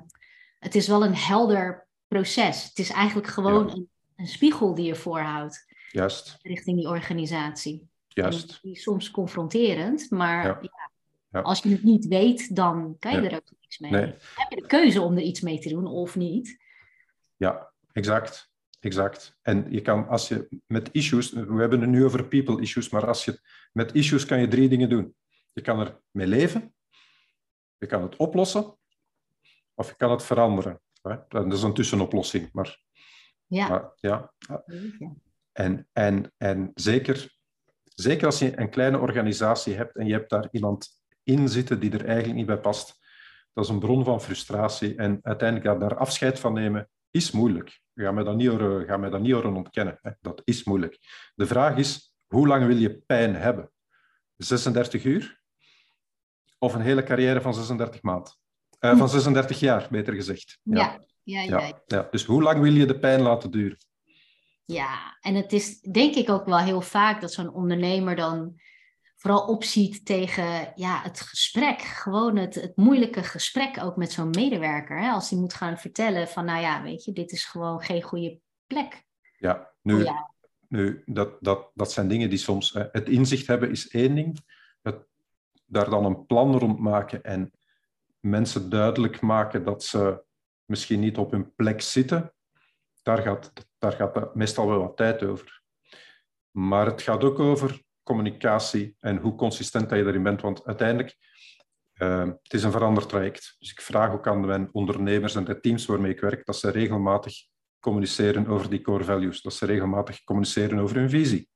het 0.60 0.76
is 0.76 0.88
wel 0.88 1.06
een 1.06 1.16
helder 1.16 1.88
proces. 2.08 2.64
Het 2.64 2.80
is 2.80 2.90
eigenlijk 2.90 3.28
gewoon 3.28 3.70
een, 3.70 3.90
een, 4.16 4.28
spiegel 4.28 4.76
die 4.76 4.86
je 4.86 4.96
voorhoudt. 4.96 5.66
Juist. 5.92 6.38
Richting 6.42 6.78
die 6.78 6.88
organisatie. 6.88 7.88
Juist. 8.08 8.60
Die 8.62 8.72
is 8.72 8.82
soms 8.82 9.12
confronterend, 9.12 10.10
maar 10.10 10.46
Ja. 10.46 10.60
ja, 11.32 11.40
als 11.40 11.60
je 11.60 11.70
het 11.70 11.84
niet 11.84 12.08
weet, 12.08 12.56
dan 12.56 12.96
kan 13.00 13.12
je 13.22 13.30
er 13.30 13.36
ook 13.36 13.52
niks 13.62 13.80
mee. 13.80 13.92
Nee. 13.92 14.06
Heb 14.36 14.50
je 14.50 14.56
de 14.56 14.68
keuze 14.68 15.02
om 15.02 15.18
er 15.18 15.24
iets 15.24 15.42
mee 15.42 15.60
te 15.60 15.70
doen 15.70 15.88
of 15.88 16.16
niet? 16.16 16.60
Ja, 17.36 17.72
exact. 17.92 18.52
Exact. 18.80 19.38
En 19.42 19.66
je 19.70 19.82
kan, 19.82 20.08
als 20.08 20.28
je 20.28 20.62
met 20.68 20.90
issues, 20.92 21.32
we 21.32 21.60
hebben 21.60 21.82
het 21.82 21.90
nu 21.90 22.06
over 22.06 22.28
people 22.28 22.62
issues, 22.62 22.90
maar 22.90 23.08
als 23.08 23.26
je, 23.26 23.40
met 23.72 23.94
issues 23.94 24.26
kan 24.26 24.40
je 24.40 24.48
drie 24.48 24.70
dingen 24.70 24.90
doen. 24.90 25.16
Je 25.54 25.62
kan 25.62 25.80
er 25.80 26.00
mee 26.12 26.28
leven, 26.28 26.74
je 27.80 27.86
kan 27.86 28.02
het 28.02 28.16
oplossen, 28.16 28.78
of 29.74 29.90
je 29.90 29.96
kan 29.96 30.12
het 30.12 30.24
veranderen. 30.24 30.82
hè. 31.02 31.16
Dat 31.28 31.54
is 31.54 31.64
een 31.64 31.74
tussenoplossing, 31.74 32.50
maar, 32.54 32.82
Ja. 33.48 33.68
maar 33.68 33.92
ja. 33.96 34.34
Ja. 34.38 34.64
En, 35.52 35.88
en, 35.94 36.34
en 36.38 36.72
zeker, 36.74 37.38
zeker 37.84 38.26
als 38.26 38.40
je 38.40 38.60
een 38.60 38.70
kleine 38.70 38.98
organisatie 39.00 39.76
hebt 39.76 39.98
en 39.98 40.06
je 40.06 40.14
hebt 40.14 40.30
daar 40.30 40.48
iemand 40.52 40.88
in 41.24 41.50
zitten 41.50 41.80
die 41.80 41.92
er 41.92 42.06
eigenlijk 42.06 42.36
niet 42.36 42.46
bij 42.46 42.60
past, 42.60 43.00
dat 43.54 43.64
is 43.64 43.70
een 43.70 43.80
bron 43.80 44.04
van 44.04 44.22
frustratie. 44.22 44.96
En 44.96 45.20
uiteindelijk 45.22 45.80
daar 45.80 45.98
afscheid 45.98 46.40
van 46.40 46.54
nemen 46.54 46.90
is 47.12 47.32
moeilijk. 47.32 47.82
Ga 47.94 48.12
mij 48.12 48.24
dat 48.24 48.36
niet 48.36 48.48
horen, 48.48 48.86
ga 48.86 48.98
mij 48.98 49.10
dat 49.10 49.22
niet 49.22 49.32
horen 49.32 49.56
ontkennen. 49.56 50.00
Hè. 50.02 50.12
Dat 50.22 50.42
is 50.44 50.64
moeilijk. 50.64 50.98
De 51.36 51.48
vraag 51.48 51.78
is, 51.78 52.14
hoe 52.28 52.48
lang 52.48 52.66
wil 52.66 52.76
je 52.76 52.98
pijn 53.06 53.36
hebben? 53.36 53.72
36 54.36 55.04
uur? 55.04 55.39
Of 56.60 56.74
een 56.74 56.82
hele 56.82 57.04
carrière 57.04 57.42
van 57.42 57.54
36 57.54 58.02
maanden? 58.02 58.34
Eh, 58.80 58.98
van 58.98 59.10
36 59.10 59.60
jaar, 59.60 59.88
beter 59.90 60.14
gezegd. 60.14 60.60
Ja. 60.64 61.00
Ja, 61.24 61.42
ja, 61.42 61.60
Ja, 61.60 61.82
ja. 61.88 62.08
Dus 62.12 62.26
hoe 62.26 62.44
lang 62.44 62.62
wil 62.62 62.74
je 62.74 62.86
de 62.86 63.00
pijn 63.00 63.22
laten 63.22 63.52
duren? 63.52 63.78
Ja, 64.66 65.18
en 65.22 65.36
het 65.36 65.54
is 65.54 65.80
denk 65.80 66.16
ik 66.16 66.30
ook 66.30 66.46
wel 66.46 66.58
heel 66.58 66.82
vaak 66.82 67.22
dat 67.22 67.34
zo'n 67.34 67.54
ondernemer 67.54 68.16
dan 68.16 68.60
vooral 69.16 69.46
opziet 69.46 70.06
tegen 70.06 70.72
ja, 70.76 71.02
het 71.04 71.22
gesprek. 71.22 71.82
Gewoon 71.82 72.38
het, 72.38 72.56
het 72.56 72.76
moeilijke 72.76 73.24
gesprek 73.24 73.84
ook 73.84 73.96
met 73.96 74.12
zo'n 74.12 74.30
medewerker. 74.30 75.00
Hè? 75.00 75.10
Als 75.10 75.30
die 75.30 75.40
moet 75.40 75.54
gaan 75.54 75.78
vertellen 75.78 76.28
van, 76.28 76.46
nou 76.46 76.62
ja, 76.62 76.82
weet 76.82 77.04
je, 77.04 77.12
dit 77.12 77.32
is 77.32 77.46
gewoon 77.46 77.82
geen 77.82 78.02
goede 78.02 78.40
plek. 78.68 79.04
Ja, 79.38 79.72
nu, 79.82 80.04
Ja. 80.04 80.32
nu 80.68 81.04
dat, 81.06 81.38
dat, 81.40 81.72
dat 81.74 81.92
zijn 81.92 82.08
dingen 82.08 82.30
die 82.30 82.40
soms... 82.40 82.74
hè, 82.74 82.84
het 82.92 83.10
inzicht 83.10 83.48
hebben 83.48 83.72
is 83.72 83.90
één 83.90 84.16
ding. 84.16 84.40
Daar 85.70 85.90
dan 85.90 86.06
een 86.06 86.26
plan 86.26 86.58
rond 86.58 86.80
maken 86.80 87.24
en 87.24 87.52
mensen 88.20 88.70
duidelijk 88.70 89.22
maken 89.22 89.64
dat 89.64 89.84
ze 89.84 90.24
misschien 90.66 91.00
niet 91.00 91.18
op 91.18 91.32
hun 91.32 91.56
plek 91.56 91.82
zitten, 91.82 92.34
daar 93.02 93.18
gaat, 93.18 93.54
daar 93.78 93.92
gaat 93.92 94.36
meestal 94.36 94.68
wel 94.68 94.80
wat 94.80 94.98
tijd 94.98 95.24
over. 95.24 95.62
Maar 96.52 96.86
het 96.86 97.02
gaat 97.02 97.24
ook 97.24 97.40
over 97.40 97.82
communicatie 98.04 98.96
en 99.00 99.18
hoe 99.18 99.36
consistent 99.36 99.90
dat 99.90 99.98
je 99.98 100.06
erin 100.06 100.24
bent. 100.24 100.42
Want 100.42 100.66
uiteindelijk, 100.66 101.18
uh, 101.94 102.26
het 102.44 102.54
is 102.54 102.64
een 102.64 102.72
veranderd 102.72 103.10
traject. 103.10 103.56
Dus 103.60 103.72
ik 103.72 103.82
vraag 103.82 104.12
ook 104.12 104.28
aan 104.28 104.46
mijn 104.46 104.70
ondernemers 104.72 105.36
en 105.36 105.44
de 105.44 105.60
teams 105.60 105.86
waarmee 105.86 106.12
ik 106.12 106.20
werk, 106.20 106.46
dat 106.46 106.56
ze 106.56 106.70
regelmatig 106.70 107.34
communiceren 107.80 108.48
over 108.48 108.70
die 108.70 108.82
core 108.82 109.04
values. 109.04 109.42
Dat 109.42 109.54
ze 109.54 109.66
regelmatig 109.66 110.24
communiceren 110.24 110.80
over 110.80 110.96
hun 110.96 111.10
visie. 111.10 111.50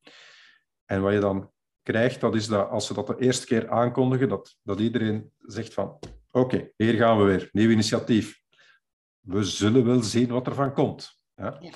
En 0.86 1.02
wat 1.02 1.14
je 1.14 1.20
dan 1.20 1.53
krijgt, 1.84 2.22
dat 2.22 2.36
is 2.36 2.48
dat 2.48 2.70
als 2.70 2.88
ze 2.88 2.94
dat 2.94 3.08
de 3.08 3.16
eerste 3.20 3.46
keer 3.46 3.70
aankondigen, 3.70 4.30
dat, 4.30 4.58
dat 4.64 4.80
iedereen 4.80 5.32
zegt 5.40 5.74
van 5.74 5.88
oké, 5.90 6.56
okay, 6.56 6.74
hier 6.76 6.94
gaan 6.94 7.18
we 7.18 7.24
weer, 7.24 7.50
nieuw 7.52 7.70
initiatief. 7.70 8.42
We 9.20 9.44
zullen 9.44 9.86
wel 9.86 10.04
zien 10.04 10.28
wat 10.28 10.48
er 10.48 10.56
van 10.56 10.74
komt. 10.74 11.22
Ja? 11.36 11.58
Ja. 11.60 11.72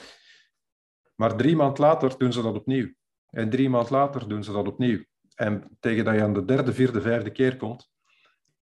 Maar 1.16 1.36
drie 1.36 1.56
maand 1.56 1.78
later 1.78 2.18
doen 2.18 2.34
ze 2.34 2.42
dat 2.42 2.56
opnieuw. 2.56 2.94
En 3.30 3.50
drie 3.50 3.70
maand 3.70 3.90
later 3.90 4.28
doen 4.28 4.44
ze 4.44 4.52
dat 4.52 4.68
opnieuw. 4.68 5.04
En 5.36 5.78
tegen 5.80 6.06
dat 6.06 6.16
je 6.16 6.22
aan 6.22 6.34
de 6.34 6.46
derde, 6.46 6.74
vierde, 6.74 7.02
vijfde 7.02 7.32
keer 7.32 7.58
komt, 7.58 7.90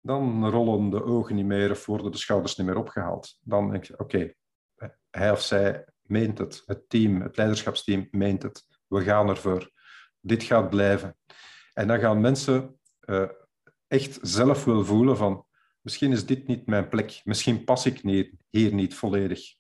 dan 0.01 0.49
rollen 0.49 0.91
de 0.91 1.05
ogen 1.05 1.35
niet 1.35 1.47
meer 1.47 1.71
of 1.71 1.87
worden 1.87 2.13
de 2.13 2.19
schouders 2.19 2.57
niet 2.57 2.67
meer 2.67 2.77
opgehaald. 2.77 3.39
Dan 3.41 3.71
denk 3.71 3.85
je, 3.85 3.93
oké, 3.93 4.03
okay, 4.03 4.35
hij 5.11 5.31
of 5.31 5.41
zij 5.41 5.85
meent 6.03 6.39
het. 6.39 6.63
Het 6.67 6.89
team, 6.89 7.21
het 7.21 7.37
leiderschapsteam 7.37 8.09
meent 8.11 8.43
het. 8.43 8.67
We 8.87 9.03
gaan 9.03 9.29
ervoor. 9.29 9.71
Dit 10.27 10.43
gaat 10.43 10.71
blijven. 10.71 11.17
En 11.73 11.87
dan 11.87 11.99
gaan 11.99 12.21
mensen 12.21 12.81
uh, 13.05 13.29
echt 13.87 14.19
zelf 14.23 14.65
wel 14.65 14.85
voelen 14.85 15.17
van, 15.17 15.47
misschien 15.81 16.13
is 16.13 16.27
dit 16.27 16.47
niet 16.47 16.67
mijn 16.67 16.89
plek. 16.89 17.21
Misschien 17.25 17.65
pas 17.65 17.87
ik 17.87 18.03
niet, 18.03 18.33
hier 18.51 18.75
niet 18.75 18.95
volledig. 18.95 19.55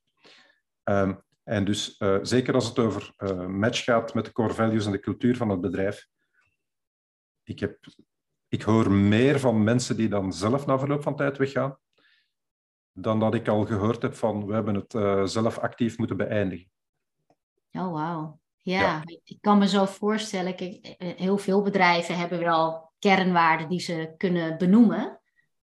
Um, 0.84 1.24
en 1.42 1.64
dus 1.64 2.00
uh, 2.00 2.18
zeker 2.22 2.54
als 2.54 2.68
het 2.68 2.78
over 2.78 3.14
uh, 3.18 3.46
match 3.46 3.84
gaat 3.84 4.14
met 4.14 4.24
de 4.24 4.32
core 4.32 4.54
values 4.54 4.86
en 4.86 4.92
de 4.92 5.00
cultuur 5.00 5.36
van 5.36 5.48
het 5.48 5.60
bedrijf. 5.60 6.08
Ik, 7.42 7.58
heb, 7.58 7.78
ik 8.48 8.62
hoor 8.62 8.90
meer 8.90 9.40
van 9.40 9.64
mensen 9.64 9.96
die 9.96 10.08
dan 10.08 10.32
zelf 10.32 10.66
na 10.66 10.78
verloop 10.78 11.02
van 11.02 11.16
tijd 11.16 11.38
weggaan, 11.38 11.78
dan 12.92 13.20
dat 13.20 13.34
ik 13.34 13.48
al 13.48 13.64
gehoord 13.64 14.02
heb 14.02 14.14
van 14.14 14.46
we 14.46 14.54
hebben 14.54 14.74
het 14.74 14.92
zelf 15.30 15.58
actief 15.58 15.98
moeten 15.98 16.16
beëindigen. 16.16 16.70
Oh, 17.70 17.92
wauw. 17.92 18.40
Ja, 18.66 18.80
ja, 18.80 19.02
ik 19.24 19.38
kan 19.40 19.58
me 19.58 19.68
zo 19.68 19.84
voorstellen. 19.84 20.56
Kijk, 20.56 20.94
heel 20.98 21.38
veel 21.38 21.62
bedrijven 21.62 22.18
hebben 22.18 22.38
wel 22.38 22.92
kernwaarden 22.98 23.68
die 23.68 23.80
ze 23.80 24.14
kunnen 24.16 24.58
benoemen. 24.58 25.20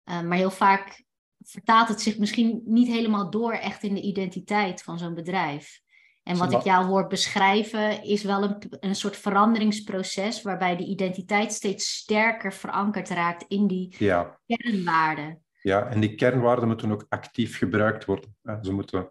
maar 0.04 0.38
heel 0.38 0.52
vaak 0.52 1.04
vertaalt 1.38 1.88
het 1.88 2.02
zich 2.02 2.18
misschien 2.18 2.62
niet 2.66 2.88
helemaal 2.88 3.30
door 3.30 3.54
echt 3.54 3.84
in 3.84 3.94
de 3.94 4.02
identiteit 4.02 4.84
van 4.84 4.98
zo'n 4.98 5.14
bedrijf. 5.14 5.82
En 6.24 6.38
wat 6.38 6.52
ik 6.52 6.62
jou 6.62 6.86
hoor 6.86 7.08
beschrijven 7.08 8.04
is 8.04 8.24
wel 8.24 8.44
een, 8.44 8.58
een 8.80 8.96
soort 8.96 9.18
veranderingsproces 9.18 10.42
waarbij 10.42 10.76
die 10.76 10.88
identiteit 10.88 11.54
steeds 11.54 11.96
sterker 11.96 12.54
verankerd 12.54 13.10
raakt 13.10 13.46
in 13.48 13.68
die 13.68 13.96
ja. 13.98 14.40
kernwaarden. 14.46 15.44
Ja, 15.62 15.86
en 15.88 16.00
die 16.00 16.16
kernwaarden 16.16 16.68
moeten 16.68 16.92
ook 16.92 17.06
actief 17.10 17.58
gebruikt 17.58 18.06
worden. 18.06 18.36
Ze 18.62 18.72
moeten 18.74 19.10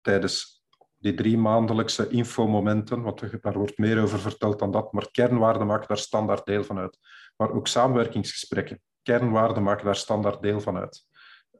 tijdens 0.00 0.53
die 1.04 1.14
drie 1.14 1.38
maandelijkse 1.38 2.08
infomomenten, 2.08 3.02
want 3.02 3.42
daar 3.42 3.58
wordt 3.58 3.78
meer 3.78 4.02
over 4.02 4.18
verteld 4.18 4.58
dan 4.58 4.70
dat, 4.70 4.92
maar 4.92 5.10
kernwaarden 5.10 5.66
maken 5.66 5.88
daar 5.88 5.98
standaard 5.98 6.46
deel 6.46 6.64
van 6.64 6.78
uit. 6.78 6.98
Maar 7.36 7.50
ook 7.50 7.66
samenwerkingsgesprekken, 7.66 8.80
kernwaarden 9.02 9.62
maken 9.62 9.84
daar 9.84 9.96
standaard 9.96 10.42
deel 10.42 10.60
van 10.60 10.76
uit. 10.76 11.06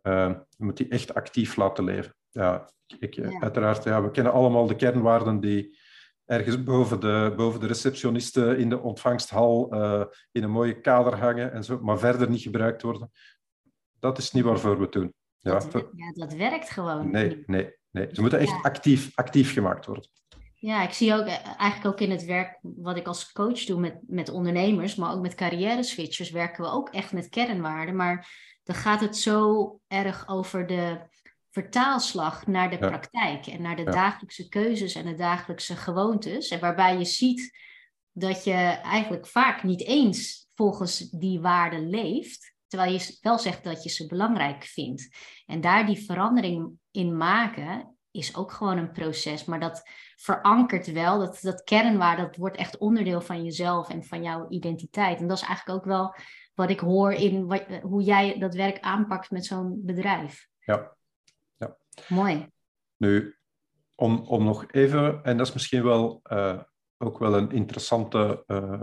Uh, 0.03 0.33
je 0.49 0.65
moet 0.65 0.77
die 0.77 0.89
echt 0.89 1.15
actief 1.15 1.57
laten 1.57 1.85
leven. 1.85 2.15
Ja, 2.31 2.71
ik, 2.99 3.15
ja. 3.15 3.41
Uiteraard, 3.41 3.85
ja, 3.85 4.03
we 4.03 4.11
kennen 4.11 4.33
allemaal 4.33 4.67
de 4.67 4.77
kernwaarden 4.77 5.41
die 5.41 5.79
ergens 6.25 6.63
boven 6.63 7.01
de, 7.01 7.33
boven 7.37 7.61
de 7.61 7.67
receptionisten 7.67 8.59
in 8.59 8.69
de 8.69 8.81
ontvangsthal 8.81 9.75
uh, 9.75 10.05
in 10.33 10.43
een 10.43 10.51
mooie 10.51 10.81
kader 10.81 11.19
hangen 11.19 11.53
en 11.53 11.65
zo, 11.65 11.81
maar 11.81 11.99
verder 11.99 12.31
niet 12.31 12.43
gebruikt 12.43 12.83
worden. 12.83 13.11
Dat 13.99 14.19
is 14.19 14.33
niet 14.33 14.45
waarvoor 14.45 14.77
we 14.77 14.83
het 14.83 14.93
doen. 14.93 15.15
Ja, 15.39 15.53
dat, 15.53 15.73
ja, 15.73 16.13
dat 16.13 16.35
werkt 16.35 16.71
gewoon. 16.71 17.11
Nee, 17.11 17.43
nee, 17.47 17.77
nee. 17.95 18.09
Ze 18.13 18.21
moeten 18.21 18.39
echt 18.39 18.51
ja. 18.51 18.61
actief, 18.63 19.11
actief 19.15 19.53
gemaakt 19.53 19.87
worden. 19.87 20.09
Ja, 20.55 20.83
ik 20.83 20.93
zie 20.93 21.15
ook 21.15 21.27
eigenlijk 21.27 21.87
ook 21.87 22.01
in 22.01 22.11
het 22.11 22.25
werk 22.25 22.59
wat 22.61 22.97
ik 22.97 23.07
als 23.07 23.33
coach 23.33 23.65
doe 23.65 23.81
met, 23.81 23.99
met 24.07 24.29
ondernemers, 24.29 24.95
maar 24.95 25.13
ook 25.13 25.23
met 25.23 25.35
carrière 25.35 25.83
switchers, 25.83 26.31
werken 26.31 26.65
we 26.65 26.71
ook 26.71 26.89
echt 26.89 27.13
met 27.13 27.29
kernwaarden. 27.29 27.97
Maar 27.97 28.29
dan 28.63 28.77
gaat 28.77 29.01
het 29.01 29.17
zo 29.17 29.81
erg 29.89 30.29
over 30.29 30.67
de 30.67 30.99
vertaalslag 31.51 32.47
naar 32.47 32.71
de 32.71 32.77
ja. 32.81 32.89
praktijk 32.89 33.47
en 33.47 33.63
naar 33.63 33.77
de 33.77 33.83
ja. 33.83 33.91
dagelijkse 33.91 34.49
keuzes 34.49 34.95
en 34.95 35.07
de 35.07 35.15
dagelijkse 35.15 35.77
gewoontes. 35.77 36.49
En 36.49 36.61
waarbij 36.61 36.99
je 36.99 37.05
ziet 37.05 37.59
dat 38.13 38.45
je 38.45 38.53
eigenlijk 38.83 39.27
vaak 39.27 39.63
niet 39.63 39.83
eens 39.83 40.49
volgens 40.55 40.99
die 40.99 41.41
waarden 41.41 41.91
leeft, 41.91 42.55
terwijl 42.67 42.93
je 42.93 43.19
wel 43.21 43.39
zegt 43.39 43.65
dat 43.65 43.83
je 43.83 43.89
ze 43.89 44.07
belangrijk 44.07 44.65
vindt. 44.65 45.09
En 45.47 45.61
daar 45.61 45.87
die 45.87 46.05
verandering 46.05 46.79
in 46.95 47.17
maken 47.17 47.97
is 48.11 48.37
ook 48.37 48.53
gewoon 48.53 48.79
een 48.79 48.93
proces, 48.93 49.45
maar 49.45 49.61
dat 49.61 49.83
verankert 50.17 50.93
wel, 50.93 51.19
dat, 51.19 51.39
dat 51.41 51.65
kernwaarde, 51.65 52.23
dat 52.23 52.37
wordt 52.37 52.57
echt 52.57 52.79
onderdeel 52.79 53.21
van 53.21 53.45
jezelf 53.45 53.89
en 53.89 54.05
van 54.05 54.23
jouw 54.23 54.49
identiteit. 54.49 55.21
En 55.21 55.27
dat 55.27 55.37
is 55.37 55.47
eigenlijk 55.47 55.79
ook 55.79 55.85
wel 55.85 56.15
wat 56.55 56.71
ik 56.71 56.81
hoor 56.81 57.13
in 57.13 57.47
wat, 57.47 57.65
hoe 57.83 58.03
jij 58.03 58.39
dat 58.39 58.55
werk 58.55 58.81
aanpakt 58.81 59.31
met 59.31 59.45
zo'n 59.45 59.81
bedrijf. 59.85 60.49
Ja. 60.59 60.97
ja. 61.57 61.77
Mooi. 62.09 62.49
Nu, 62.97 63.37
om, 63.95 64.19
om 64.19 64.45
nog 64.45 64.67
even, 64.71 65.25
en 65.25 65.37
dat 65.37 65.47
is 65.47 65.53
misschien 65.53 65.85
wel 65.85 66.21
uh, 66.33 66.63
ook 66.99 67.19
wel 67.19 67.35
een 67.35 67.51
interessante 67.51 68.45
uh, 68.47 68.83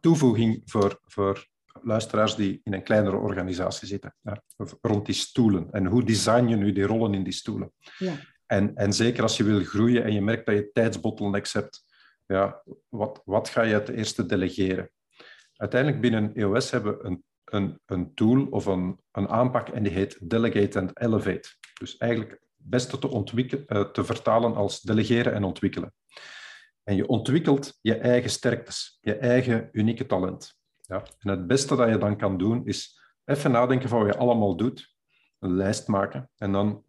toevoeging 0.00 0.62
voor, 0.64 1.00
voor 1.04 1.46
luisteraars 1.82 2.36
die 2.36 2.60
in 2.64 2.72
een 2.72 2.82
kleinere 2.82 3.16
organisatie 3.16 3.88
zitten, 3.88 4.14
ja, 4.20 4.42
rond 4.80 5.06
die 5.06 5.14
stoelen. 5.14 5.70
En 5.70 5.86
hoe 5.86 6.04
design 6.04 6.46
je 6.46 6.56
nu 6.56 6.72
die 6.72 6.86
rollen 6.86 7.14
in 7.14 7.22
die 7.22 7.32
stoelen? 7.32 7.72
Ja. 7.98 8.12
En, 8.46 8.74
en 8.74 8.92
zeker 8.92 9.22
als 9.22 9.36
je 9.36 9.44
wil 9.44 9.64
groeien 9.64 10.04
en 10.04 10.12
je 10.12 10.22
merkt 10.22 10.46
dat 10.46 10.54
je 10.54 10.70
tijdsbottlenecks 10.72 11.52
hebt, 11.52 11.84
ja, 12.26 12.62
wat, 12.88 13.22
wat 13.24 13.48
ga 13.48 13.62
je 13.62 13.74
het 13.74 13.88
eerste 13.88 14.26
delegeren? 14.26 14.90
Uiteindelijk 15.56 16.00
binnen 16.00 16.34
EOS 16.34 16.70
hebben 16.70 16.98
we 16.98 17.04
een, 17.04 17.24
een, 17.44 17.80
een 17.86 18.14
tool 18.14 18.46
of 18.50 18.66
een, 18.66 19.00
een 19.12 19.28
aanpak 19.28 19.68
en 19.68 19.82
die 19.82 19.92
heet 19.92 20.30
Delegate 20.30 20.80
and 20.80 21.00
Elevate. 21.00 21.48
Dus 21.80 21.96
eigenlijk 21.96 22.30
het 22.30 22.40
beste 22.56 22.98
te, 22.98 23.08
ontwikkelen, 23.08 23.64
uh, 23.68 23.80
te 23.80 24.04
vertalen 24.04 24.54
als 24.54 24.80
delegeren 24.80 25.32
en 25.32 25.44
ontwikkelen. 25.44 25.94
En 26.82 26.96
je 26.96 27.06
ontwikkelt 27.06 27.78
je 27.80 27.94
eigen 27.94 28.30
sterktes, 28.30 28.98
je 29.00 29.14
eigen 29.14 29.68
unieke 29.72 30.06
talent. 30.06 30.55
Ja? 30.86 31.02
En 31.18 31.30
het 31.30 31.46
beste 31.46 31.76
dat 31.76 31.88
je 31.88 31.98
dan 31.98 32.16
kan 32.16 32.38
doen, 32.38 32.66
is 32.66 33.00
even 33.24 33.50
nadenken 33.50 33.88
van 33.88 33.98
wat 33.98 34.14
je 34.14 34.20
allemaal 34.20 34.56
doet. 34.56 34.94
Een 35.38 35.54
lijst 35.56 35.88
maken 35.88 36.30
en 36.36 36.52
dan 36.52 36.84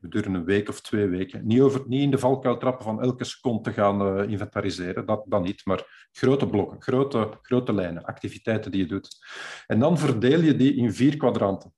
gedurende 0.00 0.38
een 0.38 0.44
week 0.44 0.68
of 0.68 0.80
twee 0.80 1.06
weken. 1.06 1.46
Niet, 1.46 1.60
over, 1.60 1.82
niet 1.86 2.02
in 2.02 2.10
de 2.10 2.18
valkuil 2.18 2.56
trappen 2.56 2.84
van 2.84 3.02
elke 3.02 3.24
seconde 3.24 3.72
gaan 3.72 4.18
uh, 4.18 4.30
inventariseren, 4.30 5.06
dat, 5.06 5.24
dat 5.26 5.42
niet, 5.42 5.64
maar 5.64 6.08
grote 6.12 6.46
blokken, 6.46 6.82
grote, 6.82 7.38
grote 7.42 7.72
lijnen, 7.72 8.04
activiteiten 8.04 8.70
die 8.70 8.80
je 8.80 8.88
doet. 8.88 9.26
En 9.66 9.78
dan 9.78 9.98
verdeel 9.98 10.40
je 10.40 10.56
die 10.56 10.74
in 10.74 10.92
vier 10.92 11.16
kwadranten. 11.16 11.74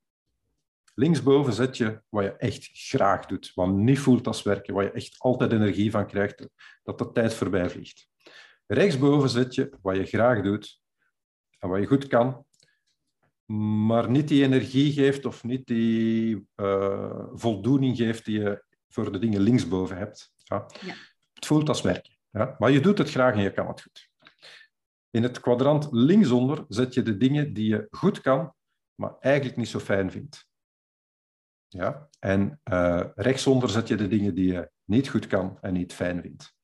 Linksboven 0.95 1.53
zet 1.53 1.77
je 1.77 2.03
wat 2.09 2.25
je 2.25 2.33
echt 2.33 2.69
graag 2.73 3.27
doet, 3.27 3.53
wat 3.55 3.69
niet 3.69 3.99
voelt 3.99 4.27
als 4.27 4.43
werken, 4.43 4.75
waar 4.75 4.85
je 4.85 4.91
echt 4.91 5.15
altijd 5.19 5.53
energie 5.53 5.91
van 5.91 6.07
krijgt, 6.07 6.49
dat 6.83 6.99
de 6.99 7.13
tijd 7.13 7.35
voorbij 7.35 7.71
vliegt. 7.71 8.09
Rechtsboven 8.67 9.29
zet 9.29 9.55
je 9.55 9.73
wat 9.83 9.97
je 9.97 10.05
graag 10.05 10.43
doet 10.43 10.81
en 11.59 11.69
wat 11.69 11.81
je 11.81 11.87
goed 11.87 12.07
kan, 12.07 12.47
maar 13.87 14.11
niet 14.11 14.29
die 14.29 14.43
energie 14.43 14.93
geeft 14.93 15.25
of 15.25 15.45
niet 15.45 15.67
die 15.67 16.47
uh, 16.57 17.25
voldoening 17.33 17.97
geeft 17.97 18.25
die 18.25 18.41
je 18.41 18.65
voor 18.89 19.13
de 19.13 19.19
dingen 19.19 19.41
linksboven 19.41 19.97
hebt. 19.97 20.33
Ja. 20.37 20.67
ja. 20.81 20.95
Het 21.33 21.47
voelt 21.47 21.69
als 21.69 21.81
werken. 21.81 22.17
Ja. 22.31 22.57
Maar 22.59 22.71
je 22.71 22.81
doet 22.81 22.99
het 22.99 23.11
graag 23.11 23.35
en 23.35 23.41
je 23.41 23.53
kan 23.53 23.69
het 23.69 23.83
goed. 23.83 24.11
In 25.11 25.23
het 25.23 25.41
kwadrant 25.41 25.89
linksonder 25.91 26.65
zet 26.69 26.95
je 26.95 27.03
de 27.03 27.17
dingen 27.17 27.53
die 27.53 27.69
je 27.69 27.87
goed 27.91 28.21
kan, 28.21 28.55
maar 28.95 29.17
eigenlijk 29.21 29.57
niet 29.57 29.69
zo 29.69 29.79
fijn 29.79 30.11
vindt. 30.11 30.47
Ja? 31.69 32.09
En 32.19 32.61
uh, 32.73 33.05
rechtsonder 33.15 33.71
zet 33.71 33.89
je 33.89 33.97
de 33.97 34.09
dingen 34.09 34.35
die 34.35 34.53
je 34.53 34.71
niet 34.85 35.09
goed 35.09 35.27
kan 35.27 35.59
en 35.61 35.73
niet 35.73 35.93
fijn 35.93 36.23
vindt. 36.23 36.55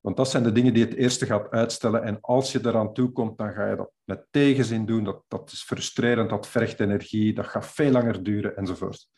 Want 0.00 0.16
dat 0.16 0.30
zijn 0.30 0.42
de 0.42 0.52
dingen 0.52 0.74
die 0.74 0.84
het 0.84 0.94
eerste 0.94 1.26
gaat 1.26 1.50
uitstellen. 1.50 2.02
En 2.02 2.20
als 2.20 2.52
je 2.52 2.58
eraan 2.62 2.92
toe 2.92 3.12
komt, 3.12 3.38
dan 3.38 3.52
ga 3.52 3.70
je 3.70 3.76
dat 3.76 3.90
met 4.04 4.26
tegenzin 4.30 4.86
doen. 4.86 5.04
Dat, 5.04 5.22
dat 5.28 5.52
is 5.52 5.62
frustrerend, 5.62 6.30
dat 6.30 6.48
vergt 6.48 6.80
energie, 6.80 7.34
dat 7.34 7.46
gaat 7.46 7.66
veel 7.66 7.90
langer 7.90 8.22
duren 8.22 8.56
enzovoort. 8.56 9.08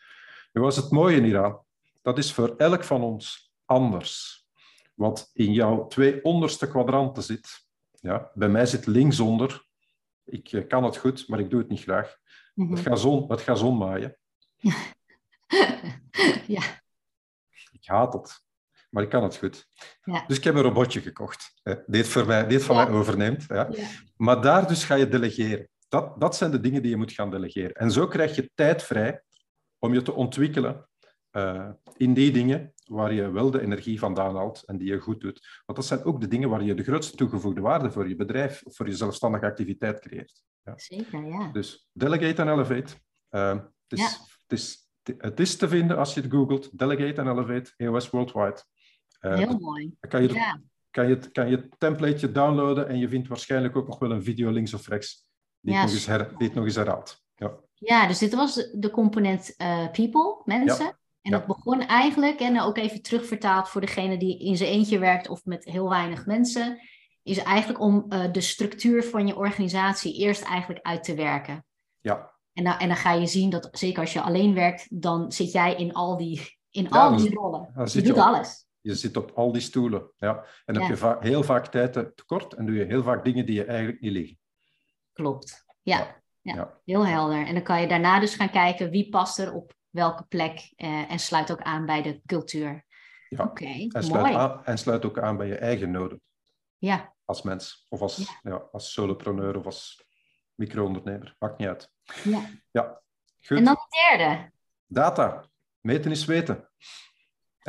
Nu 0.52 0.60
was 0.60 0.76
het 0.76 0.90
mooie 0.90 1.22
hieraan, 1.22 1.60
dat 2.02 2.18
is 2.18 2.32
voor 2.32 2.54
elk 2.56 2.84
van 2.84 3.02
ons 3.02 3.52
anders. 3.64 4.44
Wat 4.94 5.30
in 5.32 5.52
jouw 5.52 5.86
twee 5.86 6.24
onderste 6.24 6.68
kwadranten 6.68 7.22
zit. 7.22 7.68
Ja, 7.90 8.30
bij 8.34 8.48
mij 8.48 8.66
zit 8.66 8.86
linksonder. 8.86 9.66
Ik 10.24 10.52
eh, 10.52 10.66
kan 10.66 10.84
het 10.84 10.96
goed, 10.96 11.28
maar 11.28 11.40
ik 11.40 11.50
doe 11.50 11.60
het 11.60 11.68
niet 11.68 11.80
graag. 11.80 12.16
Mm 12.54 12.70
Het 12.70 12.80
gaat 12.80 13.00
zon, 13.00 13.30
het 13.30 13.40
gaat 13.40 13.58
zon 13.58 13.76
maaien. 13.76 14.16
ja. 16.56 16.62
Ik 17.72 17.86
haat 17.86 18.12
het 18.12 18.44
maar 18.90 19.02
ik 19.02 19.08
kan 19.08 19.22
het 19.22 19.36
goed. 19.36 19.66
Ja. 20.02 20.24
Dus 20.26 20.36
ik 20.36 20.44
heb 20.44 20.54
een 20.54 20.62
robotje 20.62 21.00
gekocht, 21.00 21.52
hè, 21.62 21.74
die 21.86 22.00
het, 22.00 22.10
voor 22.10 22.26
mij, 22.26 22.46
die 22.46 22.56
het 22.56 22.66
van 22.66 22.76
mij 22.76 22.88
overneemt. 22.88 23.44
Ja. 23.48 23.68
Maar 24.16 24.42
daar 24.42 24.68
dus 24.68 24.84
ga 24.84 24.94
je 24.94 25.08
delegeren. 25.08 25.68
Dat, 25.88 26.20
dat 26.20 26.36
zijn 26.36 26.50
de 26.50 26.60
dingen 26.60 26.82
die 26.82 26.90
je 26.90 26.96
moet 26.96 27.12
gaan 27.12 27.30
delegeren. 27.30 27.72
En 27.72 27.90
zo 27.90 28.06
krijg 28.06 28.36
je 28.36 28.50
tijd 28.54 28.82
vrij 28.82 29.22
om 29.78 29.94
je 29.94 30.02
te 30.02 30.12
ontwikkelen 30.12 30.88
uh, 31.32 31.68
in 31.96 32.14
die 32.14 32.32
dingen 32.32 32.74
waar 32.84 33.12
je 33.12 33.30
wel 33.30 33.50
de 33.50 33.60
energie 33.60 33.98
vandaan 33.98 34.36
haalt 34.36 34.62
en 34.66 34.78
die 34.78 34.88
je 34.88 34.98
goed 34.98 35.20
doet. 35.20 35.62
Want 35.66 35.78
dat 35.78 35.86
zijn 35.86 36.04
ook 36.04 36.20
de 36.20 36.28
dingen 36.28 36.48
waar 36.48 36.62
je 36.62 36.74
de 36.74 36.82
grootste 36.82 37.16
toegevoegde 37.16 37.60
waarde 37.60 37.90
voor 37.90 38.08
je 38.08 38.16
bedrijf 38.16 38.62
of 38.62 38.76
voor 38.76 38.86
je 38.86 38.96
zelfstandige 38.96 39.46
activiteit 39.46 40.00
creëert. 40.00 40.42
Ja. 40.64 40.72
Zeker, 40.76 41.24
ja. 41.24 41.50
Dus 41.52 41.88
delegate 41.92 42.42
en 42.42 42.48
elevate. 42.48 42.94
Uh, 43.30 43.50
het, 43.88 43.98
is, 43.98 44.18
het, 44.46 44.58
is, 44.58 44.90
het 45.18 45.40
is 45.40 45.56
te 45.56 45.68
vinden 45.68 45.96
als 45.96 46.14
je 46.14 46.20
het 46.20 46.30
googelt. 46.30 46.78
Delegate 46.78 47.20
en 47.20 47.28
elevate, 47.28 47.72
EOS 47.76 48.10
Worldwide. 48.10 48.62
Uh, 49.20 49.36
Heel 49.36 49.58
mooi. 49.58 49.94
Kan 50.00 50.22
je, 50.22 50.32
ja. 50.32 50.60
kan, 50.90 51.08
je, 51.08 51.18
kan 51.32 51.50
je 51.50 51.56
het 51.56 51.74
templateje 51.78 52.32
downloaden 52.32 52.88
en 52.88 52.98
je 52.98 53.08
vindt 53.08 53.28
waarschijnlijk 53.28 53.76
ook 53.76 53.86
nog 53.86 53.98
wel 53.98 54.10
een 54.10 54.22
video 54.22 54.50
links 54.50 54.74
of 54.74 54.88
rechts 54.88 55.26
die, 55.60 55.74
ja, 55.74 55.80
het, 55.80 55.88
nog 55.88 55.96
eens 55.96 56.06
her, 56.06 56.28
die 56.38 56.46
het 56.46 56.56
nog 56.56 56.64
eens 56.64 56.74
herhaalt. 56.74 57.22
Ja. 57.34 57.52
ja, 57.74 58.06
dus 58.06 58.18
dit 58.18 58.34
was 58.34 58.54
de 58.72 58.90
component 58.90 59.54
uh, 59.58 59.90
people, 59.90 60.42
mensen. 60.44 60.98
En 61.22 61.30
dat 61.30 61.46
begon 61.46 61.80
eigenlijk, 61.80 62.40
en 62.40 62.60
ook 62.60 62.76
even 62.76 63.02
terugvertaald 63.02 63.68
voor 63.68 63.80
degene 63.80 64.16
die 64.16 64.38
in 64.38 64.56
zijn 64.56 64.70
eentje 64.70 64.98
werkt 64.98 65.28
of 65.28 65.44
met 65.44 65.64
heel 65.64 65.88
weinig 65.88 66.26
mensen, 66.26 66.78
is 67.22 67.38
eigenlijk 67.38 67.80
om 67.80 68.06
uh, 68.08 68.32
de 68.32 68.40
structuur 68.40 69.04
van 69.04 69.26
je 69.26 69.36
organisatie 69.36 70.14
eerst 70.14 70.42
eigenlijk 70.42 70.86
uit 70.86 71.04
te 71.04 71.14
werken. 71.14 71.64
Ja. 71.98 72.32
En, 72.52 72.64
dan, 72.64 72.78
en 72.78 72.88
dan 72.88 72.96
ga 72.96 73.12
je 73.12 73.26
zien 73.26 73.50
dat, 73.50 73.68
zeker 73.72 74.00
als 74.00 74.12
je 74.12 74.20
alleen 74.20 74.54
werkt, 74.54 75.02
dan 75.02 75.32
zit 75.32 75.52
jij 75.52 75.74
in 75.74 75.92
al 75.92 76.16
die, 76.16 76.58
in 76.70 76.90
al 76.90 77.16
die 77.16 77.34
rollen. 77.34 77.72
Je 77.92 78.02
doet 78.02 78.18
alles 78.18 78.68
je 78.80 78.94
zit 78.94 79.16
op 79.16 79.30
al 79.30 79.52
die 79.52 79.60
stoelen. 79.60 80.10
Ja. 80.16 80.44
En 80.64 80.80
heb 80.80 80.98
je 80.98 81.16
heel 81.20 81.42
vaak 81.42 81.66
tijd 81.66 81.92
tekort 81.92 82.52
en 82.54 82.66
doe 82.66 82.74
je 82.74 82.84
heel 82.84 83.02
vaak 83.02 83.24
dingen 83.24 83.46
die 83.46 83.54
je 83.54 83.64
eigenlijk 83.64 84.00
niet 84.00 84.12
liggen. 84.12 84.38
Klopt, 85.12 85.64
ja. 85.82 86.22
ja. 86.40 86.80
Heel 86.84 87.06
helder. 87.06 87.46
En 87.46 87.54
dan 87.54 87.62
kan 87.62 87.80
je 87.80 87.88
daarna 87.88 88.20
dus 88.20 88.34
gaan 88.34 88.50
kijken 88.50 88.90
wie 88.90 89.08
past 89.08 89.38
er 89.38 89.52
op 89.52 89.74
welke 89.90 90.24
plek 90.24 90.72
eh, 90.76 91.10
en 91.10 91.18
sluit 91.18 91.52
ook 91.52 91.62
aan 91.62 91.86
bij 91.86 92.02
de 92.02 92.20
cultuur. 92.26 92.84
Ja, 93.28 93.44
Oké, 93.44 93.64
en, 93.64 94.04
sluit 94.04 94.34
aan, 94.34 94.64
en 94.64 94.78
sluit 94.78 95.04
ook 95.04 95.18
aan 95.18 95.36
bij 95.36 95.46
je 95.46 95.56
eigen 95.56 95.90
noden. 95.90 96.20
Ja. 96.78 97.14
Als 97.24 97.42
mens, 97.42 97.86
of 97.88 98.00
als, 98.00 98.38
ja. 98.42 98.68
als 98.72 98.92
solopreneur 98.92 99.56
of 99.56 99.64
als 99.64 100.04
micro-ondernemer. 100.54 101.36
Maakt 101.38 101.58
niet 101.58 101.68
uit. 101.68 101.90
Ja. 102.24 102.48
ja. 102.70 103.02
Goed. 103.42 103.58
En 103.58 103.64
dan 103.64 103.74
de 103.74 104.16
derde. 104.16 104.50
Data. 104.86 105.44
Meten 105.80 106.10
is 106.10 106.24
weten. 106.24 106.68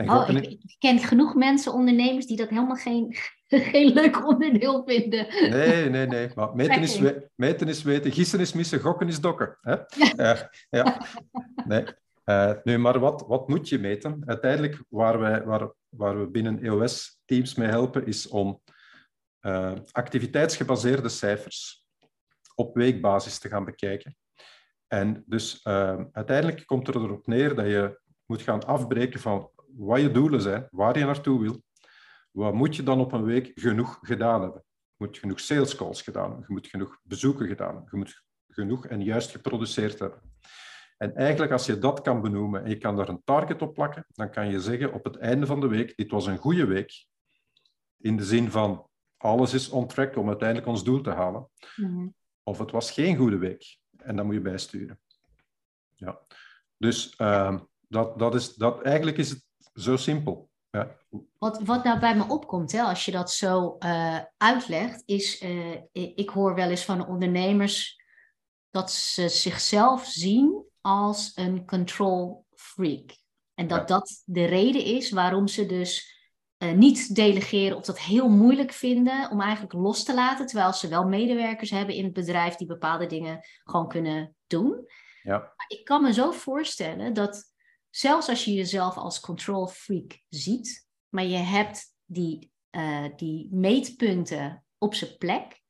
Oh, 0.10 0.30
ik, 0.30 0.46
ik, 0.46 0.76
ken 0.80 1.00
genoeg 1.00 1.36
mensen, 1.36 1.74
ondernemers, 1.74 2.26
die 2.26 2.38
dat 2.38 2.50
helemaal 2.50 2.76
geen, 2.76 3.16
geen 3.72 3.94
leuk 3.94 4.28
onderdeel 4.28 4.84
vinden. 4.86 5.28
Nee, 5.50 5.90
nee, 5.90 6.08
nee. 6.08 6.30
Maar 6.36 6.56
meten, 6.56 6.82
is, 6.82 7.02
meten 7.36 7.68
is 7.68 7.84
weten, 7.84 8.12
gissen 8.12 8.40
is 8.40 8.54
missen, 8.54 8.80
gokken 8.80 9.08
is 9.08 9.20
dokken. 9.20 9.58
Hè? 9.62 9.78
Uh, 10.18 10.42
ja. 10.80 11.06
Nee. 11.66 11.86
Uh, 12.26 12.52
nu, 12.64 12.78
maar 12.78 13.00
wat, 13.00 13.24
wat 13.28 13.48
moet 13.48 13.70
je 13.70 13.80
meten? 13.80 14.24
Uiteindelijk, 14.26 14.84
waar, 14.90 15.20
wij, 15.20 15.44
waar, 15.44 15.72
waar 15.90 16.20
we 16.20 16.28
binnen 16.28 16.64
EOS-teams 16.64 17.56
mee 17.56 17.68
helpen, 17.68 18.06
is 18.06 18.28
om 18.28 18.62
uh, 19.42 19.72
activiteitsgebaseerde 19.92 21.10
cijfers 21.10 21.86
op 22.56 22.76
weekbasis 22.76 23.40
te 23.40 23.50
gaan 23.50 23.66
bekijken. 23.66 24.16
En 24.88 25.24
dus 25.26 25.64
uiteindelijk 26.12 26.66
komt 26.66 26.88
er 26.88 26.96
erop 26.96 27.28
neer 27.28 27.56
dat 27.56 27.66
je 27.66 28.00
moet 28.32 28.42
gaan 28.42 28.66
afbreken 28.66 29.20
van 29.20 29.51
wat 29.76 30.02
je 30.02 30.12
doelen 30.12 30.42
zijn, 30.42 30.68
waar 30.72 30.98
je 30.98 31.06
naartoe 31.06 31.40
wil, 31.42 31.64
wat 32.32 32.54
moet 32.54 32.76
je 32.76 32.84
dan 32.84 33.00
op 33.00 33.12
een 33.12 33.24
week 33.24 33.52
genoeg 33.56 34.00
gedaan 34.02 34.42
hebben? 34.42 34.64
Je 34.66 35.06
moet 35.06 35.18
genoeg 35.18 35.40
sales 35.40 35.76
calls 35.76 36.02
gedaan 36.02 36.28
hebben, 36.30 36.46
je 36.48 36.54
moet 36.54 36.68
genoeg 36.68 37.00
bezoeken 37.04 37.48
gedaan 37.48 37.74
hebben, 37.74 37.88
je 37.92 37.98
moet 37.98 38.24
genoeg 38.48 38.86
en 38.86 39.04
juist 39.04 39.32
geproduceerd 39.32 40.00
hebben. 40.00 40.22
En 40.98 41.16
eigenlijk 41.16 41.52
als 41.52 41.66
je 41.66 41.80
dat 41.80 42.02
kan 42.02 42.22
benoemen 42.22 42.64
en 42.64 42.70
je 42.70 42.78
kan 42.78 42.96
daar 42.96 43.10
een 43.10 43.22
target 43.24 43.62
op 43.62 43.74
plakken, 43.74 44.06
dan 44.08 44.32
kan 44.32 44.50
je 44.50 44.60
zeggen 44.60 44.94
op 44.94 45.04
het 45.04 45.18
einde 45.18 45.46
van 45.46 45.60
de 45.60 45.68
week, 45.68 45.98
dit 45.98 46.12
was 46.12 46.26
een 46.26 46.38
goede 46.38 46.66
week, 46.66 47.06
in 47.98 48.18
de 48.18 48.24
zin 48.24 48.52
van 48.52 48.90
alles 49.18 49.54
is 49.54 49.70
on 49.70 49.88
track 49.88 50.16
om 50.16 50.28
uiteindelijk 50.28 50.68
ons 50.68 50.84
doel 50.84 51.02
te 51.02 51.10
halen. 51.10 51.50
Mhm. 51.76 52.08
Of 52.44 52.58
het 52.58 52.72
was 52.72 52.92
geen 52.92 53.18
goede 53.18 53.38
week 53.38 53.78
en 53.98 54.16
dan 54.16 54.26
moet 54.26 54.36
je 54.36 54.42
bijsturen. 54.42 55.00
Ja. 55.96 56.22
Dus 56.78 57.16
uh, 57.18 57.60
dat, 57.88 58.20
dat 58.20 58.36
is, 58.36 58.54
dat, 58.54 58.82
eigenlijk 58.82 59.18
is 59.18 59.30
het 59.30 59.46
zo 59.74 59.98
simpel. 59.98 60.50
Ja. 60.70 60.98
Wat, 61.38 61.62
wat 61.62 61.84
nou 61.84 62.00
bij 62.00 62.16
me 62.16 62.28
opkomt, 62.28 62.72
hè, 62.72 62.82
als 62.82 63.06
je 63.06 63.12
dat 63.12 63.32
zo 63.32 63.76
uh, 63.80 64.20
uitlegt, 64.38 65.04
is, 65.06 65.42
uh, 65.42 65.76
ik 65.92 66.30
hoor 66.30 66.56
wel 66.56 66.70
eens 66.70 66.86
van 66.86 67.08
ondernemers 67.08 68.02
dat 68.70 68.92
ze 68.92 69.30
zichzelf 69.30 70.06
zien 70.06 70.66
als 70.82 71.32
een 71.36 71.66
control 71.66 72.46
freak. 72.56 73.20
En 73.54 73.68
dat 73.68 73.88
dat 73.88 74.22
de 74.26 74.46
reden 74.46 74.86
is 74.86 75.12
waarom 75.12 75.48
ze 75.48 75.66
dus 75.66 76.20
uh, 76.64 76.72
niet 76.72 77.16
delegeren 77.16 77.78
of 77.78 77.86
dat 77.86 78.00
heel 78.00 78.30
moeilijk 78.30 78.72
vinden 78.72 79.32
om 79.32 79.42
eigenlijk 79.42 79.74
los 79.74 80.04
te 80.04 80.14
laten, 80.14 80.46
terwijl 80.46 80.74
ze 80.74 80.88
wel 80.88 81.08
medewerkers 81.08 81.70
hebben 81.70 81.96
in 81.96 82.04
het 82.04 82.14
bedrijf 82.14 82.56
die 82.56 82.68
bepaalde 82.68 83.06
dingen 83.06 83.40
gewoon 83.64 83.88
kunnen 83.88 84.36
doen. 84.48 84.86
Ja. 85.24 85.38
Maar 85.38 85.66
ik 85.68 85.86
kan 85.86 86.02
me 86.02 86.14
zo 86.14 86.32
voorstellen 86.32 87.14
dat 87.14 87.51
zelfs 87.92 88.30
als 88.30 88.46
je 88.46 88.54
jezelf 88.54 88.96
als 88.96 89.20
control 89.20 89.68
freak 89.68 90.24
ziet, 90.30 90.88
maar 91.10 91.26
je 91.26 91.38
hebt 91.38 91.96
die, 92.06 92.52
uh, 92.72 93.06
die 93.16 93.48
meetpunten 93.52 94.66
op 94.78 94.94
zijn 94.96 95.18
plek, 95.18 95.62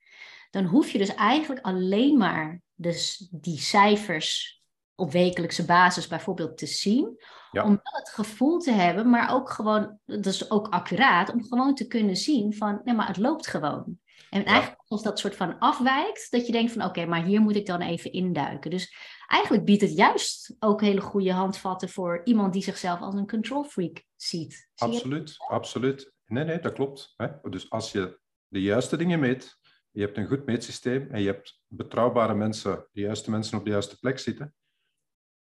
dan 0.49 0.65
hoef 0.65 0.89
je 0.89 0.97
dus 0.97 1.15
eigenlijk 1.15 1.65
alleen 1.65 2.17
maar 2.17 2.61
dus 2.76 3.28
die 3.32 3.59
cijfers 3.59 4.61
op 4.95 5.11
wekelijkse 5.11 5.65
basis 5.65 6.07
bijvoorbeeld 6.07 6.57
te 6.57 6.65
zien. 6.65 7.05
Om 7.51 7.69
wel 7.69 7.99
het 7.99 8.09
gevoel 8.09 8.59
te 8.59 8.72
hebben, 8.72 9.09
maar 9.09 9.34
ook 9.34 9.49
gewoon, 9.49 9.99
dat 10.05 10.26
is 10.26 10.51
ook 10.51 10.67
accuraat, 10.67 11.34
om 11.34 11.43
gewoon 11.43 11.76
te 11.76 11.88
kunnen 11.88 12.15
zien 12.15 12.53
van, 12.53 12.82
nee, 12.84 12.95
maar 12.95 13.07
het 13.07 13.17
loopt 13.17 13.47
gewoon. 13.47 13.99
En 14.30 14.45
eigenlijk 14.45 14.82
als 14.88 15.03
dat 15.03 15.19
soort 15.19 15.36
van 15.36 15.59
afwijkt, 15.59 16.32
dat 16.32 16.45
je 16.45 16.51
denkt 16.51 16.72
van 16.72 16.84
oké, 16.84 17.05
maar 17.05 17.24
hier 17.24 17.41
moet 17.41 17.55
ik 17.55 17.65
dan 17.65 17.82
even 17.82 18.11
induiken. 18.11 18.72
Dus 18.72 18.95
eigenlijk 19.32 19.65
biedt 19.65 19.82
het 19.82 19.95
juist 19.95 20.55
ook 20.59 20.82
hele 20.82 21.01
goede 21.01 21.32
handvatten 21.32 21.89
voor 21.89 22.21
iemand 22.23 22.53
die 22.53 22.63
zichzelf 22.63 22.99
als 22.99 23.15
een 23.15 23.27
control 23.27 23.63
freak 23.63 24.03
ziet. 24.15 24.69
absoluut, 24.75 25.36
absoluut. 25.38 26.13
Nee, 26.25 26.43
nee, 26.43 26.59
dat 26.59 26.73
klopt. 26.73 27.13
Hè? 27.17 27.27
Dus 27.49 27.69
als 27.69 27.91
je 27.91 28.19
de 28.47 28.61
juiste 28.61 28.97
dingen 28.97 29.19
meet, 29.19 29.59
je 29.91 30.01
hebt 30.01 30.17
een 30.17 30.27
goed 30.27 30.45
meetsysteem 30.45 31.07
en 31.11 31.21
je 31.21 31.27
hebt 31.27 31.61
betrouwbare 31.67 32.34
mensen, 32.34 32.88
de 32.91 33.01
juiste 33.01 33.29
mensen 33.29 33.57
op 33.57 33.63
de 33.63 33.71
juiste 33.71 33.99
plek 33.99 34.19
zitten, 34.19 34.55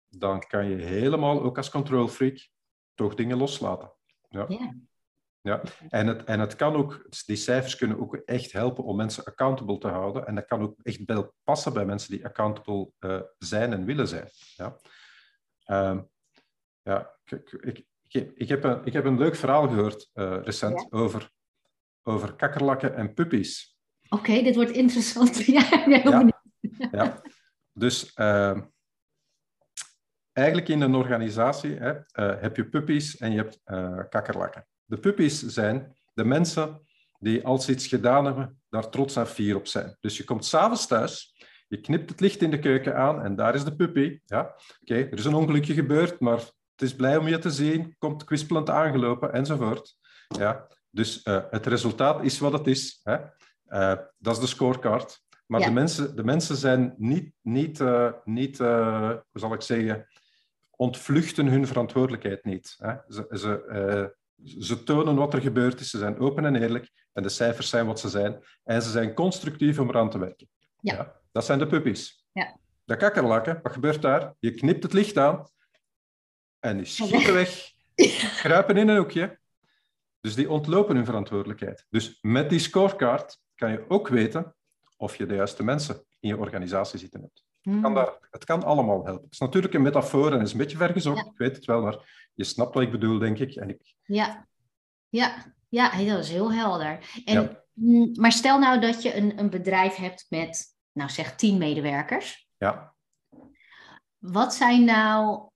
dan 0.09 0.41
kan 0.41 0.69
je 0.69 0.77
helemaal, 0.77 1.43
ook 1.43 1.57
als 1.57 1.71
control 1.71 2.09
freak, 2.09 2.49
toch 2.95 3.15
dingen 3.15 3.37
loslaten. 3.37 3.93
Ja. 4.29 4.45
Ja. 4.49 4.75
Ja, 5.43 5.63
en 5.89 6.07
het, 6.07 6.25
en 6.25 6.41
het 6.41 6.57
kan 6.57 6.75
ook, 6.75 7.07
die 7.27 7.37
cijfers 7.37 7.77
kunnen 7.77 8.01
ook 8.01 8.15
echt 8.15 8.53
helpen 8.53 8.85
om 8.85 8.97
mensen 8.97 9.25
accountable 9.25 9.79
te 9.79 9.89
houden. 9.89 10.27
En 10.27 10.35
dat 10.35 10.45
kan 10.45 10.63
ook 10.63 10.75
echt 10.83 11.05
wel 11.05 11.35
passen 11.45 11.73
bij 11.73 11.85
mensen 11.85 12.11
die 12.11 12.25
accountable 12.25 12.91
eh, 12.99 13.21
zijn 13.39 13.73
en 13.73 13.85
willen 13.85 14.09
zijn. 14.09 14.29
Ja, 14.57 14.79
Ehm, 15.65 16.01
ja 16.83 17.17
ik, 17.25 17.53
ik, 17.53 17.85
ik, 18.09 18.33
ik, 18.35 18.49
heb 18.49 18.65
een, 18.65 18.85
ik 18.85 18.93
heb 18.93 19.05
een 19.05 19.19
leuk 19.19 19.37
verhaal 19.37 19.69
gehoord 19.69 20.11
eh, 20.13 20.39
recent 20.43 20.93
over, 20.93 21.31
over 22.03 22.35
kakkerlakken 22.35 22.95
en 22.95 23.15
puppies. 23.15 23.79
Oké, 24.09 24.43
dit 24.43 24.55
wordt 24.55 24.71
interessant. 24.71 25.45
ja, 25.57 25.85
Ja. 25.87 26.31
Ja. 26.91 27.23
Dus 27.73 28.13
ehm, 28.13 28.63
eigenlijk 30.33 30.69
in 30.69 30.81
een 30.81 30.95
organisatie 30.95 31.75
hè, 31.75 31.91
eh, 31.91 32.41
heb 32.41 32.57
je 32.57 32.69
puppies 32.69 33.17
en 33.17 33.33
je 33.33 33.37
hebt 33.37 33.61
kakkerlakken. 34.09 34.67
De 34.93 34.99
puppies 34.99 35.47
zijn 35.47 35.97
de 36.15 36.25
mensen 36.25 36.81
die 37.19 37.45
als 37.45 37.65
ze 37.65 37.73
iets 37.73 37.87
gedaan 37.87 38.25
hebben, 38.25 38.63
daar 38.69 38.89
trots 38.91 39.17
en 39.17 39.27
fier 39.27 39.57
op 39.57 39.67
zijn. 39.67 39.97
Dus 40.01 40.17
je 40.17 40.25
komt 40.25 40.45
s'avonds 40.45 40.87
thuis, 40.87 41.35
je 41.69 41.81
knipt 41.81 42.11
het 42.11 42.21
licht 42.21 42.43
in 42.43 42.51
de 42.51 42.59
keuken 42.59 42.97
aan 42.97 43.23
en 43.23 43.37
daar 43.37 43.55
is 43.55 43.65
de 43.65 43.77
puppy. 43.77 44.21
Ja, 44.25 44.55
oké, 44.81 44.95
er 44.95 45.19
is 45.19 45.25
een 45.25 45.35
ongelukje 45.35 45.75
gebeurd, 45.75 46.21
maar 46.21 46.39
het 46.39 46.83
is 46.83 46.95
blij 46.95 47.17
om 47.17 47.29
je 47.29 47.39
te 47.39 47.51
zien, 47.51 47.95
komt 47.99 48.25
kwispelend 48.25 48.71
aangelopen 48.71 49.33
enzovoort. 49.33 49.97
Ja, 50.29 50.67
dus 50.91 51.23
eh, 51.23 51.43
het 51.51 51.67
resultaat 51.67 52.25
is 52.25 52.39
wat 52.39 52.53
het 52.53 52.67
is. 52.67 53.01
Hè? 53.03 53.17
Eh, 53.67 53.99
dat 54.19 54.35
is 54.35 54.41
de 54.41 54.47
scorecard. 54.47 55.23
Maar 55.47 55.61
Ja. 55.61 55.67
de, 55.67 55.73
mensen, 55.73 56.17
de 56.17 56.25
mensen 56.25 56.57
zijn 56.57 56.95
niet, 56.97 57.33
niet, 57.43 57.81
eh, 57.81 58.13
niet 58.25 58.59
hoe 58.59 59.23
zal 59.33 59.55
ik 59.55 59.63
zeggen, 59.63 60.07
ontvluchten 60.71 61.47
hun 61.47 61.67
verantwoordelijkheid 61.67 62.45
niet. 62.45 62.75
Hè? 62.79 62.95
Ze, 63.09 63.27
ze, 63.31 64.21
ze 64.45 64.83
tonen 64.83 65.15
wat 65.15 65.35
er 65.35 65.41
gebeurd 65.41 65.81
is, 65.81 65.91
ze 65.91 65.99
zijn 65.99 66.19
open 66.19 66.45
en 66.45 66.57
eerlijk 66.57 66.91
en 67.13 67.23
de 67.23 67.29
cijfers 67.29 67.69
zijn 67.69 67.87
wat 67.87 68.01
ze 68.01 68.09
zijn. 68.09 68.45
En 68.65 68.83
ze 68.83 68.91
zijn 68.91 69.15
constructief 69.15 69.79
om 69.79 69.89
eraan 69.89 70.11
te 70.11 70.19
werken. 70.19 70.49
Ja. 70.81 71.21
Dat 71.33 71.45
zijn 71.45 71.59
de 71.59 71.67
puppies. 71.67 72.25
Ja. 72.33 72.57
De 72.85 72.97
kakkerlakken, 72.97 73.61
wat 73.63 73.73
gebeurt 73.73 74.03
daar? 74.03 74.35
Je 74.39 74.55
knipt 74.55 74.83
het 74.83 74.93
licht 74.93 75.17
aan 75.19 75.49
en 76.59 76.77
die 76.77 76.87
schieten 76.87 77.35
weg, 77.35 77.73
kruipen 78.37 78.77
in 78.77 78.89
een 78.89 78.97
hoekje. 78.97 79.41
Dus 80.21 80.35
die 80.35 80.51
ontlopen 80.51 80.97
hun 80.97 81.05
verantwoordelijkheid. 81.05 81.87
Dus 81.91 82.19
met 82.21 82.51
die 82.51 82.59
scorecard 82.59 83.39
kan 83.55 83.71
je 83.71 83.85
ook 83.89 84.09
weten 84.09 84.57
of 84.97 85.17
je 85.17 85.27
de 85.27 85.35
juiste 85.35 85.65
mensen 85.65 86.05
in 86.21 86.29
je 86.29 86.39
organisatie 86.39 86.99
zitten 86.99 87.21
hebt. 87.21 87.45
Hmm. 87.63 87.83
Kan 87.83 87.95
daar, 87.95 88.19
het 88.31 88.45
kan 88.45 88.63
allemaal 88.63 89.05
helpen. 89.05 89.23
Het 89.23 89.33
is 89.33 89.39
natuurlijk 89.39 89.75
een 89.75 89.83
metafoor 89.83 90.33
en 90.33 90.41
is 90.41 90.53
een 90.53 90.59
beetje 90.59 90.77
vergezocht, 90.77 91.25
Ja. 91.25 91.31
ik 91.31 91.39
weet 91.39 91.57
het 91.57 91.65
wel, 91.65 91.83
maar 91.83 92.29
je 92.35 92.45
snapt 92.45 92.75
wat 92.75 92.83
ik 92.83 92.91
bedoel, 92.91 93.19
denk 93.19 93.39
ik. 93.39 93.55
En 93.55 93.69
ik 93.69 93.95
Ja, 94.03 94.49
ja, 95.09 95.55
ja, 95.69 96.05
dat 96.05 96.19
is 96.25 96.31
heel 96.31 96.53
helder. 96.53 97.21
En, 97.25 97.43
Ja. 97.43 97.65
mm, 97.73 98.11
maar 98.21 98.33
stel 98.33 98.59
nou 98.59 98.81
dat 98.81 99.03
je 99.03 99.17
een, 99.17 99.39
een 99.39 99.51
bedrijf 99.51 99.95
hebt 99.95 100.27
met, 100.29 100.65
nou 100.93 101.11
zeg, 101.11 101.35
tien 101.37 101.59
medewerkers. 101.59 102.49
ja, 102.59 102.95
Wat 104.19 104.55
zijn 104.55 104.85
nou, 104.85 105.49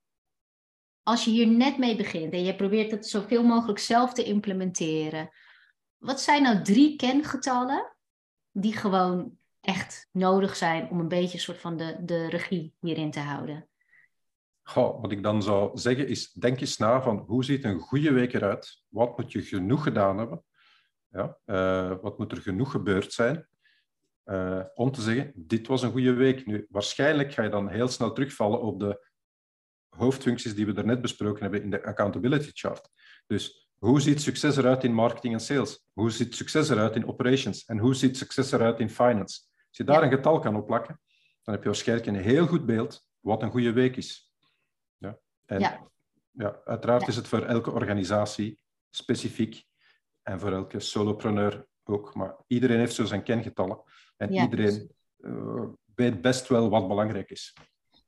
als 1.02 1.24
je 1.24 1.30
hier 1.30 1.46
net 1.46 1.78
mee 1.78 1.96
begint 1.96 2.32
en 2.32 2.44
je 2.44 2.56
probeert 2.56 2.90
het 2.90 3.06
zoveel 3.06 3.42
mogelijk 3.44 3.78
zelf 3.78 4.12
te 4.12 4.24
implementeren, 4.24 5.30
wat 5.96 6.20
zijn 6.20 6.42
nou 6.42 6.62
drie 6.62 6.96
kengetallen 6.96 7.96
die 8.50 8.72
gewoon 8.76 9.35
echt 9.66 10.08
nodig 10.12 10.56
zijn 10.56 10.88
om 10.90 11.00
een 11.00 11.08
beetje 11.08 11.34
een 11.34 11.42
soort 11.42 11.58
van 11.58 11.76
de, 11.76 11.96
de 12.04 12.28
regie 12.28 12.74
hierin 12.80 13.10
te 13.10 13.20
houden? 13.20 13.68
Goh, 14.62 15.00
wat 15.00 15.12
ik 15.12 15.22
dan 15.22 15.42
zou 15.42 15.78
zeggen 15.78 16.08
is, 16.08 16.32
denk 16.32 16.60
eens 16.60 16.76
na 16.76 17.02
van 17.02 17.18
hoe 17.18 17.44
ziet 17.44 17.64
een 17.64 17.78
goede 17.78 18.12
week 18.12 18.32
eruit? 18.32 18.82
Wat 18.88 19.18
moet 19.18 19.32
je 19.32 19.42
genoeg 19.42 19.82
gedaan 19.82 20.18
hebben? 20.18 20.44
Ja, 21.08 21.38
eh, 21.44 21.96
wat 22.00 22.18
moet 22.18 22.32
er 22.32 22.42
genoeg 22.42 22.70
gebeurd 22.70 23.12
zijn? 23.12 23.48
Eh, 24.24 24.62
om 24.74 24.90
te 24.90 25.00
zeggen, 25.00 25.32
dit 25.34 25.66
was 25.66 25.82
een 25.82 25.90
goede 25.90 26.12
week. 26.12 26.46
Nu, 26.46 26.66
waarschijnlijk 26.70 27.32
ga 27.32 27.42
je 27.42 27.48
dan 27.48 27.68
heel 27.68 27.88
snel 27.88 28.12
terugvallen 28.12 28.60
op 28.60 28.80
de 28.80 29.08
hoofdfuncties 29.88 30.54
die 30.54 30.66
we 30.66 30.72
daarnet 30.72 31.00
besproken 31.00 31.42
hebben 31.42 31.62
in 31.62 31.70
de 31.70 31.84
accountability 31.84 32.50
chart. 32.52 32.88
Dus 33.26 33.68
hoe 33.78 34.00
ziet 34.00 34.20
succes 34.20 34.56
eruit 34.56 34.84
in 34.84 34.94
marketing 34.94 35.34
en 35.34 35.40
sales? 35.40 35.86
Hoe 35.92 36.10
ziet 36.10 36.34
succes 36.34 36.68
eruit 36.68 36.96
in 36.96 37.06
operations? 37.06 37.64
En 37.64 37.78
hoe 37.78 37.94
ziet 37.94 38.16
succes 38.16 38.52
eruit 38.52 38.80
in 38.80 38.90
finance? 38.90 39.40
Als 39.76 39.86
je 39.86 39.92
daar 39.92 40.02
een 40.02 40.16
getal 40.16 40.38
kan 40.38 40.56
opplakken, 40.56 41.00
dan 41.42 41.54
heb 41.54 41.62
je 41.62 41.68
waarschijnlijk 41.68 42.08
een 42.08 42.16
heel 42.22 42.46
goed 42.46 42.66
beeld 42.66 43.08
wat 43.20 43.42
een 43.42 43.50
goede 43.50 43.72
week 43.72 43.96
is. 43.96 44.32
Ja. 44.96 45.18
En 45.46 45.60
Ja. 45.60 45.88
ja, 46.30 46.60
uiteraard 46.64 47.00
Ja. 47.02 47.08
is 47.08 47.16
het 47.16 47.28
voor 47.28 47.42
elke 47.42 47.70
organisatie 47.70 48.58
specifiek 48.90 49.64
en 50.22 50.40
voor 50.40 50.52
elke 50.52 50.80
solopreneur 50.80 51.66
ook. 51.84 52.14
Maar 52.14 52.36
iedereen 52.46 52.78
heeft 52.78 52.94
zo 52.94 53.04
zijn 53.04 53.22
kengetallen 53.22 53.82
en 54.16 54.32
Ja, 54.32 54.42
iedereen 54.42 54.90
eh, 55.16 55.64
weet 55.94 56.20
best 56.20 56.48
wel 56.48 56.68
wat 56.68 56.88
belangrijk 56.88 57.30
is. 57.30 57.56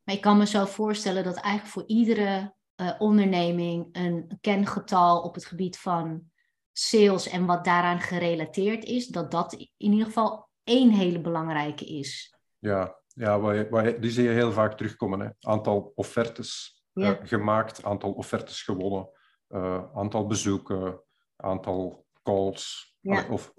Maar 0.04 0.14
ik 0.14 0.20
kan 0.20 0.38
me 0.38 0.46
zo 0.46 0.64
voorstellen 0.64 1.24
dat 1.24 1.36
eigenlijk 1.36 1.72
voor 1.72 1.84
iedere 1.86 2.54
eh, 2.74 2.94
onderneming 2.98 3.88
een 3.92 4.38
kengetal 4.40 5.22
op 5.22 5.34
het 5.34 5.44
gebied 5.44 5.78
van 5.78 6.30
sales 6.72 7.28
en 7.28 7.46
wat 7.46 7.64
daaraan 7.64 8.00
gerelateerd 8.00 8.84
is, 8.84 9.06
dat 9.06 9.30
dat 9.30 9.52
in 9.52 9.68
ieder 9.76 10.06
geval 10.06 10.47
één 10.68 10.90
hele 10.90 11.20
belangrijke 11.20 11.84
is. 11.84 12.36
Ja, 12.58 12.98
ja 13.08 13.40
waar 13.40 13.68
waar 13.68 14.00
die 14.00 14.10
zie 14.10 14.24
je 14.24 14.30
heel 14.30 14.52
vaak 14.52 14.76
terugkomen. 14.76 15.20
Hè. 15.20 15.28
Aantal 15.40 15.92
offertes 15.94 16.82
eh, 16.92 17.12
gemaakt, 17.22 17.84
aantal 17.84 18.12
offertes 18.12 18.62
gewonnen, 18.62 19.08
eh, 19.48 19.84
aantal 19.94 20.26
bezoeken, 20.26 21.00
aantal 21.36 22.06
calls. 22.22 22.96
Ja. 23.00 23.16
Allee, 23.16 23.30
Of, 23.30 23.54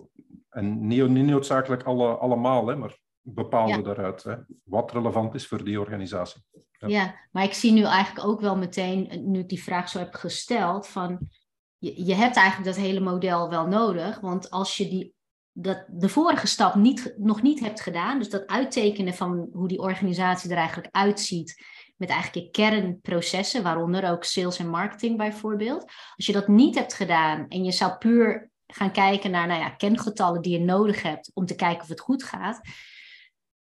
en 0.49 0.88
niet, 0.88 1.07
niet 1.07 1.26
noodzakelijk 1.26 1.84
alle, 1.84 2.14
allemaal, 2.16 2.68
hè, 2.68 2.76
maar 2.76 2.97
bepaalde 3.22 3.72
Ja. 3.74 3.82
daaruit. 3.82 4.24
Hè, 4.24 4.36
wat 4.64 4.91
relevant 4.91 5.34
is 5.36 5.47
voor 5.47 5.64
die 5.64 5.80
organisatie. 5.80 6.41
Ja. 6.72 6.88
Ja. 6.88 7.16
maar 7.32 7.43
ik 7.43 7.53
zie 7.53 7.72
nu 7.72 7.84
eigenlijk 7.84 8.28
ook 8.28 8.41
wel 8.41 8.57
meteen, 8.57 9.10
eh, 9.10 9.20
nu 9.20 9.39
ik 9.39 9.49
die 9.49 9.64
vraag 9.64 9.89
zo 9.89 9.99
heb 9.99 10.14
gesteld, 10.14 10.88
van 10.88 11.30
je, 11.78 12.05
je 12.05 12.14
hebt 12.14 12.36
eigenlijk 12.36 12.76
dat 12.76 12.86
hele 12.86 12.99
model 12.99 13.49
wel 13.49 13.68
nodig, 13.68 14.20
want 14.20 14.49
als 14.49 14.78
je 14.78 14.88
die, 14.89 15.16
dat, 15.62 15.86
de 15.88 16.10
vorige 16.10 16.47
stap 16.47 16.76
niet, 16.76 17.14
nog 17.18 17.41
niet 17.41 17.60
hebt 17.60 17.82
gedaan, 17.82 18.18
dus 18.18 18.30
dat 18.30 18.47
uittekenen 18.47 19.14
van 19.14 19.49
hoe 19.53 19.68
die 19.68 19.80
organisatie 19.80 20.51
er 20.51 20.57
eigenlijk 20.57 20.95
uitziet, 20.95 21.64
met 21.97 22.10
eigenlijk 22.10 22.45
je 22.45 22.51
kernprocessen, 22.51 23.64
waaronder 23.64 24.12
ook 24.12 24.24
sales 24.24 24.60
en 24.60 24.70
marketing 24.70 25.18
bijvoorbeeld. 25.18 25.91
Als 26.16 26.26
je 26.26 26.32
dat 26.32 26.47
niet 26.47 26.76
hebt 26.76 26.93
gedaan 26.93 27.47
en 27.47 27.64
je 27.64 27.72
zou 27.72 27.97
puur 27.97 28.49
gaan 28.68 28.91
kijken 28.91 29.32
naar 29.32 29.47
nou 29.47 29.60
ja, 29.60 29.70
kengetallen 29.70 30.41
die 30.41 30.60
je 30.60 30.66
nodig 30.66 31.01
hebt 31.01 31.32
om 31.34 31.45
te 31.45 31.55
kijken 31.55 31.82
of 31.82 31.88
het 31.88 31.99
goed 31.99 32.24
gaat. 32.24 32.62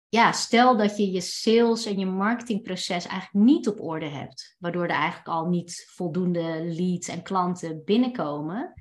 Ja, 0.08 0.32
stel 0.32 0.76
dat 0.76 0.96
je 0.96 1.10
je 1.10 1.20
sales 1.20 1.86
en 1.86 1.98
je 1.98 2.06
marketingproces 2.06 3.06
eigenlijk 3.06 3.46
niet 3.46 3.68
op 3.68 3.80
orde 3.80 4.08
hebt, 4.08 4.56
waardoor 4.58 4.84
er 4.84 4.90
eigenlijk 4.90 5.28
al 5.28 5.48
niet 5.48 5.90
voldoende 5.94 6.64
leads 6.64 7.08
en 7.08 7.22
klanten 7.22 7.82
binnenkomen, 7.84 8.72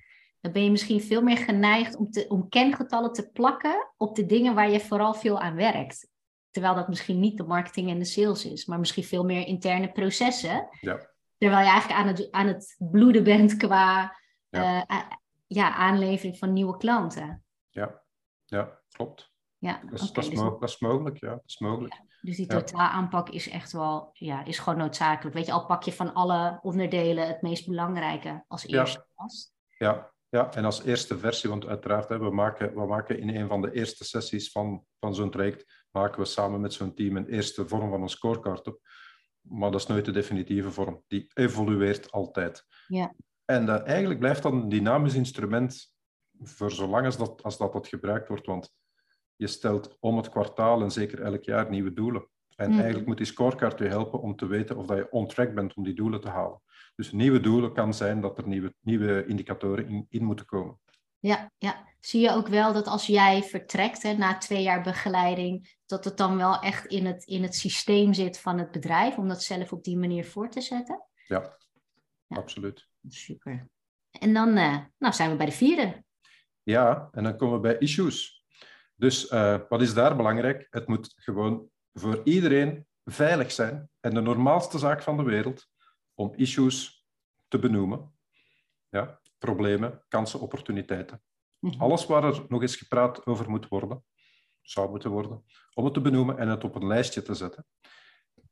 dan 0.43 0.51
ben 0.51 0.63
je 0.63 0.71
misschien 0.71 1.01
veel 1.01 1.21
meer 1.21 1.37
geneigd 1.37 1.95
om, 1.95 2.11
te, 2.11 2.25
om 2.27 2.49
kengetallen 2.49 3.13
te 3.13 3.29
plakken 3.29 3.91
op 3.97 4.15
de 4.15 4.25
dingen 4.25 4.55
waar 4.55 4.69
je 4.69 4.79
vooral 4.79 5.13
veel 5.13 5.39
aan 5.39 5.55
werkt. 5.55 6.07
Terwijl 6.51 6.75
dat 6.75 6.87
misschien 6.87 7.19
niet 7.19 7.37
de 7.37 7.43
marketing 7.43 7.89
en 7.89 7.99
de 7.99 8.05
sales 8.05 8.45
is, 8.45 8.65
maar 8.65 8.79
misschien 8.79 9.03
veel 9.03 9.23
meer 9.23 9.47
interne 9.47 9.91
processen. 9.91 10.67
Ja. 10.81 11.09
Terwijl 11.37 11.61
je 11.63 11.69
eigenlijk 11.71 11.99
aan 12.01 12.07
het, 12.07 12.31
aan 12.31 12.47
het 12.47 12.75
bloeden 12.77 13.23
bent 13.23 13.57
qua 13.57 14.17
Ja. 14.49 14.85
eh, 14.85 14.99
ja, 15.47 15.75
aanlevering 15.75 16.37
van 16.37 16.53
nieuwe 16.53 16.77
klanten. 16.77 17.43
Ja, 17.69 18.01
ja 18.45 18.79
klopt. 18.91 19.31
Ja, 19.57 19.79
Dat 19.89 20.01
is, 20.01 20.11
dat 20.11 20.23
is, 20.23 20.29
dus, 20.29 20.39
mo- 20.39 20.59
dat 20.59 20.69
is 20.69 20.79
mogelijk, 20.79 21.17
ja. 21.19 21.29
Dat 21.29 21.43
is 21.45 21.59
mogelijk. 21.59 22.01
dus 22.21 22.35
die 22.37 22.47
totaalaanpak 22.47 23.29
is 23.29 23.49
echt 23.49 23.71
wel, 23.71 24.09
ja, 24.13 24.45
is 24.45 24.59
gewoon 24.59 24.79
noodzakelijk. 24.79 25.35
Weet 25.35 25.45
je, 25.45 25.51
al 25.51 25.65
pak 25.65 25.83
je 25.83 25.93
van 25.93 26.13
alle 26.13 26.59
onderdelen 26.61 27.27
het 27.27 27.41
meest 27.41 27.67
belangrijke 27.67 28.43
als 28.47 28.67
eerste 28.67 29.05
vast. 29.15 29.53
Ja, 29.77 30.12
ja, 30.33 30.53
en 30.53 30.65
als 30.65 30.83
eerste 30.83 31.17
versie, 31.17 31.49
want 31.49 31.65
uiteraard, 31.65 32.09
hè, 32.09 32.19
we, 32.19 32.29
maken, 32.29 32.73
we 32.75 32.85
maken 32.85 33.19
in 33.19 33.29
een 33.29 33.47
van 33.47 33.61
de 33.61 33.71
eerste 33.71 34.03
sessies 34.03 34.51
van, 34.51 34.85
van 34.99 35.15
zo'n 35.15 35.31
traject, 35.31 35.85
maken 35.91 36.19
we 36.19 36.25
samen 36.25 36.61
met 36.61 36.73
zo'n 36.73 36.93
team 36.93 37.17
een 37.17 37.27
eerste 37.27 37.67
vorm 37.67 37.89
van 37.89 38.01
een 38.01 38.09
scorecard 38.09 38.67
op. 38.67 38.79
Maar 39.41 39.71
dat 39.71 39.81
is 39.81 39.87
nooit 39.87 40.05
de 40.05 40.11
definitieve 40.11 40.71
vorm. 40.71 41.03
Die 41.07 41.31
evolueert 41.33 42.11
altijd. 42.11 42.65
Ja. 42.87 43.13
En 43.45 43.85
eigenlijk 43.85 44.19
blijft 44.19 44.43
dat 44.43 44.51
een 44.51 44.69
dynamisch 44.69 45.13
instrument 45.13 45.93
voor 46.39 46.71
zolang 46.71 47.05
als 47.05 47.17
dat, 47.17 47.43
als 47.43 47.57
dat, 47.57 47.73
dat 47.73 47.87
gebruikt 47.87 48.27
wordt. 48.27 48.45
Want 48.45 48.73
je 49.35 49.47
stelt 49.47 49.97
om 49.99 50.17
het 50.17 50.29
kwartaal 50.29 50.81
en 50.81 50.91
zeker 50.91 51.21
elk 51.21 51.43
jaar 51.43 51.69
nieuwe 51.69 51.93
doelen. 51.93 52.27
En 52.55 52.71
eigenlijk 52.71 53.05
moet 53.05 53.17
die 53.17 53.25
scorecard 53.25 53.79
je 53.79 53.85
helpen 53.85 54.21
om 54.21 54.35
te 54.35 54.45
weten 54.45 54.77
of 54.77 54.85
dat 54.85 54.97
je 54.97 55.11
on 55.11 55.27
track 55.27 55.53
bent 55.53 55.73
om 55.73 55.83
die 55.83 55.93
doelen 55.93 56.21
te 56.21 56.29
halen. 56.29 56.61
Dus 56.95 57.11
nieuwe 57.11 57.39
doelen 57.39 57.73
kan 57.73 57.93
zijn 57.93 58.21
dat 58.21 58.37
er 58.37 58.47
nieuwe, 58.47 58.73
nieuwe 58.79 59.25
indicatoren 59.25 59.87
in, 59.87 60.05
in 60.09 60.23
moeten 60.23 60.45
komen. 60.45 60.79
Ja, 61.19 61.51
ja, 61.57 61.87
zie 61.99 62.21
je 62.21 62.31
ook 62.31 62.47
wel 62.47 62.73
dat 62.73 62.87
als 62.87 63.07
jij 63.07 63.43
vertrekt 63.43 64.03
hè, 64.03 64.13
na 64.13 64.37
twee 64.37 64.61
jaar 64.61 64.81
begeleiding, 64.81 65.75
dat 65.85 66.05
het 66.05 66.17
dan 66.17 66.37
wel 66.37 66.59
echt 66.59 66.85
in 66.85 67.05
het, 67.05 67.23
in 67.25 67.43
het 67.43 67.55
systeem 67.55 68.13
zit 68.13 68.39
van 68.39 68.57
het 68.57 68.71
bedrijf 68.71 69.17
om 69.17 69.27
dat 69.27 69.43
zelf 69.43 69.71
op 69.71 69.83
die 69.83 69.97
manier 69.97 70.25
voor 70.25 70.49
te 70.49 70.61
zetten? 70.61 71.03
Ja, 71.27 71.57
absoluut. 72.27 72.87
Super. 73.07 73.67
En 74.11 74.33
dan 74.33 74.57
uh, 74.57 74.77
nou 74.97 75.13
zijn 75.13 75.29
we 75.29 75.35
bij 75.35 75.45
de 75.45 75.51
vierde. 75.51 76.03
Ja, 76.63 77.09
en 77.11 77.23
dan 77.23 77.37
komen 77.37 77.55
we 77.55 77.61
bij 77.61 77.77
issues. 77.77 78.43
Dus 78.95 79.31
uh, 79.31 79.59
wat 79.69 79.81
is 79.81 79.93
daar 79.93 80.15
belangrijk? 80.15 80.67
Het 80.69 80.87
moet 80.87 81.13
gewoon 81.15 81.69
voor 81.93 82.21
iedereen 82.23 82.87
veilig 83.05 83.51
zijn 83.51 83.89
en 83.99 84.13
de 84.13 84.21
normaalste 84.21 84.77
zaak 84.77 85.01
van 85.01 85.17
de 85.17 85.23
wereld 85.23 85.67
om 86.13 86.33
issues 86.35 87.07
te 87.47 87.59
benoemen. 87.59 88.13
Ja, 88.89 89.19
problemen, 89.37 90.03
kansen, 90.07 90.39
opportuniteiten. 90.39 91.23
Mhm. 91.59 91.81
Alles 91.81 92.05
waar 92.05 92.23
er 92.23 92.45
nog 92.47 92.61
eens 92.61 92.75
gepraat 92.75 93.25
over 93.25 93.49
moet 93.49 93.67
worden, 93.67 94.05
zou 94.61 94.89
moeten 94.89 95.09
worden, 95.09 95.43
om 95.73 95.85
het 95.85 95.93
te 95.93 96.01
benoemen 96.01 96.37
en 96.37 96.47
het 96.47 96.63
op 96.63 96.75
een 96.75 96.87
lijstje 96.87 97.21
te 97.21 97.33
zetten. 97.33 97.65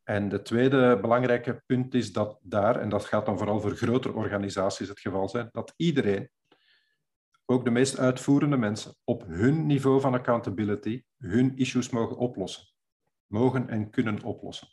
En 0.03 0.29
de 0.29 0.41
tweede 0.41 0.99
belangrijke 0.99 1.63
punt 1.65 1.93
is 1.93 2.13
dat 2.13 2.39
daar, 2.41 2.79
en 2.79 2.89
dat 2.89 3.05
gaat 3.05 3.25
dan 3.25 3.37
vooral 3.37 3.61
voor 3.61 3.75
grotere 3.75 4.13
organisaties 4.13 4.87
het 4.87 4.99
geval 4.99 5.29
zijn, 5.29 5.49
dat 5.51 5.73
iedereen, 5.75 6.29
ook 7.45 7.65
de 7.65 7.71
meest 7.71 7.97
uitvoerende 7.97 8.57
mensen, 8.57 8.95
op 9.03 9.25
hun 9.27 9.65
niveau 9.65 10.01
van 10.01 10.13
accountability 10.13 11.03
hun 11.17 11.57
issues 11.57 11.89
mogen 11.89 12.17
oplossen. 12.17 12.70
Mogen 13.32 13.69
en 13.69 13.89
kunnen 13.89 14.23
oplossen. 14.23 14.67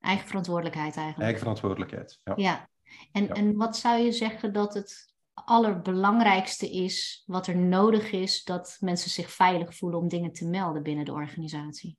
Eigen 0.00 0.26
verantwoordelijkheid 0.26 0.96
eigenlijk. 0.96 1.22
Eigen 1.22 1.38
verantwoordelijkheid, 1.38 2.20
ja. 2.24 2.32
ja. 2.36 2.68
En, 3.12 3.28
en 3.28 3.56
wat 3.56 3.76
zou 3.76 4.00
je 4.00 4.12
zeggen 4.12 4.52
dat 4.52 4.74
het 4.74 5.14
allerbelangrijkste 5.34 6.70
is, 6.70 7.22
wat 7.26 7.46
er 7.46 7.56
nodig 7.56 8.12
is, 8.12 8.44
dat 8.44 8.76
mensen 8.80 9.10
zich 9.10 9.30
veilig 9.30 9.76
voelen 9.76 9.98
om 9.98 10.08
dingen 10.08 10.32
te 10.32 10.48
melden 10.48 10.82
binnen 10.82 11.04
de 11.04 11.12
organisatie? 11.12 11.98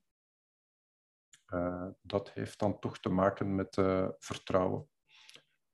Uh, 1.48 1.86
dat 2.02 2.30
heeft 2.32 2.58
dan 2.58 2.78
toch 2.78 2.98
te 2.98 3.08
maken 3.08 3.54
met 3.54 3.76
uh, 3.76 4.08
vertrouwen. 4.18 4.88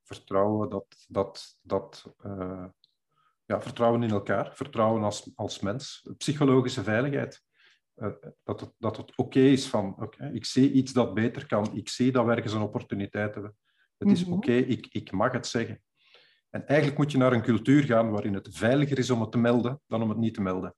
Vertrouwen 0.02 0.70
dat, 0.70 1.04
dat, 1.08 1.58
dat 1.62 2.14
uh, 2.26 2.64
ja, 3.44 3.62
vertrouwen 3.62 4.02
in 4.02 4.10
elkaar, 4.10 4.54
vertrouwen 4.54 5.02
als, 5.02 5.32
als 5.34 5.60
mens, 5.60 6.08
psychologische 6.16 6.82
veiligheid. 6.82 7.42
Dat 8.44 8.61
het, 8.61 8.72
dat 8.78 8.96
het 8.96 9.11
oké 9.11 9.20
okay 9.22 9.53
is 9.53 9.66
van, 9.66 9.94
oké, 9.98 10.30
ik 10.32 10.44
zie 10.44 10.72
iets 10.72 10.92
dat 10.92 11.14
beter 11.14 11.46
kan, 11.46 11.76
ik 11.76 11.88
zie 11.88 12.12
dat 12.12 12.24
we 12.24 12.34
ergens 12.34 12.53
een 12.53 12.61
opportuniteit 12.61 13.34
hebben. 13.34 13.57
Het 13.98 14.11
is 14.11 14.24
mhm. 14.24 14.32
oké, 14.32 14.53
ik, 14.53 14.86
ik 14.90 15.12
mag 15.12 15.32
het 15.32 15.46
zeggen. 15.46 15.82
En 16.50 16.66
eigenlijk 16.66 16.98
moet 16.98 17.12
je 17.12 17.18
naar 17.18 17.32
een 17.32 17.42
cultuur 17.42 17.82
gaan 17.82 18.11
waarin 18.11 18.34
het 18.34 18.48
veiliger 18.50 18.98
is 18.98 19.11
om 19.11 19.20
het 19.20 19.32
te 19.32 19.38
melden 19.38 19.80
dan 19.86 20.03
om 20.03 20.09
het 20.09 20.18
niet 20.18 20.34
te 20.34 20.40
melden. 20.40 20.74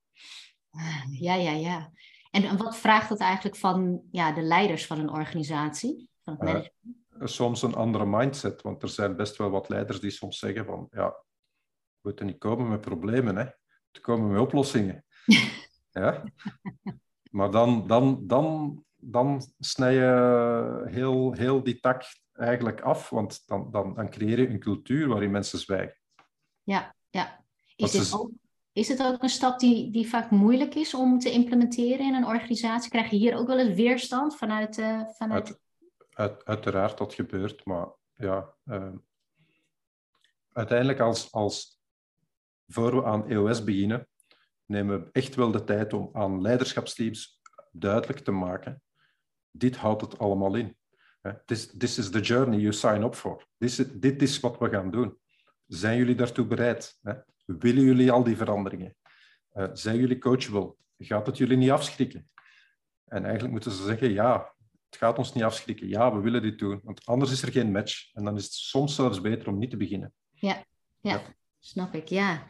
Ja, 1.11 1.35
ja, 1.35 1.53
ja. 1.53 1.93
En 2.31 2.57
wat 2.57 2.77
vraagt 2.77 3.09
dat 3.09 3.19
eigenlijk 3.19 3.57
van 3.57 4.03
ja, 4.11 4.33
de 4.33 4.43
leiders 4.43 4.87
van 4.87 4.99
een 4.99 5.11
organisatie? 5.11 6.09
Van 6.25 6.37
het 6.39 6.73
uh, 7.21 7.27
soms 7.27 7.63
een 7.63 7.75
andere 7.75 8.07
mindset, 8.07 8.63
want 8.63 8.83
er 8.83 8.89
zijn 8.89 9.17
best 9.17 9.37
wel 9.37 9.51
wat 9.51 9.69
leiders 9.69 10.01
die 10.01 10.11
soms 10.11 10.39
zeggen 10.39 10.65
van 10.65 10.87
ja, 10.91 11.09
we 11.09 12.01
moeten 12.03 12.27
niet 12.27 12.39
komen 12.39 12.69
met 12.69 12.81
problemen, 12.81 13.37
hè. 13.37 13.45
we 13.91 14.01
komen 14.01 14.31
met 14.31 14.41
oplossingen. 14.41 15.05
ja? 15.91 16.25
Maar 17.35 17.51
dan, 17.51 17.87
dan, 17.87 18.27
dan, 18.27 18.85
dan 18.97 19.43
snij 19.59 19.95
je 19.95 20.83
heel, 20.85 21.33
heel 21.33 21.63
die 21.63 21.81
tak 21.81 22.05
eigenlijk 22.33 22.81
af, 22.81 23.11
want 23.11 23.47
dan, 23.47 23.71
dan, 23.71 23.95
dan 23.95 24.11
creëer 24.11 24.41
je 24.41 24.49
een 24.49 24.61
cultuur 24.61 25.09
waarin 25.09 25.31
mensen 25.31 25.59
zwijgen. 25.59 26.01
Ja, 26.63 26.95
ja. 27.11 27.45
Is, 27.77 27.91
dit 27.91 28.15
ook, 28.15 28.31
is 28.73 28.89
het 28.89 29.03
ook 29.03 29.23
een 29.23 29.29
stap 29.29 29.59
die, 29.59 29.91
die 29.91 30.09
vaak 30.09 30.31
moeilijk 30.31 30.75
is 30.75 30.95
om 30.95 31.19
te 31.19 31.31
implementeren 31.31 32.07
in 32.07 32.15
een 32.15 32.27
organisatie? 32.27 32.91
Krijg 32.91 33.11
je 33.11 33.17
hier 33.17 33.37
ook 33.37 33.47
wel 33.47 33.59
eens 33.59 33.75
weerstand 33.75 34.37
vanuit... 34.37 34.79
Uh, 34.79 35.03
vanuit... 35.07 35.49
Uit, 35.49 35.61
uit, 36.11 36.45
uiteraard, 36.45 36.99
dat 36.99 37.15
gebeurt, 37.15 37.65
maar 37.65 37.89
ja... 38.15 38.55
Uh, 38.65 38.93
uiteindelijk 40.53 41.01
als, 41.01 41.33
als 41.33 41.81
voor 42.67 42.95
we 42.95 43.05
aan 43.05 43.29
EOS 43.29 43.65
beginnen, 43.65 44.09
nemen 44.67 45.01
we 45.01 45.09
echt 45.13 45.35
wel 45.35 45.51
de 45.51 45.65
tijd 45.65 45.93
om 45.93 46.11
aan 46.13 46.41
leiderschapsteams 46.41 47.41
duidelijk 47.71 48.19
te 48.19 48.31
maken, 48.31 48.83
dit 49.51 49.77
houdt 49.77 50.01
het 50.01 50.19
allemaal 50.19 50.55
in. 50.55 50.77
This, 51.45 51.75
this 51.79 51.99
is 51.99 52.11
the 52.11 52.21
journey 52.21 52.59
you 52.59 52.73
sign 52.73 53.03
up 53.03 53.15
for. 53.15 53.47
This, 53.59 53.77
dit 53.77 54.23
is 54.23 54.41
wat 54.41 54.59
we 54.59 54.69
gaan 54.69 54.91
doen. 54.91 55.19
Zijn 55.67 55.99
jullie 55.99 56.15
daartoe 56.15 56.47
bereid? 56.47 56.99
Willen 57.45 57.83
jullie 57.83 58.13
al 58.13 58.25
die 58.25 58.37
veranderingen? 58.37 58.97
Uh, 59.53 59.69
zijn 59.73 59.97
jullie 59.97 60.19
coachable? 60.19 60.75
Gaat 60.99 61.27
het 61.27 61.37
jullie 61.37 61.57
niet 61.57 61.71
afschrikken? 61.71 62.31
En 63.05 63.23
eigenlijk 63.23 63.53
moeten 63.53 63.73
ze 63.73 63.85
zeggen, 63.85 64.13
ja, 64.13 64.55
het 64.91 64.97
gaat 64.99 65.19
ons 65.19 65.35
niet 65.35 65.45
afschrikken. 65.45 65.89
Ja, 65.89 66.15
we 66.15 66.21
willen 66.21 66.43
dit 66.43 66.59
doen. 66.59 66.81
Want 66.83 67.07
anders 67.07 67.33
is 67.33 67.43
er 67.43 67.53
geen 67.53 67.73
match. 67.73 68.13
En 68.13 68.25
dan 68.25 68.37
is 68.37 68.45
het 68.45 68.53
soms 68.53 68.95
zelfs 68.95 69.21
beter 69.21 69.49
om 69.49 69.59
niet 69.59 69.71
te 69.71 69.77
beginnen. 69.77 70.13
Ja, 70.31 70.65
ja, 71.01 71.23
snap 71.61 71.95
ik, 71.95 72.09
ja. 72.09 72.47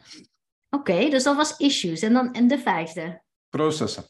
Oké, 0.75 1.09
dus 1.09 1.23
dat 1.23 1.35
was 1.35 1.57
issues. 1.57 2.01
En 2.01 2.13
dan 2.13 2.33
en 2.33 2.47
de 2.47 2.57
vijfde? 2.57 3.21
Processen. 3.49 4.03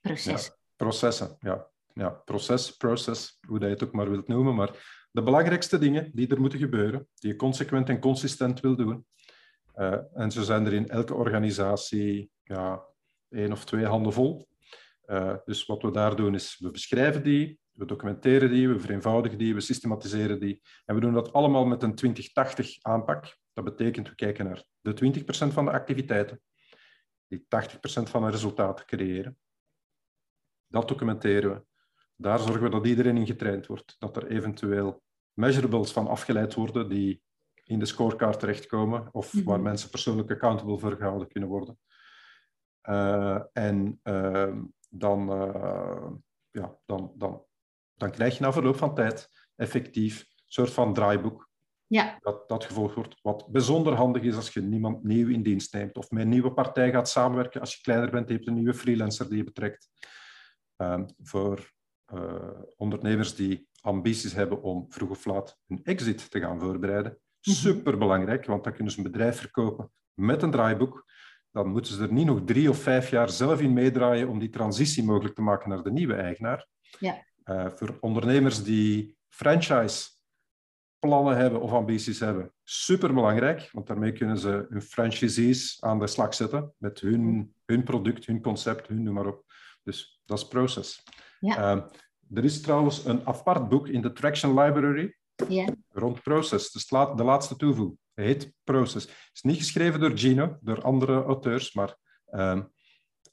Processen. 0.00 0.54
processen, 0.76 1.36
ja 1.38 1.70
ja, 2.00 2.10
proces, 2.10 2.76
process, 2.76 3.38
hoe 3.46 3.58
dat 3.58 3.68
je 3.68 3.74
het 3.74 3.84
ook 3.84 3.92
maar 3.92 4.10
wilt 4.10 4.28
noemen. 4.28 4.54
Maar 4.54 5.06
de 5.10 5.22
belangrijkste 5.22 5.78
dingen 5.78 6.10
die 6.14 6.28
er 6.28 6.40
moeten 6.40 6.58
gebeuren, 6.58 7.08
die 7.14 7.30
je 7.30 7.36
consequent 7.36 7.88
en 7.88 8.00
consistent 8.00 8.60
wil 8.60 8.76
doen. 8.76 9.06
Uh, 9.76 9.96
en 10.12 10.30
zo 10.30 10.42
zijn 10.42 10.66
er 10.66 10.72
in 10.72 10.88
elke 10.88 11.14
organisatie 11.14 12.30
ja, 12.42 12.82
één 13.28 13.52
of 13.52 13.64
twee 13.64 13.84
handen 13.84 14.12
vol. 14.12 14.48
Uh, 15.06 15.34
dus 15.44 15.66
wat 15.66 15.82
we 15.82 15.90
daar 15.90 16.16
doen 16.16 16.34
is, 16.34 16.58
we 16.58 16.70
beschrijven 16.70 17.22
die, 17.22 17.58
we 17.72 17.84
documenteren 17.84 18.50
die, 18.50 18.68
we 18.68 18.80
vereenvoudigen 18.80 19.38
die, 19.38 19.54
we 19.54 19.60
systematiseren 19.60 20.40
die. 20.40 20.62
En 20.84 20.94
we 20.94 21.00
doen 21.00 21.12
dat 21.12 21.32
allemaal 21.32 21.66
met 21.66 21.82
een 21.82 21.98
20-80 22.06 22.66
aanpak. 22.80 23.38
Dat 23.64 23.76
betekent, 23.76 24.08
we 24.08 24.14
kijken 24.14 24.44
naar 24.44 24.64
de 24.80 25.22
20% 25.24 25.52
van 25.52 25.64
de 25.64 25.70
activiteiten, 25.70 26.40
die 27.26 27.40
80% 27.40 27.46
van 28.02 28.22
de 28.22 28.30
resultaten 28.30 28.86
creëren. 28.86 29.38
Dat 30.66 30.88
documenteren 30.88 31.50
we. 31.50 31.64
Daar 32.16 32.38
zorgen 32.38 32.62
we 32.62 32.68
dat 32.68 32.86
iedereen 32.86 33.16
in 33.16 33.26
getraind 33.26 33.66
wordt. 33.66 33.96
Dat 33.98 34.16
er 34.16 34.26
eventueel 34.26 35.02
measurables 35.32 35.92
van 35.92 36.06
afgeleid 36.06 36.54
worden 36.54 36.88
die 36.88 37.22
in 37.64 37.78
de 37.78 37.86
scorecard 37.86 38.40
terechtkomen 38.40 39.08
of 39.12 39.34
mhm. 39.34 39.44
waar 39.44 39.60
mensen 39.60 39.90
persoonlijk 39.90 40.30
accountable 40.30 40.78
voor 40.78 40.96
gehouden 40.96 41.28
kunnen 41.28 41.48
worden. 41.48 41.78
Uh, 42.82 43.40
en 43.52 44.00
uh, 44.04 44.56
dan, 44.88 45.32
uh, 45.32 46.10
ja, 46.50 46.78
dan, 46.86 47.12
dan, 47.16 47.44
dan 47.94 48.10
krijg 48.10 48.36
je 48.36 48.42
na 48.42 48.52
verloop 48.52 48.76
van 48.76 48.94
tijd 48.94 49.48
effectief 49.56 50.20
een 50.20 50.26
soort 50.46 50.70
van 50.72 50.94
draaiboek 50.94 51.49
ja. 51.90 52.18
dat, 52.20 52.48
dat 52.48 52.64
gevolgd 52.64 52.94
wordt. 52.94 53.18
Wat 53.22 53.48
bijzonder 53.48 53.94
handig 53.94 54.22
is 54.22 54.36
als 54.36 54.52
je 54.52 54.60
niemand 54.60 55.04
nieuw 55.04 55.28
in 55.28 55.42
dienst 55.42 55.72
neemt 55.72 55.96
of 55.96 56.10
met 56.10 56.22
een 56.22 56.28
nieuwe 56.28 56.52
partij 56.52 56.90
gaat 56.90 57.08
samenwerken. 57.08 57.60
Als 57.60 57.74
je 57.74 57.82
kleiner 57.82 58.10
bent, 58.10 58.28
je 58.28 58.34
hebt 58.34 58.46
een 58.46 58.54
nieuwe 58.54 58.74
freelancer 58.74 59.28
die 59.28 59.36
je 59.36 59.44
betrekt. 59.44 59.88
voor 61.22 61.70
uh, 62.14 62.60
ondernemers 62.76 63.34
die 63.34 63.68
ambities 63.80 64.32
hebben 64.32 64.62
om 64.62 64.86
vroeg 64.88 65.10
of 65.10 65.24
laat 65.24 65.58
een 65.68 65.80
exit 65.82 66.30
te 66.30 66.40
gaan 66.40 66.60
voorbereiden. 66.60 67.18
Mhm. 67.42 67.56
Super 67.56 67.98
belangrijk, 67.98 68.46
want 68.46 68.64
dan 68.64 68.72
kunnen 68.72 68.92
ze 68.92 68.98
een 68.98 69.10
bedrijf 69.10 69.38
verkopen 69.38 69.90
met 70.14 70.42
een 70.42 70.50
draaiboek. 70.50 71.04
Dan 71.50 71.68
moeten 71.68 71.92
ze 71.92 72.02
er 72.02 72.12
niet 72.12 72.26
nog 72.26 72.40
drie 72.44 72.70
of 72.70 72.78
vijf 72.78 73.10
jaar 73.10 73.30
zelf 73.30 73.60
in 73.60 73.72
meedraaien 73.72 74.28
om 74.28 74.38
die 74.38 74.48
transitie 74.48 75.04
mogelijk 75.04 75.34
te 75.34 75.42
maken 75.42 75.68
naar 75.68 75.82
de 75.82 75.92
nieuwe 75.92 76.14
eigenaar. 76.14 76.66
Ja. 76.98 77.24
Uh, 77.44 77.66
voor 77.68 77.96
ondernemers 78.00 78.64
die 78.64 79.16
franchise 79.28 80.08
plannen 81.00 81.36
hebben 81.36 81.60
of 81.60 81.72
ambities 81.72 82.20
hebben, 82.20 82.52
super 82.64 83.14
belangrijk, 83.14 83.68
want 83.72 83.86
daarmee 83.86 84.12
kunnen 84.12 84.38
ze 84.38 84.66
hun 84.68 84.82
franchisees 84.82 85.76
aan 85.80 85.98
de 85.98 86.06
slag 86.06 86.34
zetten 86.34 86.72
met 86.76 87.00
hun, 87.00 87.54
hun 87.64 87.82
product, 87.82 88.26
hun 88.26 88.42
concept, 88.42 88.86
hun 88.86 89.02
noem 89.02 89.14
maar 89.14 89.26
op. 89.26 89.44
Dus 89.82 90.20
dat 90.24 90.38
is 90.38 90.48
proces. 90.48 91.02
Ja. 91.40 91.56
Ehm, 91.56 91.80
er 92.34 92.44
is 92.44 92.60
trouwens 92.60 93.04
een 93.04 93.26
apart 93.26 93.68
boek 93.68 93.88
in 93.88 94.02
de 94.02 94.12
Traction 94.12 94.60
Library 94.60 95.16
ja. 95.48 95.66
rond 95.88 96.22
Process. 96.22 96.72
Dus 96.72 96.86
de 96.86 97.24
laatste 97.24 97.56
toevoeging. 97.56 97.98
Het 98.14 98.24
heet 98.24 98.52
Process. 98.64 99.06
Het 99.06 99.30
is 99.32 99.42
niet 99.42 99.56
geschreven 99.56 100.00
door 100.00 100.18
Gino, 100.18 100.58
door 100.60 100.82
andere 100.82 101.22
auteurs, 101.22 101.72
maar 101.72 101.96
uh, 102.30 102.60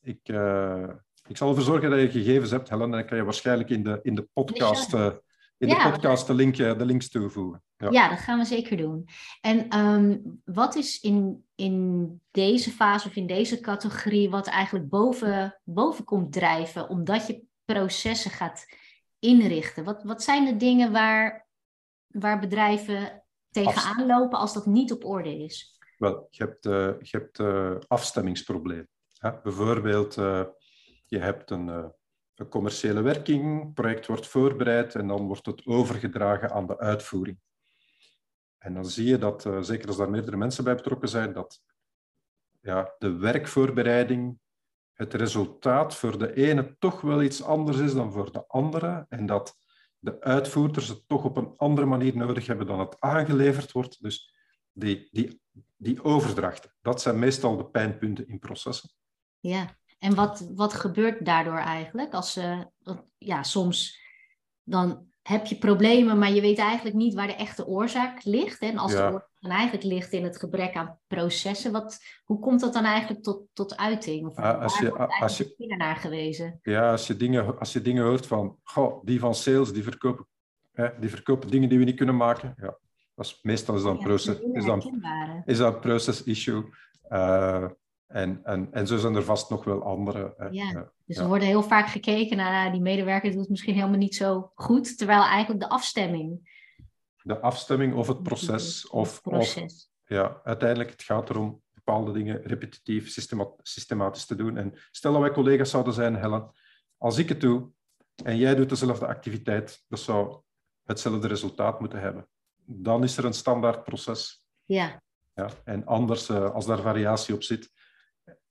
ik, 0.01 0.29
uh, 0.29 0.89
ik 1.27 1.37
zal 1.37 1.49
ervoor 1.49 1.63
zorgen 1.63 1.89
dat 1.89 1.99
je 1.99 2.09
gegevens 2.09 2.51
hebt, 2.51 2.69
Helen, 2.69 2.85
en 2.85 2.91
dan 2.91 3.05
kan 3.05 3.17
je 3.17 3.23
waarschijnlijk 3.23 3.69
in 3.69 3.83
de, 3.83 3.99
in 4.01 4.15
de 4.15 4.27
podcast, 4.33 4.93
in 5.57 5.67
de, 5.67 5.89
podcast 5.91 6.27
de, 6.27 6.33
link, 6.33 6.55
de 6.55 6.85
links 6.85 7.09
toevoegen. 7.09 7.63
Ja. 7.77 7.91
ja. 7.91 8.09
dat 8.09 8.19
gaan 8.19 8.39
we 8.39 8.45
zeker 8.45 8.77
doen. 8.77 9.07
En 9.41 9.77
um, 9.77 10.41
wat 10.45 10.75
is 10.75 10.99
in, 10.99 11.45
in 11.55 12.21
deze 12.31 12.71
fase 12.71 13.07
of 13.07 13.15
in 13.15 13.27
deze 13.27 13.59
categorie 13.59 14.29
wat 14.29 14.47
eigenlijk 14.47 14.89
boven, 14.89 15.59
boven 15.63 16.03
komt 16.03 16.33
drijven, 16.33 16.89
omdat 16.89 17.27
je 17.27 17.43
processen 17.65 18.31
gaat 18.31 18.65
inrichten? 19.19 19.83
Wat, 19.83 20.03
wat 20.03 20.23
zijn 20.23 20.45
de 20.45 20.57
dingen 20.57 20.91
waar, 20.91 21.47
waar 22.07 22.39
bedrijven 22.39 23.23
tegenaan 23.49 24.05
lopen 24.05 24.39
als 24.39 24.53
dat 24.53 24.65
niet 24.65 24.91
op 24.91 25.05
orde 25.05 25.43
is? 25.43 25.79
Wel, 25.97 26.27
je 26.29 26.43
hebt, 26.43 26.65
uh, 26.65 26.73
je 26.99 27.17
hebt 27.17 27.39
uh, 27.39 27.75
afstemmingsprobleem. 27.87 28.87
Bijvoorbeeld, 29.43 30.17
uh, 30.17 30.43
je 31.05 31.19
hebt 31.19 31.51
een, 31.51 31.93
een 32.39 32.49
commerciële 32.49 33.01
werking, 33.01 33.63
het 33.63 33.73
project 33.73 34.07
wordt 34.07 34.27
voorbereid 34.27 34.95
en 34.95 35.07
dan 35.07 35.27
wordt 35.27 35.45
het 35.45 35.65
overgedragen 35.65 36.51
aan 36.51 36.67
de 36.67 36.79
uitvoering. 36.79 37.39
En 38.57 38.73
dan 38.73 38.85
zie 38.85 39.07
je 39.07 39.17
dat, 39.17 39.49
zeker 39.61 39.87
als 39.87 39.97
daar 39.97 40.09
meerdere 40.09 40.37
mensen 40.37 40.63
bij 40.63 40.75
betrokken 40.75 41.09
zijn, 41.09 41.33
dat 41.33 41.61
ja, 42.61 42.95
de 42.97 43.11
werkvoorbereiding, 43.17 44.39
het 44.93 45.13
resultaat 45.13 45.95
voor 45.95 46.17
de 46.17 46.35
ene 46.35 46.75
toch 46.79 47.01
wel 47.01 47.21
iets 47.21 47.43
anders 47.43 47.77
is 47.77 47.93
dan 47.93 48.11
voor 48.11 48.31
de 48.31 48.47
andere. 48.47 49.05
En 49.09 49.25
dat 49.25 49.57
de 49.99 50.21
uitvoerders 50.21 50.87
het 50.87 51.07
toch 51.07 51.23
op 51.23 51.37
een 51.37 51.53
andere 51.57 51.87
manier 51.87 52.17
nodig 52.17 52.47
hebben 52.47 52.67
dan 52.67 52.79
het 52.79 52.99
aangeleverd 52.99 53.71
wordt. 53.71 54.01
Dus 54.01 54.35
die, 54.71 55.07
die, 55.11 55.41
die 55.75 56.03
overdrachten, 56.03 56.75
dat 56.81 57.01
zijn 57.01 57.19
meestal 57.19 57.57
de 57.57 57.65
pijnpunten 57.65 58.27
in 58.27 58.39
processen. 58.39 58.89
Ja, 59.39 59.77
en 59.99 60.15
wat, 60.15 60.51
wat 60.55 60.73
gebeurt 60.73 61.25
daardoor 61.25 61.57
eigenlijk? 61.57 62.13
Als 62.13 62.33
ze, 62.33 62.67
ja, 63.17 63.43
soms 63.43 64.05
dan 64.63 65.05
heb 65.21 65.45
je 65.45 65.57
problemen, 65.57 66.17
maar 66.17 66.31
je 66.31 66.41
weet 66.41 66.57
eigenlijk 66.57 66.95
niet 66.95 67.13
waar 67.13 67.27
de 67.27 67.35
echte 67.35 67.67
oorzaak 67.67 68.23
ligt. 68.23 68.61
En 68.61 68.77
als 68.77 68.91
de 68.91 69.03
oorzaak 69.03 69.29
dan 69.39 69.51
eigenlijk 69.51 69.83
ligt 69.83 70.11
in 70.11 70.23
het 70.23 70.39
gebrek 70.39 70.75
aan 70.75 70.99
processen, 71.07 71.71
wat, 71.71 71.99
hoe 72.23 72.39
komt 72.39 72.59
dat 72.59 72.73
dan 72.73 72.83
eigenlijk 72.83 73.23
tot, 73.23 73.41
tot 73.53 73.77
uiting? 73.77 74.27
Of 74.27 74.37
uh, 74.37 74.61
als 74.61 74.79
je, 74.79 74.97
als 74.97 75.37
je 75.37 75.75
naar 75.77 75.95
gewezen? 75.95 76.59
Ja, 76.61 76.91
als 76.91 77.07
je 77.07 77.15
dingen, 77.15 77.59
als 77.59 77.73
je 77.73 77.81
dingen 77.81 78.03
hoort 78.03 78.27
van, 78.27 78.57
goh, 78.63 79.03
die 79.05 79.19
van 79.19 79.35
sales, 79.35 79.73
die 79.73 79.83
verkopen, 79.83 80.27
hè, 80.73 80.99
die 80.99 81.09
verkopen 81.09 81.49
dingen 81.49 81.69
die 81.69 81.77
we 81.77 81.83
niet 81.83 81.95
kunnen 81.95 82.17
maken. 82.17 82.53
Ja, 82.57 82.77
dat 83.15 83.25
is, 83.25 83.39
meestal 83.41 83.75
is 83.75 83.83
dat 83.83 83.91
een, 83.91 84.03
proces, 84.03 84.39
is 84.53 84.65
dan, 84.65 85.01
is 85.45 85.57
dat 85.57 85.73
een 85.73 85.79
process 85.79 86.23
issue. 86.23 86.63
Uh, 87.09 87.65
en, 88.07 88.39
en, 88.43 88.67
en 88.71 88.87
zo 88.87 88.97
zijn 88.97 89.15
er 89.15 89.23
vast 89.23 89.49
nog 89.49 89.63
wel 89.63 89.83
andere. 89.83 90.49
Ja, 90.51 90.91
dus 91.05 91.17
er 91.17 91.27
wordt 91.27 91.43
heel 91.43 91.63
vaak 91.63 91.87
gekeken 91.87 92.37
naar 92.37 92.51
nou, 92.51 92.71
die 92.71 92.81
medewerker 92.81 93.31
doet 93.31 93.39
het 93.39 93.49
misschien 93.49 93.73
helemaal 93.73 93.97
niet 93.97 94.15
zo 94.15 94.51
goed, 94.55 94.97
terwijl 94.97 95.23
eigenlijk 95.23 95.61
de 95.61 95.69
afstemming. 95.69 96.55
De 97.21 97.39
afstemming 97.39 97.93
of 97.93 98.07
het 98.07 98.23
proces. 98.23 98.89
Of, 98.89 99.21
proces. 99.21 99.91
ja, 100.05 100.41
uiteindelijk 100.43 100.89
het 100.89 101.03
gaat 101.03 101.29
erom 101.29 101.61
bepaalde 101.73 102.11
dingen 102.11 102.41
repetitief, 102.41 103.09
systematisch 103.61 104.25
te 104.25 104.35
doen. 104.35 104.57
En 104.57 104.73
stel 104.91 105.11
dat 105.11 105.21
wij 105.21 105.31
collega's 105.31 105.69
zouden 105.69 105.93
zijn, 105.93 106.15
Helen, 106.15 106.51
als 106.97 107.17
ik 107.17 107.29
het 107.29 107.41
doe 107.41 107.69
en 108.23 108.37
jij 108.37 108.55
doet 108.55 108.69
dezelfde 108.69 109.07
activiteit, 109.07 109.83
dat 109.87 109.99
zou 109.99 110.41
hetzelfde 110.83 111.27
resultaat 111.27 111.79
moeten 111.79 111.99
hebben. 111.99 112.27
Dan 112.65 113.03
is 113.03 113.17
er 113.17 113.25
een 113.25 113.33
standaard 113.33 113.83
proces. 113.83 114.45
Ja. 114.65 115.01
Ja, 115.33 115.49
en 115.63 115.85
anders, 115.85 116.29
eh, 116.29 116.53
als 116.53 116.65
daar 116.65 116.81
variatie 116.81 117.33
op 117.35 117.43
zit, 117.43 117.71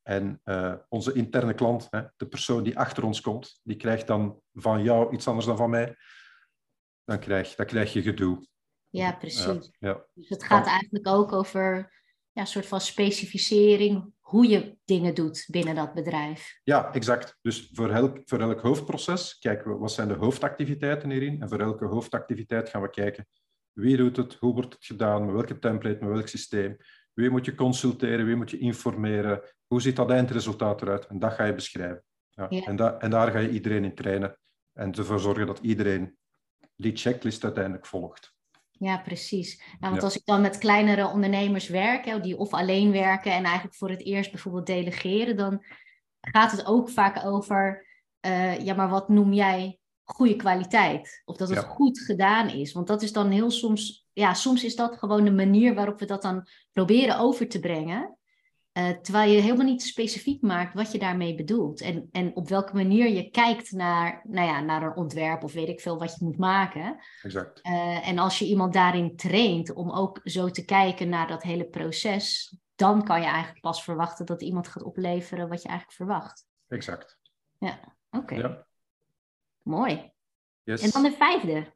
en 0.07 0.41
uh, 0.45 0.75
onze 0.89 1.13
interne 1.13 1.55
klant, 1.55 1.87
hè, 1.91 2.03
de 2.17 2.27
persoon 2.27 2.63
die 2.63 2.79
achter 2.79 3.05
ons 3.05 3.21
komt, 3.21 3.61
die 3.63 3.77
krijgt 3.77 4.07
dan 4.07 4.41
van 4.53 4.83
jou 4.83 5.15
iets 5.15 5.29
anders 5.29 5.47
dan 5.47 5.57
van 5.57 5.71
mij. 5.71 5.97
Dan 7.05 7.19
krijg, 7.19 7.55
dan 7.55 7.67
krijg 7.67 7.93
je 7.93 8.03
gedoe. 8.03 8.47
Ja, 8.91 9.13
precies. 9.13 9.71
ja. 9.79 10.05
Dus 10.15 10.29
het 10.29 10.45
gaat 10.45 10.67
eigenlijk 10.67 11.09
ook 11.09 11.33
over 11.33 11.93
ja, 12.33 12.41
een 12.41 12.47
soort 12.47 12.67
van 12.67 12.81
specificering 12.81 14.13
hoe 14.21 14.49
je 14.49 14.77
dingen 14.85 15.15
doet 15.15 15.47
binnen 15.51 15.75
dat 15.75 15.95
bedrijf. 15.95 16.61
Ja, 16.65 16.93
exact. 16.93 17.39
Dus 17.43 17.71
voor 17.73 17.91
elk, 17.91 18.21
voor 18.25 18.41
elk 18.41 18.61
hoofdproces 18.61 19.39
kijken 19.39 19.71
we 19.71 19.79
wat 19.79 19.93
zijn 19.93 20.09
de 20.09 20.15
hoofdactiviteiten 20.15 21.11
hierin. 21.11 21.43
En 21.43 21.49
voor 21.49 21.61
elke 21.61 21.85
hoofdactiviteit 21.85 22.69
gaan 22.69 22.83
we 22.83 22.91
kijken 22.91 23.27
wie 23.77 23.97
doet 23.97 24.17
het, 24.17 24.35
hoe 24.35 24.53
wordt 24.53 24.73
het 24.73 24.85
gedaan, 24.85 25.25
met 25.25 25.35
welke 25.35 25.59
template, 25.59 26.05
met 26.05 26.13
welk 26.13 26.29
systeem. 26.29 26.77
Wie 27.17 27.31
moet 27.31 27.45
je 27.45 27.55
consulteren, 27.55 28.27
wie 28.27 28.37
moet 28.37 28.51
je 28.51 28.59
informeren, 28.59 29.43
hoe 29.67 29.81
ziet 29.81 29.97
dat 29.97 30.11
eindresultaat 30.11 30.83
eruit? 30.83 31.07
En 31.07 31.19
dat 31.19 31.33
ga 31.33 31.45
je 31.45 31.55
beschrijven. 31.55 32.05
Ja. 32.31 32.49
En, 32.49 32.77
da 32.77 32.99
en 32.99 33.11
daar 33.11 33.31
ga 33.31 33.39
je 33.39 33.51
iedereen 33.51 33.85
in 33.85 33.95
trainen 33.95 34.39
en 34.73 34.93
ervoor 34.93 35.21
zorgen 35.21 35.47
dat 35.47 35.59
iedereen 35.59 36.17
die 36.75 36.97
checklist 36.97 37.45
uiteindelijk 37.45 37.87
volgt. 37.87 38.35
Ja, 38.71 38.99
precies. 38.99 39.63
Nou, 39.79 39.93
want 39.93 40.03
als 40.03 40.17
ik 40.17 40.25
dan 40.25 40.41
met 40.41 40.59
kleinere 40.59 41.07
ondernemers 41.07 41.69
werk, 41.69 42.23
die 42.23 42.37
of 42.37 42.53
alleen 42.53 42.93
werken 42.93 43.33
en 43.33 43.45
eigenlijk 43.45 43.75
voor 43.75 43.91
het 43.91 44.05
eerst 44.05 44.31
bijvoorbeeld 44.31 44.67
delegeren, 44.67 45.37
dan 45.37 45.65
gaat 46.21 46.51
het 46.51 46.67
ook 46.67 46.91
vaak 46.91 47.25
over, 47.25 47.87
uh, 48.27 48.59
ja, 48.59 48.75
maar 48.75 48.89
wat 48.89 49.09
noem 49.09 49.33
jij 49.33 49.79
goede 50.07 50.37
kwaliteit? 50.37 51.23
Of 51.25 51.37
dat 51.37 51.49
het 51.49 51.59
goed 51.59 52.01
gedaan 52.01 52.49
is. 52.49 52.73
Want 52.73 52.87
dat 52.87 53.03
is 53.03 53.13
dan 53.13 53.31
heel 53.31 53.51
soms, 53.51 54.07
ja, 54.13 54.35
soms 54.35 54.65
is 54.65 54.77
dat 54.77 54.99
gewoon 54.99 55.25
de 55.25 55.33
manier 55.33 55.75
waarop 55.75 55.99
we 55.99 56.07
dat 56.07 56.23
dan 56.23 56.49
proberen 56.73 57.19
over 57.19 57.49
te 57.49 57.61
brengen. 57.61 58.17
Uh, 58.73 58.89
terwijl 58.89 59.31
je 59.31 59.41
helemaal 59.41 59.67
niet 59.67 59.83
specifiek 59.83 60.43
maakt 60.43 60.75
wat 60.75 60.93
je 60.93 60.99
daarmee 60.99 61.35
bedoelt. 61.35 61.81
En, 61.81 62.09
en 62.13 62.37
op 62.37 62.49
welke 62.49 62.75
manier 62.75 63.09
je 63.09 63.31
kijkt 63.31 63.73
naar, 63.73 64.21
nou 64.29 64.47
ja, 64.47 64.61
naar 64.61 64.83
een 64.83 64.97
ontwerp 64.97 65.43
of 65.43 65.53
weet 65.53 65.69
ik 65.69 65.81
veel 65.81 65.99
wat 65.99 66.17
je 66.19 66.25
moet 66.25 66.39
maken. 66.39 66.99
Exact. 67.23 67.61
Uh, 67.67 68.09
en 68.09 68.19
als 68.19 68.39
je 68.39 68.47
iemand 68.47 68.73
daarin 68.73 69.17
traint 69.17 69.73
om 69.75 69.91
ook 69.91 70.21
zo 70.25 70.51
te 70.51 70.65
kijken 70.65 71.09
naar 71.09 71.27
dat 71.27 71.43
hele 71.43 71.65
proces, 71.65 72.57
dan 72.75 73.05
kan 73.05 73.21
je 73.21 73.27
eigenlijk 73.27 73.61
pas 73.61 73.85
verwachten 73.85 74.27
dat 74.27 74.43
iemand 74.43 74.69
gaat 74.69 74.83
opleveren 74.83 75.49
wat 75.49 75.63
je 75.63 75.69
eigenlijk 75.69 75.99
verwacht. 75.99 76.47
Exact. 76.69 77.19
Ja, 77.59 77.97
oké. 78.11 78.35
Ja. 78.35 78.66
Mooi. 79.67 80.13
Yes. 80.63 80.83
En 80.83 80.91
dan 80.91 81.03
de 81.03 81.13
vijfde. 81.13 81.75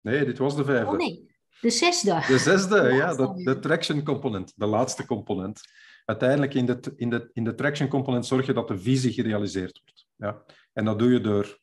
Nee, 0.00 0.24
dit 0.24 0.38
was 0.38 0.56
de 0.56 0.64
vijfde. 0.64 0.90
Oh 0.90 0.96
nee, 0.96 1.36
de 1.60 1.70
zesde. 1.70 2.24
De 2.26 2.38
zesde, 2.38 2.92
ja, 2.92 3.14
de, 3.14 3.42
de 3.44 3.58
traction 3.58 4.02
component, 4.02 4.52
de 4.56 4.66
laatste 4.66 5.06
component 5.06 5.60
uiteindelijk 6.04 6.54
in 6.54 6.66
de, 6.66 6.92
in, 6.96 7.10
de, 7.10 7.30
in 7.32 7.44
de 7.44 7.54
traction 7.54 7.88
component 7.88 8.26
zorg 8.26 8.46
je 8.46 8.52
dat 8.52 8.68
de 8.68 8.78
visie 8.78 9.12
gerealiseerd 9.12 9.80
wordt. 9.84 10.06
Ja? 10.16 10.44
En 10.72 10.84
dat 10.84 10.98
doe 10.98 11.12
je 11.12 11.20
door 11.20 11.58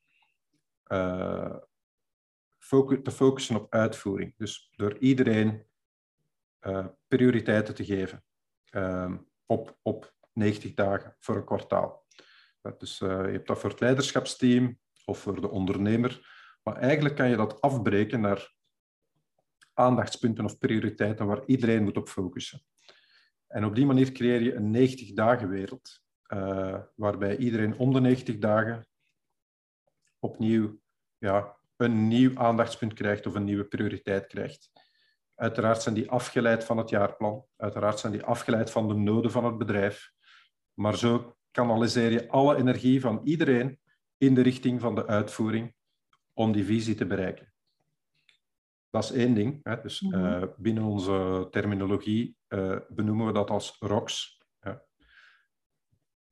uh, 0.88 1.56
te 3.04 3.12
focussen 3.12 3.56
op 3.56 3.74
uitvoering. 3.74 4.34
Dus 4.38 4.72
door 4.76 4.98
iedereen 4.98 5.66
uh, 6.62 6.86
prioriteiten 7.08 7.76
te 7.76 7.86
geven 7.86 8.24
uh, 8.72 9.14
op, 9.46 9.78
op 9.82 10.14
90 10.34 10.74
dagen 10.74 11.16
voor 11.20 11.36
een 11.36 11.46
kwartaal. 11.46 12.06
Dus 12.78 12.98
je 12.98 13.06
hebt 13.06 13.48
dat 13.48 13.60
voor 13.60 13.70
het 13.70 13.80
leiderschapsteam 13.80 14.80
of 15.06 15.20
voor 15.20 15.41
de 15.41 15.49
ondernemer. 15.49 16.39
Maar 16.64 16.76
eigenlijk 16.76 17.16
kan 17.16 17.30
je 17.30 17.36
dat 17.36 17.62
afbreken 17.62 18.22
naar 18.22 18.54
aandachtspunten 19.74 20.45
of 20.45 20.58
prioriteiten 20.58 21.26
waar 21.26 21.45
iedereen 21.45 21.84
moet 21.84 21.97
op 21.97 22.10
focussen. 22.10 22.62
En 23.47 23.66
op 23.66 23.76
die 23.76 23.86
manier 23.86 24.12
creëer 24.12 24.41
je 24.41 24.56
een 24.56 24.72
90 24.72 25.14
dagen 25.14 25.49
wereld, 25.49 26.02
uh, 26.28 26.80
waarbij 26.95 27.38
iedereen 27.38 27.78
om 27.78 27.93
de 27.93 28.02
90 28.02 28.38
dagen 28.38 28.88
opnieuw 30.20 30.80
ja, 31.18 31.58
een 31.76 32.08
nieuw 32.08 32.38
aandachtspunt 32.38 32.93
krijgt 32.93 33.26
of 33.28 33.34
een 33.34 33.43
nieuwe 33.43 33.66
prioriteit 33.66 34.28
krijgt. 34.28 34.72
Uiteraard 35.36 35.82
zijn 35.82 35.95
die 35.95 36.12
afgeleid 36.12 36.64
van 36.64 36.78
het 36.78 36.89
jaarplan, 36.89 37.45
uiteraard 37.58 37.99
zijn 37.99 38.12
die 38.12 38.24
afgeleid 38.24 38.72
van 38.72 38.88
de 38.88 38.93
noden 38.93 39.32
van 39.32 39.45
het 39.45 39.58
bedrijf, 39.58 40.12
maar 40.74 40.97
zo 40.97 41.36
kanaliseer 41.52 42.12
je 42.12 42.30
alle 42.30 42.56
energie 42.56 43.02
van 43.02 43.22
iedereen 43.24 43.80
in 44.22 44.34
de 44.34 44.41
richting 44.41 44.82
van 44.82 44.95
de 44.95 45.07
uitvoering 45.07 45.74
om 46.34 46.51
die 46.51 46.65
visie 46.65 46.95
te 46.95 47.05
bereiken. 47.05 47.53
Dat 48.89 49.03
is 49.03 49.11
één 49.11 49.34
ding. 49.34 49.59
Hè. 49.63 49.82
Dus 49.82 50.01
uh, 50.01 50.43
binnen 50.57 50.84
onze 50.84 51.47
terminologie 51.51 52.36
uh, 52.47 52.78
benoemen 52.89 53.26
we 53.26 53.34
dat 53.34 53.49
als 53.49 53.76
ROCs. 53.80 54.45
Ja. 54.59 54.84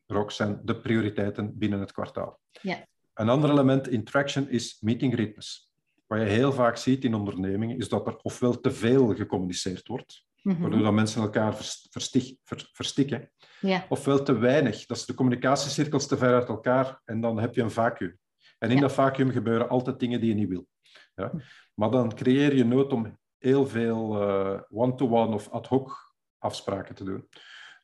ROCs 0.06 0.36
zijn 0.36 0.62
de 0.64 0.80
prioriteiten 0.80 1.58
binnen 1.58 1.80
het 1.80 1.92
kwartaal. 1.92 2.40
Ja. 2.62 2.88
Een 3.14 3.30
ander 3.30 3.50
element 3.50 3.88
in 3.88 4.04
traction 4.04 4.50
is 4.50 4.78
meetingritmes. 4.82 5.72
Wat 6.08 6.20
je 6.20 6.26
heel 6.26 6.54
vaak 6.54 6.78
ziet 6.78 7.04
in 7.04 7.14
ondernemingen, 7.14 7.78
is 7.78 7.90
dat 7.90 8.08
er 8.08 8.18
ofwel 8.22 8.60
te 8.60 8.72
veel 8.72 9.16
gecommuniceerd 9.16 9.88
wordt, 9.88 10.26
-hmm. 10.42 10.62
waardoor 10.62 10.84
dat 10.84 10.94
mensen 10.94 11.22
elkaar 11.22 11.56
verstig, 11.90 12.34
ver, 12.44 12.70
verstikken, 12.74 13.32
ja. 13.60 13.86
ofwel 13.90 14.24
te 14.24 14.38
weinig, 14.38 14.86
dat 14.86 14.98
is 14.98 15.06
de 15.06 15.14
communicatiecirkels 15.14 16.08
te 16.08 16.18
ver 16.18 16.34
uit 16.34 16.48
elkaar 16.48 17.02
en 17.06 17.22
dan 17.22 17.40
heb 17.40 17.56
je 17.56 17.62
een 17.62 17.72
vacuüm. 17.72 18.18
En 18.58 18.70
in 18.70 18.76
ja. 18.76 18.82
dat 18.82 18.94
vacuüm 18.94 19.32
gebeuren 19.32 19.70
altijd 19.70 20.00
dingen 20.00 20.20
die 20.20 20.30
je 20.30 20.36
niet 20.36 20.50
wil. 20.50 20.68
Ja? 21.16 21.30
Hm. 21.30 21.38
Maar 21.74 21.92
dan 21.92 22.16
creëer 22.16 22.56
je 22.56 22.66
nood 22.66 22.94
om 22.94 23.18
heel 23.38 23.68
veel 23.68 24.22
uh, 24.22 24.62
one-to-one 24.70 25.34
of 25.34 25.50
ad 25.50 25.68
hoc 25.68 26.14
afspraken 26.38 26.96
te 26.96 27.04
doen. 27.04 27.28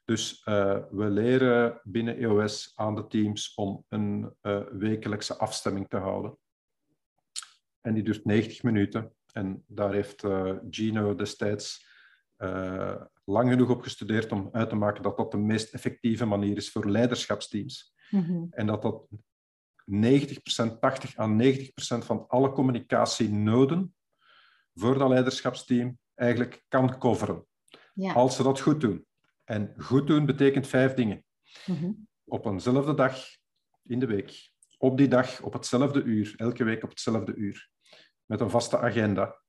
Dus 0.06 0.42
uh, 0.46 0.78
we 0.90 1.10
leren 1.10 1.80
binnen 1.84 2.18
EOS 2.18 2.72
aan 2.76 2.96
de 2.96 3.08
teams 3.08 3.54
om 3.54 3.86
een 3.90 4.34
uh, 4.42 4.62
wekelijkse 4.72 5.38
afstemming 5.38 5.90
te 5.90 5.98
houden. 5.98 6.38
En 7.82 7.94
die 7.94 8.04
duurt 8.04 8.26
90 8.26 8.64
minuten. 8.64 9.14
En 9.32 9.64
daar 9.68 9.94
heeft 9.94 10.24
Gino 10.70 11.16
destijds 11.16 11.88
lang 13.24 13.50
genoeg 13.50 13.70
op 13.70 13.82
gestudeerd 13.82 14.32
om 14.32 14.50
uit 14.52 14.70
te 14.70 14.76
maken 14.76 15.04
dat 15.04 15.18
dat 15.18 15.32
de 15.32 15.38
meest 15.38 15.74
effectieve 15.74 16.26
manier 16.26 16.58
is 16.58 16.72
voor 16.72 16.90
leiderschapsteams. 16.90 17.94
Mm 18.10 18.24
-hmm. 18.24 18.48
En 18.50 18.66
dat 18.66 18.82
dat 18.82 19.08
90%, 19.92 20.80
80 20.80 21.18
à 21.18 21.28
90% 21.28 22.06
van 22.06 22.28
alle 22.28 22.52
communicatienoden 22.52 23.96
voor 24.74 24.98
dat 24.98 25.10
leiderschapsteam 25.10 25.98
eigenlijk 26.16 26.64
kan 26.68 26.98
coveren. 26.98 27.46
Ja. 27.94 28.14
Als 28.14 28.36
ze 28.36 28.44
dat 28.44 28.60
goed 28.60 28.82
doen. 28.82 29.06
En 29.44 29.74
goed 29.78 30.08
doen 30.08 30.26
betekent 30.26 30.68
vijf 30.68 30.94
dingen. 30.94 31.24
Mm 31.66 32.08
Op 32.24 32.46
eenzelfde 32.46 32.94
dag 32.94 33.18
in 33.84 34.00
de 34.00 34.06
week. 34.06 34.52
Op 34.78 34.98
die 34.98 35.08
dag, 35.08 35.42
op 35.42 35.54
hetzelfde 35.54 36.04
uur. 36.04 36.34
Elke 36.36 36.64
week 36.64 36.84
op 36.84 36.90
hetzelfde 36.90 37.34
uur. 37.36 37.70
Met 38.26 38.42
een 38.42 38.50
vaste 38.50 38.80
agenda. 38.80 39.42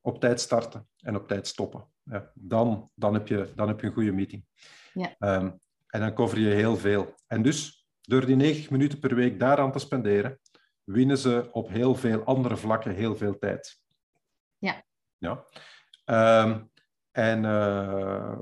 Op 0.00 0.20
tijd 0.20 0.40
starten 0.40 0.88
en 0.98 1.16
op 1.16 1.28
tijd 1.28 1.46
stoppen. 1.46 1.88
Ja, 2.02 2.30
dan, 2.34 2.90
dan, 2.94 3.14
heb 3.14 3.28
je, 3.28 3.52
dan 3.54 3.68
heb 3.68 3.80
je 3.80 3.86
een 3.86 3.92
goede 3.92 4.12
meeting. 4.12 4.44
Ja. 4.92 5.14
Um, 5.18 5.60
en 5.86 6.00
dan 6.00 6.14
cover 6.14 6.38
je 6.38 6.48
heel 6.48 6.76
veel. 6.76 7.14
En 7.26 7.42
dus, 7.42 7.88
door 8.00 8.26
die 8.26 8.36
90 8.36 8.70
minuten 8.70 8.98
per 8.98 9.14
week 9.14 9.40
daaraan 9.40 9.72
te 9.72 9.78
spenderen, 9.78 10.40
winnen 10.84 11.18
ze 11.18 11.48
op 11.52 11.68
heel 11.68 11.94
veel 11.94 12.24
andere 12.24 12.56
vlakken 12.56 12.94
heel 12.94 13.16
veel 13.16 13.38
tijd. 13.38 13.80
Ja. 14.58 14.84
ja. 15.18 15.44
Um, 16.44 16.70
en 17.10 17.44
uh, 17.44 18.38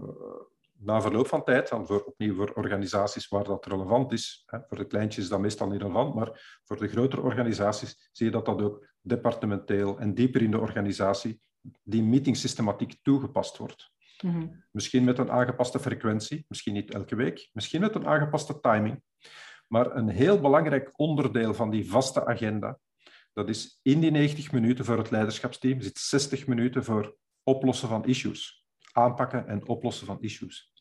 na 0.79 1.01
verloop 1.01 1.27
van 1.27 1.45
tijd, 1.45 1.69
dan 1.69 1.87
voor, 1.87 2.05
opnieuw 2.05 2.35
voor 2.35 2.53
organisaties 2.55 3.29
waar 3.29 3.45
dat 3.45 3.67
relevant 3.67 4.13
is, 4.13 4.43
hè, 4.47 4.59
voor 4.69 4.77
de 4.77 4.87
kleintjes 4.87 5.25
is 5.25 5.31
dat 5.31 5.41
meestal 5.41 5.69
niet 5.69 5.81
relevant, 5.81 6.15
maar 6.15 6.61
voor 6.65 6.77
de 6.77 6.89
grotere 6.89 7.23
organisaties 7.23 8.09
zie 8.13 8.27
je 8.27 8.33
dat 8.33 8.47
dat 8.47 8.63
ook 8.63 8.87
departementeel 9.01 9.99
en 9.99 10.15
dieper 10.15 10.43
in 10.43 10.51
de 10.51 10.61
organisatie 10.61 11.41
die 11.83 12.03
meetingsystematiek 12.03 12.95
toegepast 13.03 13.57
wordt. 13.57 13.91
Mhm. 14.23 14.47
Misschien 14.71 15.05
met 15.05 15.19
een 15.19 15.31
aangepaste 15.31 15.81
frequentie, 15.81 16.45
misschien 16.49 16.73
niet 16.73 16.95
elke 16.95 17.17
week, 17.17 17.51
misschien 17.53 17.81
met 17.81 17.95
een 17.95 18.07
aangepaste 18.07 18.61
timing. 18.61 19.03
Maar 19.67 19.97
een 19.97 20.09
heel 20.09 20.41
belangrijk 20.41 20.91
onderdeel 20.97 21.55
van 21.55 21.71
die 21.71 21.91
vaste 21.91 22.27
agenda, 22.27 22.79
dat 23.33 23.49
is 23.49 23.79
in 23.83 24.01
die 24.01 24.11
90 24.11 24.53
minuten 24.53 24.85
voor 24.85 24.99
het 24.99 25.11
leiderschapsteam, 25.11 25.81
zit 25.81 25.99
60 25.99 26.47
minuten 26.47 26.85
voor 26.85 27.17
oplossen 27.43 27.89
van 27.89 28.05
issues. 28.05 28.67
Aanpakken 28.93 29.47
en 29.47 29.69
oplossen 29.69 30.07
van 30.07 30.21
issues. 30.21 30.73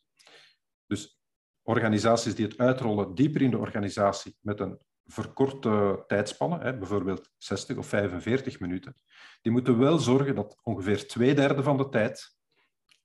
Dus 0.86 1.20
organisaties 1.62 2.36
die 2.36 2.46
het 2.46 2.58
uitrollen 2.58 3.16
dieper 3.16 3.42
in 3.42 3.52
de 3.52 3.58
organisatie 3.58 4.38
met 4.40 4.60
een 4.60 4.80
verkorte 5.08 6.04
tijdspannen, 6.08 6.60
hè, 6.60 6.78
bijvoorbeeld 6.78 7.32
60 7.38 7.78
of 7.78 7.88
45 7.88 8.60
minuten, 8.60 8.96
die 9.42 9.52
moeten 9.52 9.78
wel 9.78 10.00
zorgen 10.00 10.36
dat 10.36 10.60
ongeveer 10.64 11.08
twee 11.08 11.36
derde 11.36 11.64
van 11.64 11.78
de 11.78 11.90
tijd 11.90 12.36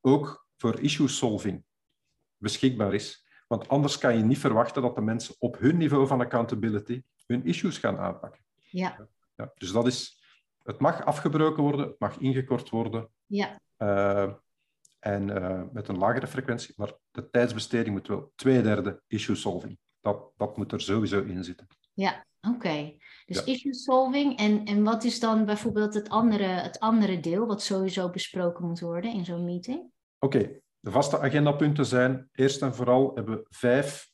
ook 0.00 0.46
voor 0.56 0.80
issue 0.80 1.08
solving 1.08 1.64
beschikbaar 2.36 2.94
is. 2.94 3.26
Want 3.46 3.68
anders 3.68 3.98
kan 3.98 4.16
je 4.16 4.24
niet 4.24 4.38
verwachten 4.38 4.82
dat 4.82 4.94
de 4.94 5.00
mensen 5.00 5.34
op 5.38 5.58
hun 5.58 5.76
niveau 5.76 6.06
van 6.06 6.20
accountability 6.20 7.02
hun 7.26 7.44
issues 7.44 7.78
gaan 7.78 7.98
aanpakken. 7.98 8.44
Ja. 8.54 9.08
ja 9.36 9.52
dus 9.54 9.72
dat 9.72 9.86
is, 9.86 10.22
het 10.62 10.78
mag 10.78 11.04
afgebroken 11.04 11.62
worden, 11.62 11.86
het 11.86 11.98
mag 11.98 12.18
ingekort 12.18 12.70
worden. 12.70 13.08
Ja. 13.26 13.60
Uh, 13.78 14.32
en 14.98 15.28
uh, 15.28 15.62
met 15.72 15.88
een 15.88 15.98
lagere 15.98 16.26
frequentie, 16.26 16.74
maar 16.76 16.92
de 17.10 17.30
tijdsbesteding 17.30 17.94
moet 17.94 18.08
wel 18.08 18.32
twee 18.34 18.62
derde 18.62 19.02
issue 19.06 19.36
solving. 19.36 19.78
Dat, 20.00 20.32
dat 20.36 20.56
moet 20.56 20.72
er 20.72 20.80
sowieso 20.80 21.22
in 21.22 21.44
zitten. 21.44 21.66
Ja, 21.92 22.26
oké. 22.40 22.92
Dus 23.26 23.44
issue 23.44 23.74
solving. 23.74 24.38
En, 24.38 24.64
en 24.64 24.82
wat 24.82 25.04
is 25.04 25.20
dan 25.20 25.44
bijvoorbeeld 25.44 25.94
het 25.94 26.08
andere, 26.08 26.44
het 26.44 26.78
andere 26.78 27.20
deel 27.20 27.46
wat 27.46 27.62
sowieso 27.62 28.10
besproken 28.10 28.66
moet 28.66 28.80
worden 28.80 29.12
in 29.12 29.24
zo'n 29.24 29.44
meeting? 29.44 29.90
Oké, 30.18 30.60
de 30.80 30.90
vaste 30.90 31.18
agendapunten 31.18 31.86
zijn 31.86 32.28
eerst 32.32 32.62
en 32.62 32.74
vooral 32.74 33.14
hebben 33.14 33.36
we 33.36 33.46
vijf 33.48 34.10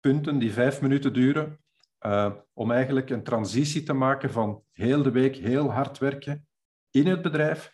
punten 0.00 0.38
die 0.38 0.52
vijf 0.52 0.80
minuten 0.80 1.12
duren. 1.12 1.58
Uh, 2.00 2.32
om 2.52 2.70
eigenlijk 2.70 3.10
een 3.10 3.22
transitie 3.22 3.82
te 3.82 3.92
maken 3.92 4.30
van 4.30 4.62
heel 4.72 5.02
de 5.02 5.10
week 5.10 5.36
heel 5.36 5.72
hard 5.72 5.98
werken 5.98 6.46
in 6.90 7.06
het 7.06 7.22
bedrijf 7.22 7.72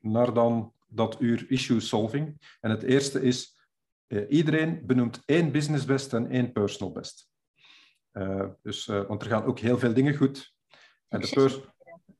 naar 0.00 0.34
dan 0.34 0.72
dat 0.88 1.16
uur 1.20 1.50
issue 1.50 1.80
solving. 1.80 2.56
En 2.60 2.70
het 2.70 2.82
eerste 2.82 3.22
is, 3.22 3.58
uh, 4.08 4.30
iedereen 4.30 4.86
benoemt 4.86 5.22
één 5.24 5.52
business 5.52 5.84
best 5.84 6.12
en 6.12 6.30
één 6.30 6.52
personal 6.52 6.92
best. 6.92 7.31
Uh, 8.12 8.44
dus, 8.62 8.86
want 8.86 9.22
er 9.22 9.28
gaan 9.28 9.44
ook 9.44 9.58
heel 9.58 9.78
veel 9.78 9.94
dingen 9.94 10.16
goed. 10.16 10.54
En 11.08 11.20
de 11.20 11.26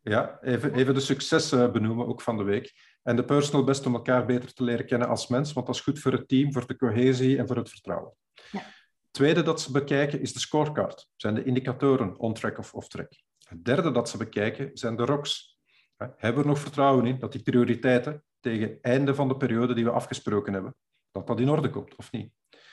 ja, 0.03 0.39
even, 0.41 0.75
even 0.75 0.95
de 0.95 1.01
successen 1.01 1.73
benoemen, 1.73 2.07
ook 2.07 2.21
van 2.21 2.37
de 2.37 2.43
week. 2.43 2.73
En 3.03 3.17
de 3.17 3.25
personal 3.25 3.65
best 3.65 3.87
om 3.87 3.95
elkaar 3.95 4.27
beter 4.27 4.53
te 4.53 4.65
leren 4.65 4.87
kennen 4.87 5.09
als 5.09 5.27
mens, 5.27 5.53
want 5.53 5.67
dat 5.67 5.75
is 5.75 5.81
goed 5.81 5.99
voor 5.99 6.13
het 6.13 6.29
team, 6.29 6.53
voor 6.53 6.67
de 6.67 6.77
cohesie 6.77 7.39
en 7.39 7.47
voor 7.47 7.57
het 7.57 7.71
vertrouwen. 7.71 8.13
Ja. 8.51 8.63
tweede 9.11 9.43
dat 9.43 9.61
ze 9.61 9.73
bekijken 9.73 10.21
is 10.21 10.33
de 10.33 10.39
scorecard. 10.39 11.09
Zijn 11.17 11.35
de 11.35 11.45
indicatoren 11.45 12.19
on-track 12.19 12.59
of 12.59 12.75
off-track? 12.75 13.13
Het 13.49 13.65
derde 13.65 13.91
dat 13.91 14.09
ze 14.09 14.17
bekijken 14.17 14.71
zijn 14.75 14.97
de 14.97 15.05
ROCs. 15.05 15.61
Hebben 15.97 16.43
we 16.43 16.49
nog 16.49 16.59
vertrouwen 16.59 17.07
in 17.07 17.19
dat 17.19 17.33
die 17.33 17.43
prioriteiten 17.43 18.25
tegen 18.41 18.69
het 18.69 18.81
einde 18.81 19.15
van 19.15 19.29
de 19.29 19.37
periode 19.37 19.75
die 19.75 19.85
we 19.85 19.91
afgesproken 19.91 20.53
hebben, 20.53 20.75
dat 21.11 21.27
dat 21.27 21.41
in 21.41 21.49
orde 21.49 21.71
komt 21.71 21.97
of 21.97 22.13
niet? 22.13 22.33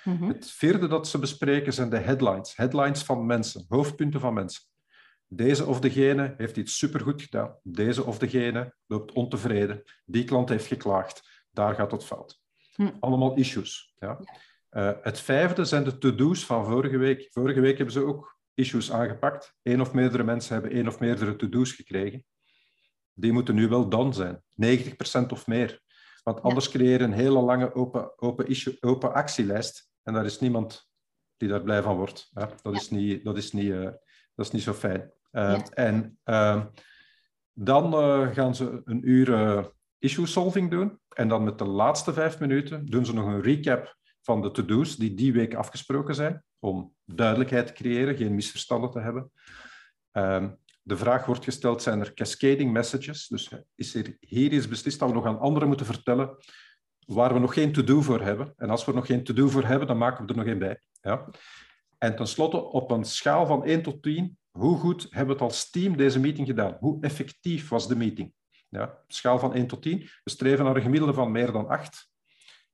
Mhm. 0.09 0.27
Het 0.27 0.51
vierde 0.51 0.87
dat 0.87 1.07
ze 1.07 1.19
bespreken 1.19 1.73
zijn 1.73 1.89
de 1.89 1.97
headlines. 1.97 2.55
Headlines 2.55 3.03
van 3.03 3.25
mensen, 3.25 3.65
hoofdpunten 3.67 4.19
van 4.19 4.33
mensen. 4.33 4.63
Deze 5.27 5.65
of 5.65 5.79
degene 5.79 6.33
heeft 6.37 6.57
iets 6.57 6.77
supergoed 6.77 7.21
gedaan. 7.21 7.55
Deze 7.63 8.05
of 8.05 8.17
degene 8.17 8.73
loopt 8.87 9.11
ontevreden. 9.11 9.83
Die 10.05 10.23
klant 10.23 10.49
heeft 10.49 10.65
geklaagd. 10.65 11.45
Daar 11.51 11.75
gaat 11.75 11.91
het 11.91 12.05
fout. 12.05 12.41
Hm. 12.75 12.89
Allemaal 12.99 13.35
issues. 13.35 13.93
Ja. 13.99 14.19
Uh, 14.71 14.91
het 15.01 15.19
vijfde 15.19 15.65
zijn 15.65 15.83
de 15.83 15.97
to-do's 15.97 16.45
van 16.45 16.65
vorige 16.65 16.97
week. 16.97 17.27
Vorige 17.31 17.59
week 17.59 17.77
hebben 17.77 17.93
ze 17.93 18.05
ook 18.05 18.37
issues 18.53 18.91
aangepakt. 18.91 19.55
Eén 19.63 19.81
of 19.81 19.93
meerdere 19.93 20.23
mensen 20.23 20.53
hebben 20.53 20.71
één 20.71 20.87
of 20.87 20.99
meerdere 20.99 21.35
to-do's 21.35 21.71
gekregen. 21.71 22.25
Die 23.13 23.31
moeten 23.31 23.55
nu 23.55 23.67
wel 23.67 23.89
dan 23.89 24.13
zijn. 24.13 24.43
90% 24.65 25.27
of 25.27 25.47
meer. 25.47 25.81
Want 26.23 26.41
anders 26.41 26.65
ja. 26.65 26.71
creëer 26.71 26.99
je 26.99 27.03
een 27.03 27.13
hele 27.13 27.39
lange 27.39 27.73
open, 27.75 28.21
open, 28.21 28.47
issue, 28.47 28.77
open 28.79 29.13
actielijst. 29.13 29.88
En 30.09 30.15
daar 30.15 30.25
is 30.25 30.39
niemand 30.39 30.89
die 31.37 31.49
daar 31.49 31.61
blij 31.61 31.81
van 31.81 31.95
wordt. 31.95 32.29
Ja, 32.33 32.49
dat, 32.61 32.75
is 32.75 32.89
niet, 32.89 33.23
dat, 33.23 33.37
is 33.37 33.51
niet, 33.51 33.65
uh, 33.65 33.83
dat 34.35 34.45
is 34.45 34.51
niet 34.51 34.61
zo 34.61 34.73
fijn. 34.73 35.11
Uh, 35.31 35.61
en 35.73 36.19
uh, 36.25 36.65
dan 37.53 37.93
uh, 37.93 38.33
gaan 38.33 38.55
ze 38.55 38.81
een 38.85 39.09
uur 39.09 39.33
eh, 39.33 39.65
issue 39.99 40.25
solving 40.25 40.71
doen. 40.71 40.99
En 41.09 41.27
dan 41.27 41.43
met 41.43 41.57
de 41.57 41.65
laatste 41.65 42.13
vijf 42.13 42.39
minuten 42.39 42.85
doen 42.85 43.05
ze 43.05 43.13
nog 43.13 43.25
een 43.25 43.41
recap 43.41 43.97
van 44.21 44.41
de 44.41 44.51
to-do's 44.51 44.95
die 44.95 45.13
die 45.13 45.33
week 45.33 45.55
afgesproken 45.55 46.15
zijn. 46.15 46.43
Om 46.59 46.93
duidelijkheid 47.05 47.67
te 47.67 47.73
creëren, 47.73 48.17
geen 48.17 48.35
misverstanden 48.35 48.91
te 48.91 48.99
hebben. 48.99 49.31
Ehm, 50.11 50.49
de 50.81 50.97
vraag 50.97 51.25
wordt 51.25 51.43
gesteld, 51.43 51.81
zijn 51.81 51.99
er 51.99 52.13
cascading 52.13 52.71
messages? 52.71 53.27
Dus 53.27 53.51
is 53.75 53.95
er 53.95 54.17
hier 54.19 54.53
is 54.53 54.67
beslist 54.67 54.99
dat 54.99 55.09
we 55.09 55.15
nog 55.15 55.25
aan 55.25 55.39
anderen 55.39 55.67
moeten 55.67 55.85
vertellen 55.85 56.37
waar 57.13 57.33
we 57.33 57.39
nog 57.39 57.53
geen 57.53 57.71
to-do 57.71 58.01
voor 58.01 58.21
hebben. 58.21 58.53
En 58.57 58.69
als 58.69 58.85
we 58.85 58.91
er 58.91 58.97
nog 58.97 59.05
geen 59.05 59.23
to-do 59.23 59.47
voor 59.47 59.63
hebben, 59.63 59.87
dan 59.87 59.97
maken 59.97 60.25
we 60.25 60.31
er 60.31 60.37
nog 60.37 60.47
één 60.47 60.59
bij. 60.59 60.81
Ja? 61.01 61.29
En 61.97 62.15
tenslotte, 62.15 62.57
op 62.57 62.91
een 62.91 63.03
schaal 63.03 63.45
van 63.45 63.63
1 63.65 63.81
tot 63.81 64.03
10, 64.03 64.37
hoe 64.51 64.77
goed 64.77 65.01
hebben 65.01 65.25
we 65.25 65.31
het 65.31 65.41
als 65.41 65.69
team 65.69 65.97
deze 65.97 66.19
meeting 66.19 66.47
gedaan? 66.47 66.77
Hoe 66.79 67.01
effectief 67.01 67.69
was 67.69 67.87
de 67.87 67.95
meeting? 67.95 68.33
Ja, 68.69 69.03
schaal 69.07 69.39
van 69.39 69.53
1 69.53 69.67
tot 69.67 69.81
10. 69.81 69.99
We 70.23 70.29
streven 70.29 70.65
naar 70.65 70.75
een 70.75 70.81
gemiddelde 70.81 71.13
van 71.13 71.31
meer 71.31 71.51
dan 71.51 71.67
8. 71.67 72.09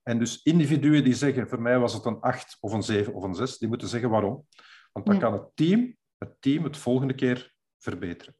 En 0.03 0.19
dus 0.19 0.41
individuen 0.43 1.03
die 1.03 1.13
zeggen, 1.13 1.49
voor 1.49 1.61
mij 1.61 1.79
was 1.79 1.93
het 1.93 2.05
een 2.05 2.19
8 2.19 2.57
of 2.59 2.73
een 2.73 2.83
7 2.83 3.13
of 3.13 3.23
een 3.23 3.35
6, 3.35 3.57
die 3.57 3.67
moeten 3.67 3.87
zeggen 3.87 4.09
waarom. 4.09 4.45
Want 4.91 5.05
dan 5.05 5.19
kan 5.19 5.33
het 5.33 5.51
team, 5.53 5.95
het 6.17 6.41
team 6.41 6.63
het 6.63 6.77
volgende 6.77 7.13
keer 7.13 7.53
verbeteren. 7.77 8.35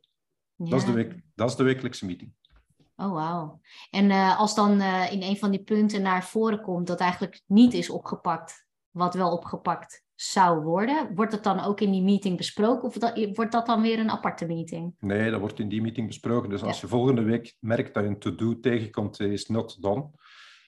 Ja. 0.55 0.69
Dat, 0.69 0.79
is 0.79 0.85
de 0.85 0.91
week, 0.91 1.21
dat 1.35 1.49
is 1.49 1.55
de 1.55 1.63
wekelijkse 1.63 2.05
meeting. 2.05 2.33
Oh, 2.95 3.13
wauw. 3.13 3.59
En 3.89 4.05
uh, 4.05 4.39
als 4.39 4.55
dan 4.55 4.81
uh, 4.81 5.11
in 5.11 5.21
een 5.21 5.37
van 5.37 5.51
die 5.51 5.63
punten 5.63 6.01
naar 6.01 6.25
voren 6.25 6.61
komt 6.61 6.87
dat 6.87 6.99
eigenlijk 6.99 7.41
niet 7.45 7.73
is 7.73 7.89
opgepakt, 7.89 8.67
wat 8.89 9.13
wel 9.13 9.31
opgepakt 9.31 10.03
zou 10.15 10.63
worden. 10.63 11.15
Wordt 11.15 11.31
het 11.31 11.43
dan 11.43 11.59
ook 11.59 11.81
in 11.81 11.91
die 11.91 12.01
meeting 12.01 12.37
besproken 12.37 12.87
of 12.87 12.93
dat, 12.93 13.29
wordt 13.33 13.51
dat 13.51 13.65
dan 13.65 13.81
weer 13.81 13.99
een 13.99 14.09
aparte 14.09 14.45
meeting? 14.45 14.95
Nee, 14.99 15.31
dat 15.31 15.39
wordt 15.39 15.59
in 15.59 15.69
die 15.69 15.81
meeting 15.81 16.07
besproken. 16.07 16.49
Dus 16.49 16.63
als 16.63 16.81
je 16.81 16.87
volgende 16.87 17.21
week 17.21 17.55
merkt 17.59 17.93
dat 17.93 18.03
je 18.03 18.09
een 18.09 18.19
to-do 18.19 18.59
tegenkomt, 18.59 19.19
is 19.19 19.47
not 19.47 19.81
done, 19.81 20.09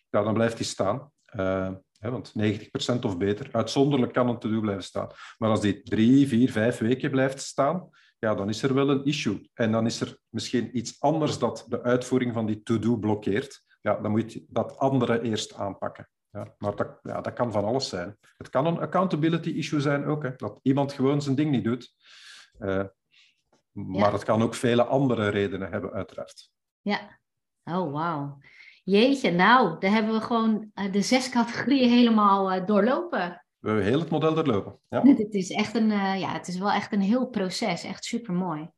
ja, 0.10 0.24
dan 0.24 0.34
blijft 0.34 0.58
die 0.58 0.66
staan. 0.66 1.12
Uh, 1.36 1.72
hè, 2.00 2.12
want 2.12 2.34
90% 2.40 3.00
of 3.02 3.18
beter. 3.18 3.50
Uitzonderlijk 3.52 4.14
kan 4.14 4.30
een 4.30 4.40
to-do 4.40 4.60
blijven 4.60 4.84
staan. 4.84 5.10
Maar 5.38 5.50
als 5.50 5.62
die 5.62 5.82
drie, 5.84 6.28
vier, 6.28 6.52
vijf 6.52 6.78
weken 6.78 7.12
blijft 7.12 7.42
staan, 7.42 7.90
ja, 8.20 8.36
dan 8.36 8.50
is 8.50 8.64
er 8.64 8.74
wel 8.74 8.90
een 8.90 9.06
issue. 9.06 9.50
En 9.54 9.72
dan 9.72 9.86
is 9.86 10.02
er 10.02 10.18
misschien 10.30 10.78
iets 10.78 11.02
anders 11.02 11.40
dat 11.40 11.66
de 11.68 11.84
uitvoering 11.84 12.34
van 12.34 12.46
die 12.46 12.64
to-do 12.64 12.98
blokkeert. 12.98 13.66
Ja, 13.82 13.96
dan 13.96 14.12
moet 14.12 14.34
je 14.34 14.46
dat 14.48 14.78
andere 14.78 15.22
eerst 15.22 15.54
aanpakken. 15.54 16.10
Ja, 16.32 16.56
maar 16.58 16.76
dat, 16.76 17.00
ja, 17.04 17.22
dat 17.22 17.34
kan 17.34 17.52
van 17.52 17.66
alles 17.66 17.90
zijn. 17.90 18.18
Het 18.38 18.50
kan 18.50 18.66
een 18.66 18.80
accountability 18.80 19.50
issue 19.50 19.80
zijn 19.80 20.06
ook, 20.06 20.24
hè, 20.24 20.36
dat 20.36 20.60
iemand 20.62 20.94
gewoon 20.94 21.22
zijn 21.22 21.36
ding 21.36 21.52
niet 21.52 21.64
doet. 21.64 21.94
Uh, 22.60 22.84
maar 23.72 24.12
het 24.12 24.24
kan 24.24 24.42
ook 24.42 24.56
vele 24.56 24.84
andere 24.84 25.30
redenen 25.30 25.72
hebben, 25.72 25.92
uiteraard. 25.92 26.52
Ja, 26.82 27.20
oh 27.64 27.92
wauw. 27.92 28.38
Jeetje, 28.84 29.32
nou, 29.32 29.80
daar 29.80 29.92
hebben 29.92 30.14
we 30.14 30.22
gewoon 30.22 30.72
uh, 30.76 30.92
de 30.92 31.02
zes 31.02 31.30
categorieën 31.30 31.90
helemaal 31.90 32.54
uh, 32.54 32.66
doorlopen. 32.66 33.46
We 33.60 33.68
hebben 33.68 33.86
heel 33.86 34.00
het 34.00 34.10
model 34.10 34.34
doorlopen. 34.34 34.80
Ja. 34.90 35.02
Het, 35.06 35.34
is 35.34 35.52
echt 35.52 35.76
een, 35.76 35.90
ja, 36.20 36.34
het 36.34 36.48
is 36.48 36.58
wel 36.58 36.72
echt 36.72 36.92
een 36.94 37.02
heel 37.02 37.28
proces. 37.28 37.84
Echt 37.84 38.06
super 38.06 38.34
mooi. 38.34 38.70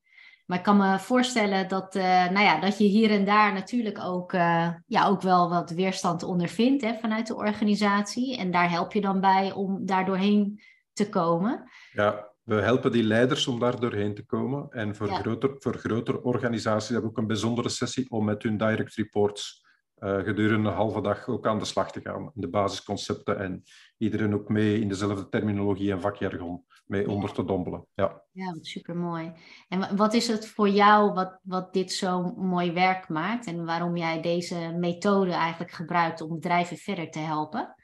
Maar 0.49 0.57
ik 0.57 0.63
kan 0.63 0.77
me 0.77 0.99
voorstellen 0.99 1.67
dat, 1.67 1.95
uh, 1.95 2.03
nou 2.03 2.39
ja, 2.39 2.59
dat 2.59 2.77
je 2.77 2.83
hier 2.83 3.11
en 3.11 3.25
daar 3.25 3.53
natuurlijk 3.53 3.99
ook, 4.03 4.33
uh, 4.33 4.73
ja, 4.85 5.07
ook 5.07 5.21
wel 5.21 5.49
wat 5.49 5.69
weerstand 5.71 6.23
ondervindt 6.23 6.83
hè, 6.83 6.93
vanuit 6.93 7.27
de 7.27 7.35
organisatie. 7.35 8.37
En 8.37 8.51
daar 8.51 8.69
help 8.69 8.93
je 8.93 9.01
dan 9.01 9.19
bij 9.19 9.51
om 9.51 9.85
daar 9.85 10.05
doorheen 10.05 10.61
te 10.93 11.09
komen. 11.09 11.69
Ja, 11.91 12.31
we 12.43 12.55
helpen 12.55 12.91
die 12.91 13.03
leiders 13.03 13.47
om 13.47 13.59
daar 13.59 13.79
doorheen 13.79 14.15
te 14.15 14.25
komen. 14.25 14.69
En 14.69 14.95
voor, 14.95 15.07
groter, 15.07 15.55
voor 15.59 15.77
grotere 15.77 16.23
organisaties 16.23 16.89
hebben 16.89 17.05
we 17.05 17.11
ook 17.11 17.21
een 17.21 17.27
bijzondere 17.27 17.69
sessie 17.69 18.09
om 18.09 18.25
met 18.25 18.43
hun 18.43 18.57
direct 18.57 18.95
reports 18.95 19.65
uh, 19.99 20.17
gedurende 20.17 20.69
een 20.69 20.75
halve 20.75 21.01
dag 21.01 21.27
ook 21.27 21.47
aan 21.47 21.59
de 21.59 21.65
slag 21.65 21.91
te 21.91 22.01
gaan. 22.01 22.31
De 22.33 22.49
basisconcepten 22.49 23.39
en 23.39 23.63
iedereen 23.99 24.33
ook 24.33 24.49
mee 24.49 24.79
in 24.79 24.87
dezelfde 24.87 25.29
terminologie 25.29 25.91
en 25.91 26.01
vakjargon 26.01 26.65
mee 26.85 27.09
onder 27.09 27.31
te 27.31 27.45
dompelen. 27.45 27.85
Ja, 27.93 28.23
ja 28.31 28.55
super 28.61 28.95
mooi. 28.95 29.31
En 29.67 29.95
wat 29.95 30.13
is 30.13 30.27
het 30.27 30.47
voor 30.47 30.69
jou 30.69 31.13
wat, 31.13 31.39
wat 31.43 31.73
dit 31.73 31.91
zo 31.91 32.33
mooi 32.35 32.71
werk 32.71 33.09
maakt 33.09 33.45
en 33.45 33.65
waarom 33.65 33.97
jij 33.97 34.21
deze 34.21 34.75
methode 34.77 35.31
eigenlijk 35.31 35.71
gebruikt 35.71 36.21
om 36.21 36.33
bedrijven 36.33 36.77
verder 36.77 37.09
te 37.11 37.19
helpen? 37.19 37.75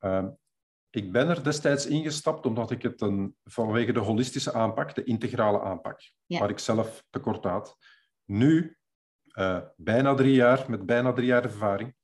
Uh, 0.00 0.26
ik 0.90 1.12
ben 1.12 1.28
er 1.28 1.44
destijds 1.44 1.86
ingestapt 1.86 2.46
omdat 2.46 2.70
ik 2.70 2.82
het 2.82 3.00
een, 3.00 3.36
vanwege 3.44 3.92
de 3.92 4.00
holistische 4.00 4.52
aanpak, 4.52 4.94
de 4.94 5.04
integrale 5.04 5.60
aanpak, 5.60 6.00
waar 6.26 6.50
ik 6.50 6.58
zelf 6.58 7.04
tekort 7.10 7.44
had. 7.44 7.76
Nu, 8.24 8.76
uh, 9.34 9.60
bijna 9.76 10.14
drie 10.14 10.34
jaar, 10.34 10.64
met 10.68 10.86
bijna 10.86 11.12
drie 11.12 11.26
jaar 11.26 11.44
ervaring, 11.44 11.94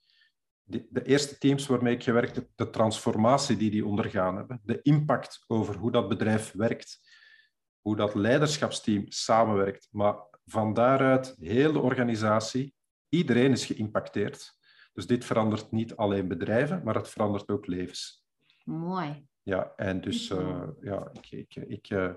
de, 0.70 0.86
de, 0.90 1.02
eerste 1.02 1.38
teams 1.38 1.66
waarmee 1.66 1.94
ik 1.94 2.02
gewerkt 2.02 2.34
heb, 2.34 2.48
de 2.54 2.70
transformatie 2.70 3.56
die 3.56 3.70
die 3.70 3.86
ondergaan 3.86 4.36
hebben, 4.36 4.60
de 4.64 4.82
impact 4.82 5.44
over 5.46 5.76
hoe 5.76 5.90
dat 5.90 6.08
bedrijf 6.08 6.52
werkt, 6.52 7.00
hoe 7.80 7.96
dat 7.96 8.14
leiderschapsteam 8.14 9.04
samenwerkt, 9.08 9.88
maar 9.90 10.16
van 10.44 10.74
daaruit 10.74 11.34
heel 11.38 11.72
de 11.72 11.78
organisatie, 11.78 12.74
iedereen 13.08 13.52
is 13.52 13.66
geïmpacteerd. 13.66 14.58
Dus 14.92 15.06
dit 15.06 15.24
verandert 15.24 15.70
niet 15.70 15.96
alleen 15.96 16.28
bedrijven, 16.28 16.82
maar 16.84 16.94
het 16.94 17.08
verandert 17.08 17.48
ook 17.48 17.66
levens. 17.66 18.24
Mooi. 18.64 19.28
Ja, 19.42 19.72
en 19.76 20.00
dus 20.00 20.30
uh, 20.30 20.68
ja, 20.80 21.10
ik, 21.12 21.30
ik, 21.30 21.56
ik 21.56 21.90
uh, 21.90 22.12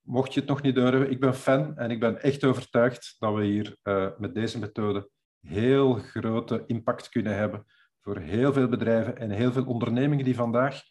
mocht 0.00 0.34
je 0.34 0.40
het 0.40 0.48
nog 0.48 0.62
niet 0.62 0.74
durven, 0.74 1.10
ik 1.10 1.20
ben 1.20 1.34
fan 1.34 1.76
en 1.76 1.90
ik 1.90 2.00
ben 2.00 2.22
echt 2.22 2.44
overtuigd 2.44 3.16
dat 3.18 3.34
we 3.34 3.44
hier 3.44 3.76
uh, 3.82 4.08
met 4.18 4.34
deze 4.34 4.58
methode 4.58 5.10
heel 5.46 5.94
grote 5.94 6.64
impact 6.66 7.08
kunnen 7.08 7.36
hebben 7.36 7.66
voor 8.00 8.18
heel 8.18 8.52
veel 8.52 8.68
bedrijven 8.68 9.18
en 9.18 9.30
heel 9.30 9.52
veel 9.52 9.64
ondernemingen 9.64 10.24
die 10.24 10.34
vandaag 10.34 10.82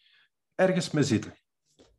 ergens 0.55 0.91
mee 0.91 1.03
zitten. 1.03 1.37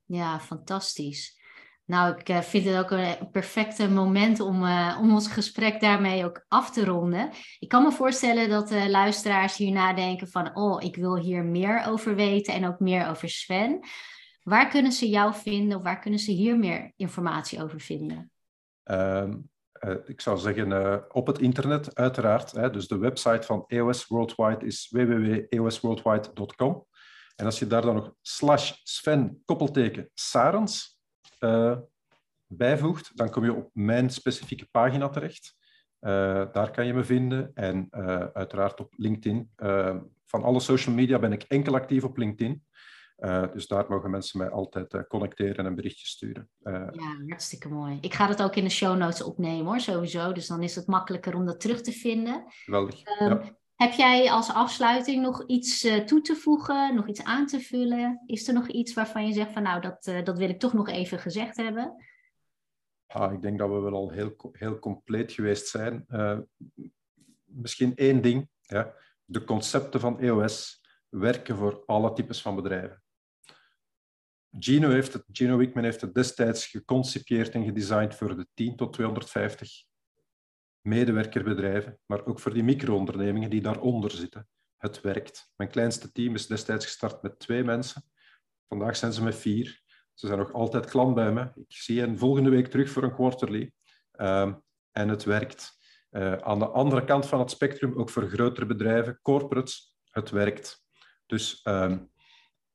Ja, 0.04 0.40
fantastisch. 0.40 1.36
Nou, 1.84 2.18
ik 2.18 2.28
eh, 2.28 2.40
vind 2.40 2.64
het 2.64 2.76
ook 2.76 2.90
een 2.90 3.30
perfecte 3.30 3.88
moment 3.88 4.40
om, 4.40 4.62
uh, 4.62 4.98
om 5.00 5.12
ons 5.12 5.28
gesprek 5.28 5.80
daarmee 5.80 6.24
ook 6.24 6.44
af 6.48 6.70
te 6.70 6.84
ronden. 6.84 7.30
Ik 7.59 7.68
kan 7.68 7.82
me 7.82 7.92
voorstellen 7.92 8.48
dat 8.48 8.68
de 8.68 8.90
luisteraars 8.90 9.57
hier 9.57 9.72
nadenken 9.72 10.28
van, 10.28 10.57
oh, 10.57 10.82
ik 10.82 10.96
wil 10.96 11.16
hier 11.16 11.44
meer 11.44 11.84
over 11.86 12.14
weten 12.14 12.54
en 12.54 12.66
ook 12.66 12.80
meer 12.80 13.09
over 13.09 13.28
Sven. 13.28 13.80
Waar 14.42 14.68
kunnen 14.68 14.92
ze 14.92 15.09
jou 15.09 15.34
vinden 15.34 15.76
of 15.76 15.82
waar 15.82 15.98
kunnen 15.98 16.20
ze 16.20 16.30
hier 16.30 16.59
meer 16.59 16.92
informatie 16.96 17.62
over 17.62 17.80
vinden? 17.80 18.30
Um, 18.84 18.96
uh, 18.96 19.34
ik 20.07 20.20
zou 20.20 20.39
zeggen 20.39 20.70
uh, 20.70 20.97
op 21.09 21.26
het 21.26 21.39
internet, 21.39 21.95
uiteraard. 21.95 22.72
Dus 22.72 22.89
de 22.89 22.99
website 22.99 23.47
van 23.47 23.64
EOS 23.66 24.07
Worldwide 24.07 24.66
is 24.66 24.89
www.eosworldwide.com. 24.91 26.87
En 27.37 27.45
als 27.45 27.59
je 27.59 27.66
daar 27.66 27.82
dan 27.82 27.95
nog 27.95 28.14
Sven 28.82 29.43
koppelteken 29.45 30.11
Sarens 30.14 31.01
uh, 31.41 31.76
bijvoegt, 32.47 33.16
dan 33.16 33.30
kom 33.30 33.45
je 33.45 33.55
op 33.55 33.70
mijn 33.72 34.11
specifieke 34.11 34.68
pagina 34.70 35.09
terecht. 35.09 35.57
daar 36.53 36.70
kan 36.70 36.87
je 36.87 36.95
me 36.95 37.05
vinden. 37.05 37.51
En 37.55 37.89
uiteraard 38.32 38.80
op 38.80 38.95
LinkedIn. 38.97 39.51
van 40.24 40.43
alle 40.43 40.61
social 40.61 40.95
media 40.95 41.18
ben 41.18 41.32
ik 41.32 41.43
enkel 41.43 41.74
actief 41.74 42.05
op 42.05 42.16
LinkedIn. 42.16 42.64
Uh, 43.18 43.52
dus 43.52 43.66
daar 43.66 43.84
mogen 43.88 44.10
mensen 44.10 44.38
mij 44.38 44.50
altijd 44.50 44.94
uh, 44.94 45.02
connecteren 45.08 45.66
en 45.66 45.74
berichtjes 45.74 46.10
sturen. 46.10 46.48
Uh, 46.62 46.88
ja, 46.90 47.24
hartstikke 47.28 47.68
mooi. 47.68 47.98
Ik 48.00 48.14
ga 48.14 48.26
dat 48.26 48.42
ook 48.42 48.56
in 48.56 48.64
de 48.64 48.70
show 48.70 48.96
notes 48.96 49.22
opnemen 49.22 49.66
hoor, 49.66 49.80
sowieso. 49.80 50.32
Dus 50.32 50.46
dan 50.46 50.62
is 50.62 50.74
het 50.74 50.86
makkelijker 50.86 51.34
om 51.34 51.46
dat 51.46 51.60
terug 51.60 51.80
te 51.80 51.92
vinden. 51.92 52.44
Geweldig. 52.48 53.20
Um, 53.20 53.28
ja. 53.28 53.56
Heb 53.74 53.92
jij 53.92 54.30
als 54.30 54.52
afsluiting 54.52 55.22
nog 55.22 55.46
iets 55.46 55.80
toe 56.06 56.20
te 56.20 56.34
voegen, 56.34 56.94
nog 56.94 57.08
iets 57.08 57.24
aan 57.24 57.46
te 57.46 57.60
vullen? 57.60 58.22
Is 58.26 58.48
er 58.48 58.54
nog 58.54 58.68
iets 58.68 58.94
waarvan 58.94 59.26
je 59.26 59.32
zegt 59.32 59.52
van 59.52 59.62
nou, 59.62 59.80
dat, 59.80 60.04
dat 60.24 60.38
wil 60.38 60.48
ik 60.48 60.58
toch 60.58 60.72
nog 60.72 60.88
even 60.88 61.18
gezegd 61.18 61.56
hebben? 61.56 62.04
Ja, 63.06 63.30
ik 63.30 63.42
denk 63.42 63.58
dat 63.58 63.68
we 63.68 63.78
wel 63.80 63.92
al 63.92 64.10
heel, 64.10 64.34
heel 64.52 64.78
compleet 64.78 65.32
geweest 65.32 65.68
zijn. 65.68 66.06
misschien 67.44 67.94
één 67.94 68.22
ding. 68.22 68.48
Ja. 68.60 68.94
De 69.24 69.44
concepten 69.44 70.00
van 70.00 70.20
EOS 70.20 70.80
werken 71.08 71.56
voor 71.56 71.82
alle 71.86 72.12
types 72.12 72.42
van 72.42 72.54
bedrijven. 72.54 73.04
Gino, 74.59 74.90
heeft 74.90 75.12
het, 75.12 75.24
Gino 75.32 75.57
Wickman 75.57 75.84
heeft 75.84 76.00
het 76.00 76.14
destijds 76.14 76.66
geconcipieerd 76.66 77.54
en 77.54 77.64
gedesigned 77.64 78.14
voor 78.14 78.36
de 78.36 78.46
10 78.54 78.76
tot 78.76 78.92
250 78.92 79.84
medewerkerbedrijven, 80.80 81.98
maar 82.07 82.26
ook 82.26 82.40
voor 82.40 82.54
die 82.54 82.62
micro-ondernemingen 82.62 83.50
die 83.50 83.61
daaronder 83.61 84.11
zitten. 84.11 84.48
Het 84.76 85.00
werkt. 85.00 85.52
Mijn 85.57 85.70
kleinste 85.70 86.12
team 86.12 86.34
is 86.34 86.46
destijds 86.46 86.84
gestart 86.84 87.22
met 87.22 87.38
twee 87.38 87.64
mensen. 87.64 88.02
Vandaag 88.68 88.96
zijn 88.96 89.12
ze 89.12 89.22
met 89.22 89.36
vier. 89.36 89.82
Ze 90.14 90.26
zijn 90.26 90.38
nog 90.38 90.52
altijd 90.52 90.86
klant 90.86 91.14
bij 91.14 91.32
me. 91.32 91.50
Ik 91.54 91.64
zie 91.72 92.00
hen 92.00 92.18
volgende 92.18 92.50
week 92.50 92.66
terug 92.66 92.90
voor 92.90 93.02
een 93.02 93.14
quarterly. 93.14 93.72
Um, 94.20 94.62
en 94.92 95.09
het 95.09 95.24
werkt. 95.24 95.76
Uh, 96.11 96.32
aan 96.32 96.59
de 96.59 96.68
andere 96.68 97.04
kant 97.04 97.26
van 97.26 97.38
het 97.38 97.50
spectrum, 97.50 97.98
ook 97.98 98.11
voor 98.11 98.28
grotere 98.28 98.66
bedrijven, 98.66 99.18
corporates, 99.22 99.96
het 100.11 100.30
werkt. 100.30 100.84
Dus 101.26 101.61
um, 101.64 102.11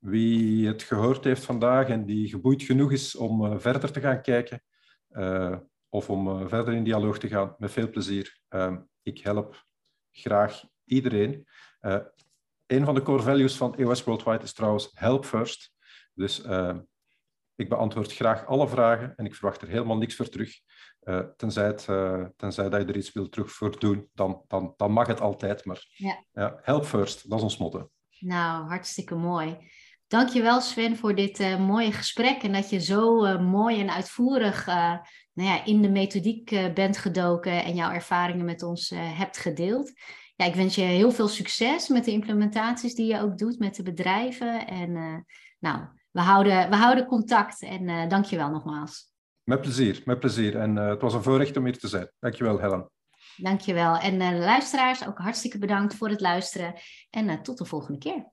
wie 0.02 0.68
het 0.68 0.84
gehoord 0.84 1.24
heeft 1.24 1.44
vandaag 1.44 1.88
en 1.88 2.06
die 2.06 2.30
geboeid 2.30 2.64
genoeg 2.64 2.92
is 2.92 3.16
om 3.16 3.46
uh, 3.46 3.60
verder 3.60 3.92
te 3.92 4.00
gaan 4.00 4.22
kijken 4.22 4.64
uh, 5.12 5.58
of 5.90 6.10
om 6.10 6.28
uh, 6.28 6.48
verder 6.48 6.74
in 6.74 6.84
dialoog 6.84 7.20
te 7.20 7.28
gaan, 7.28 7.56
met 7.58 7.72
veel 7.72 7.90
plezier. 7.90 8.40
Ehm, 8.48 8.78
ik 9.02 9.20
help 9.20 9.66
graag 10.12 10.64
iedereen. 10.86 11.48
een 12.68 12.86
van 12.86 12.96
de 12.96 13.02
core 13.02 13.24
values 13.24 13.58
van 13.58 13.76
EOS 13.76 14.04
Worldwide 14.04 14.44
is 14.44 14.54
trouwens 14.54 14.92
help 14.94 15.26
first. 15.26 15.74
Dus 16.14 16.40
ik 17.56 17.70
beantwoord 17.70 18.14
graag 18.14 18.46
alle 18.46 18.68
vragen 18.68 19.16
en 19.16 19.26
ik 19.26 19.36
verwacht 19.36 19.62
er 19.62 19.68
helemaal 19.68 19.98
niks 19.98 20.16
voor 20.16 20.30
terug. 20.30 20.60
tenzij, 21.38 21.66
het, 21.66 21.86
tenzij 22.38 22.70
dat 22.70 22.82
je 22.82 22.88
er 22.88 22.98
iets 22.98 23.12
wil 23.12 23.30
terug 23.30 23.52
voor 23.52 23.80
doen, 23.80 24.10
dan, 24.14 24.44
dan, 24.48 24.74
dan 24.78 24.92
mag 24.92 25.08
het 25.08 25.22
altijd. 25.22 25.66
Maar 25.66 25.86
ja. 25.94 26.26
Ja, 26.32 26.60
help 26.62 26.86
first, 26.86 27.30
dat 27.30 27.38
is 27.38 27.44
ons 27.44 27.58
motto. 27.58 27.90
Nou, 28.20 28.68
hartstikke 28.68 29.16
mooi. 29.16 29.58
Dankjewel 30.12 30.62
Sven 30.62 30.98
voor 30.98 31.16
dit 31.16 31.40
uh, 31.40 31.60
mooie 31.68 31.92
gesprek 31.92 32.44
en 32.44 32.52
dat 32.52 32.70
je 32.70 32.80
zo 32.80 33.26
uh, 33.26 33.42
mooi 33.42 33.80
en 33.80 33.92
uitvoerig 33.92 34.68
uh, 34.68 34.98
nou 35.34 35.50
ja, 35.50 35.66
in 35.66 35.82
de 35.82 35.90
methodiek 35.90 36.74
bent 36.74 36.98
gedoken 36.98 37.64
en 37.64 37.76
jouw 37.76 37.92
ervaringen 37.92 38.46
met 38.46 38.64
ons 38.64 38.90
hebt 38.96 39.38
gedeeld. 39.38 39.92
Ja, 40.36 40.46
ik 40.46 40.56
wens 40.56 40.76
je 40.76 40.82
heel 40.82 41.12
veel 41.12 41.28
succes 41.28 41.88
met 41.88 42.06
de 42.06 42.12
implementaties 42.12 42.96
die 42.96 43.14
je 43.14 43.22
ook 43.22 43.38
doet 43.38 43.60
met 43.60 43.76
de 43.76 43.84
bedrijven. 43.84 44.68
En 44.68 44.92
nou, 45.60 45.80
we 46.12 46.22
houden, 46.22 46.70
we 46.70 46.76
houden 46.76 47.06
contact 47.06 47.62
en 47.62 48.10
dankjewel 48.10 48.50
nogmaals. 48.50 49.12
Met 49.44 49.62
plezier, 49.62 50.02
met 50.06 50.20
plezier. 50.20 50.58
En 50.58 50.76
het 50.76 51.02
was 51.02 51.14
een 51.14 51.24
voorrecht 51.24 51.58
om 51.58 51.66
hier 51.66 51.80
te 51.80 51.88
zijn. 51.88 52.12
Dankjewel 52.20 52.60
Helen. 52.60 52.90
Dankjewel. 53.38 53.98
En 53.98 54.40
luisteraars, 54.40 55.08
ook 55.08 55.18
hartstikke 55.18 55.58
bedankt 55.58 55.96
voor 55.96 56.10
het 56.10 56.22
luisteren. 56.22 56.74
En 57.10 57.44
tot 57.44 57.58
de 57.58 57.66
volgende 57.66 58.00
keer. 58.00 58.32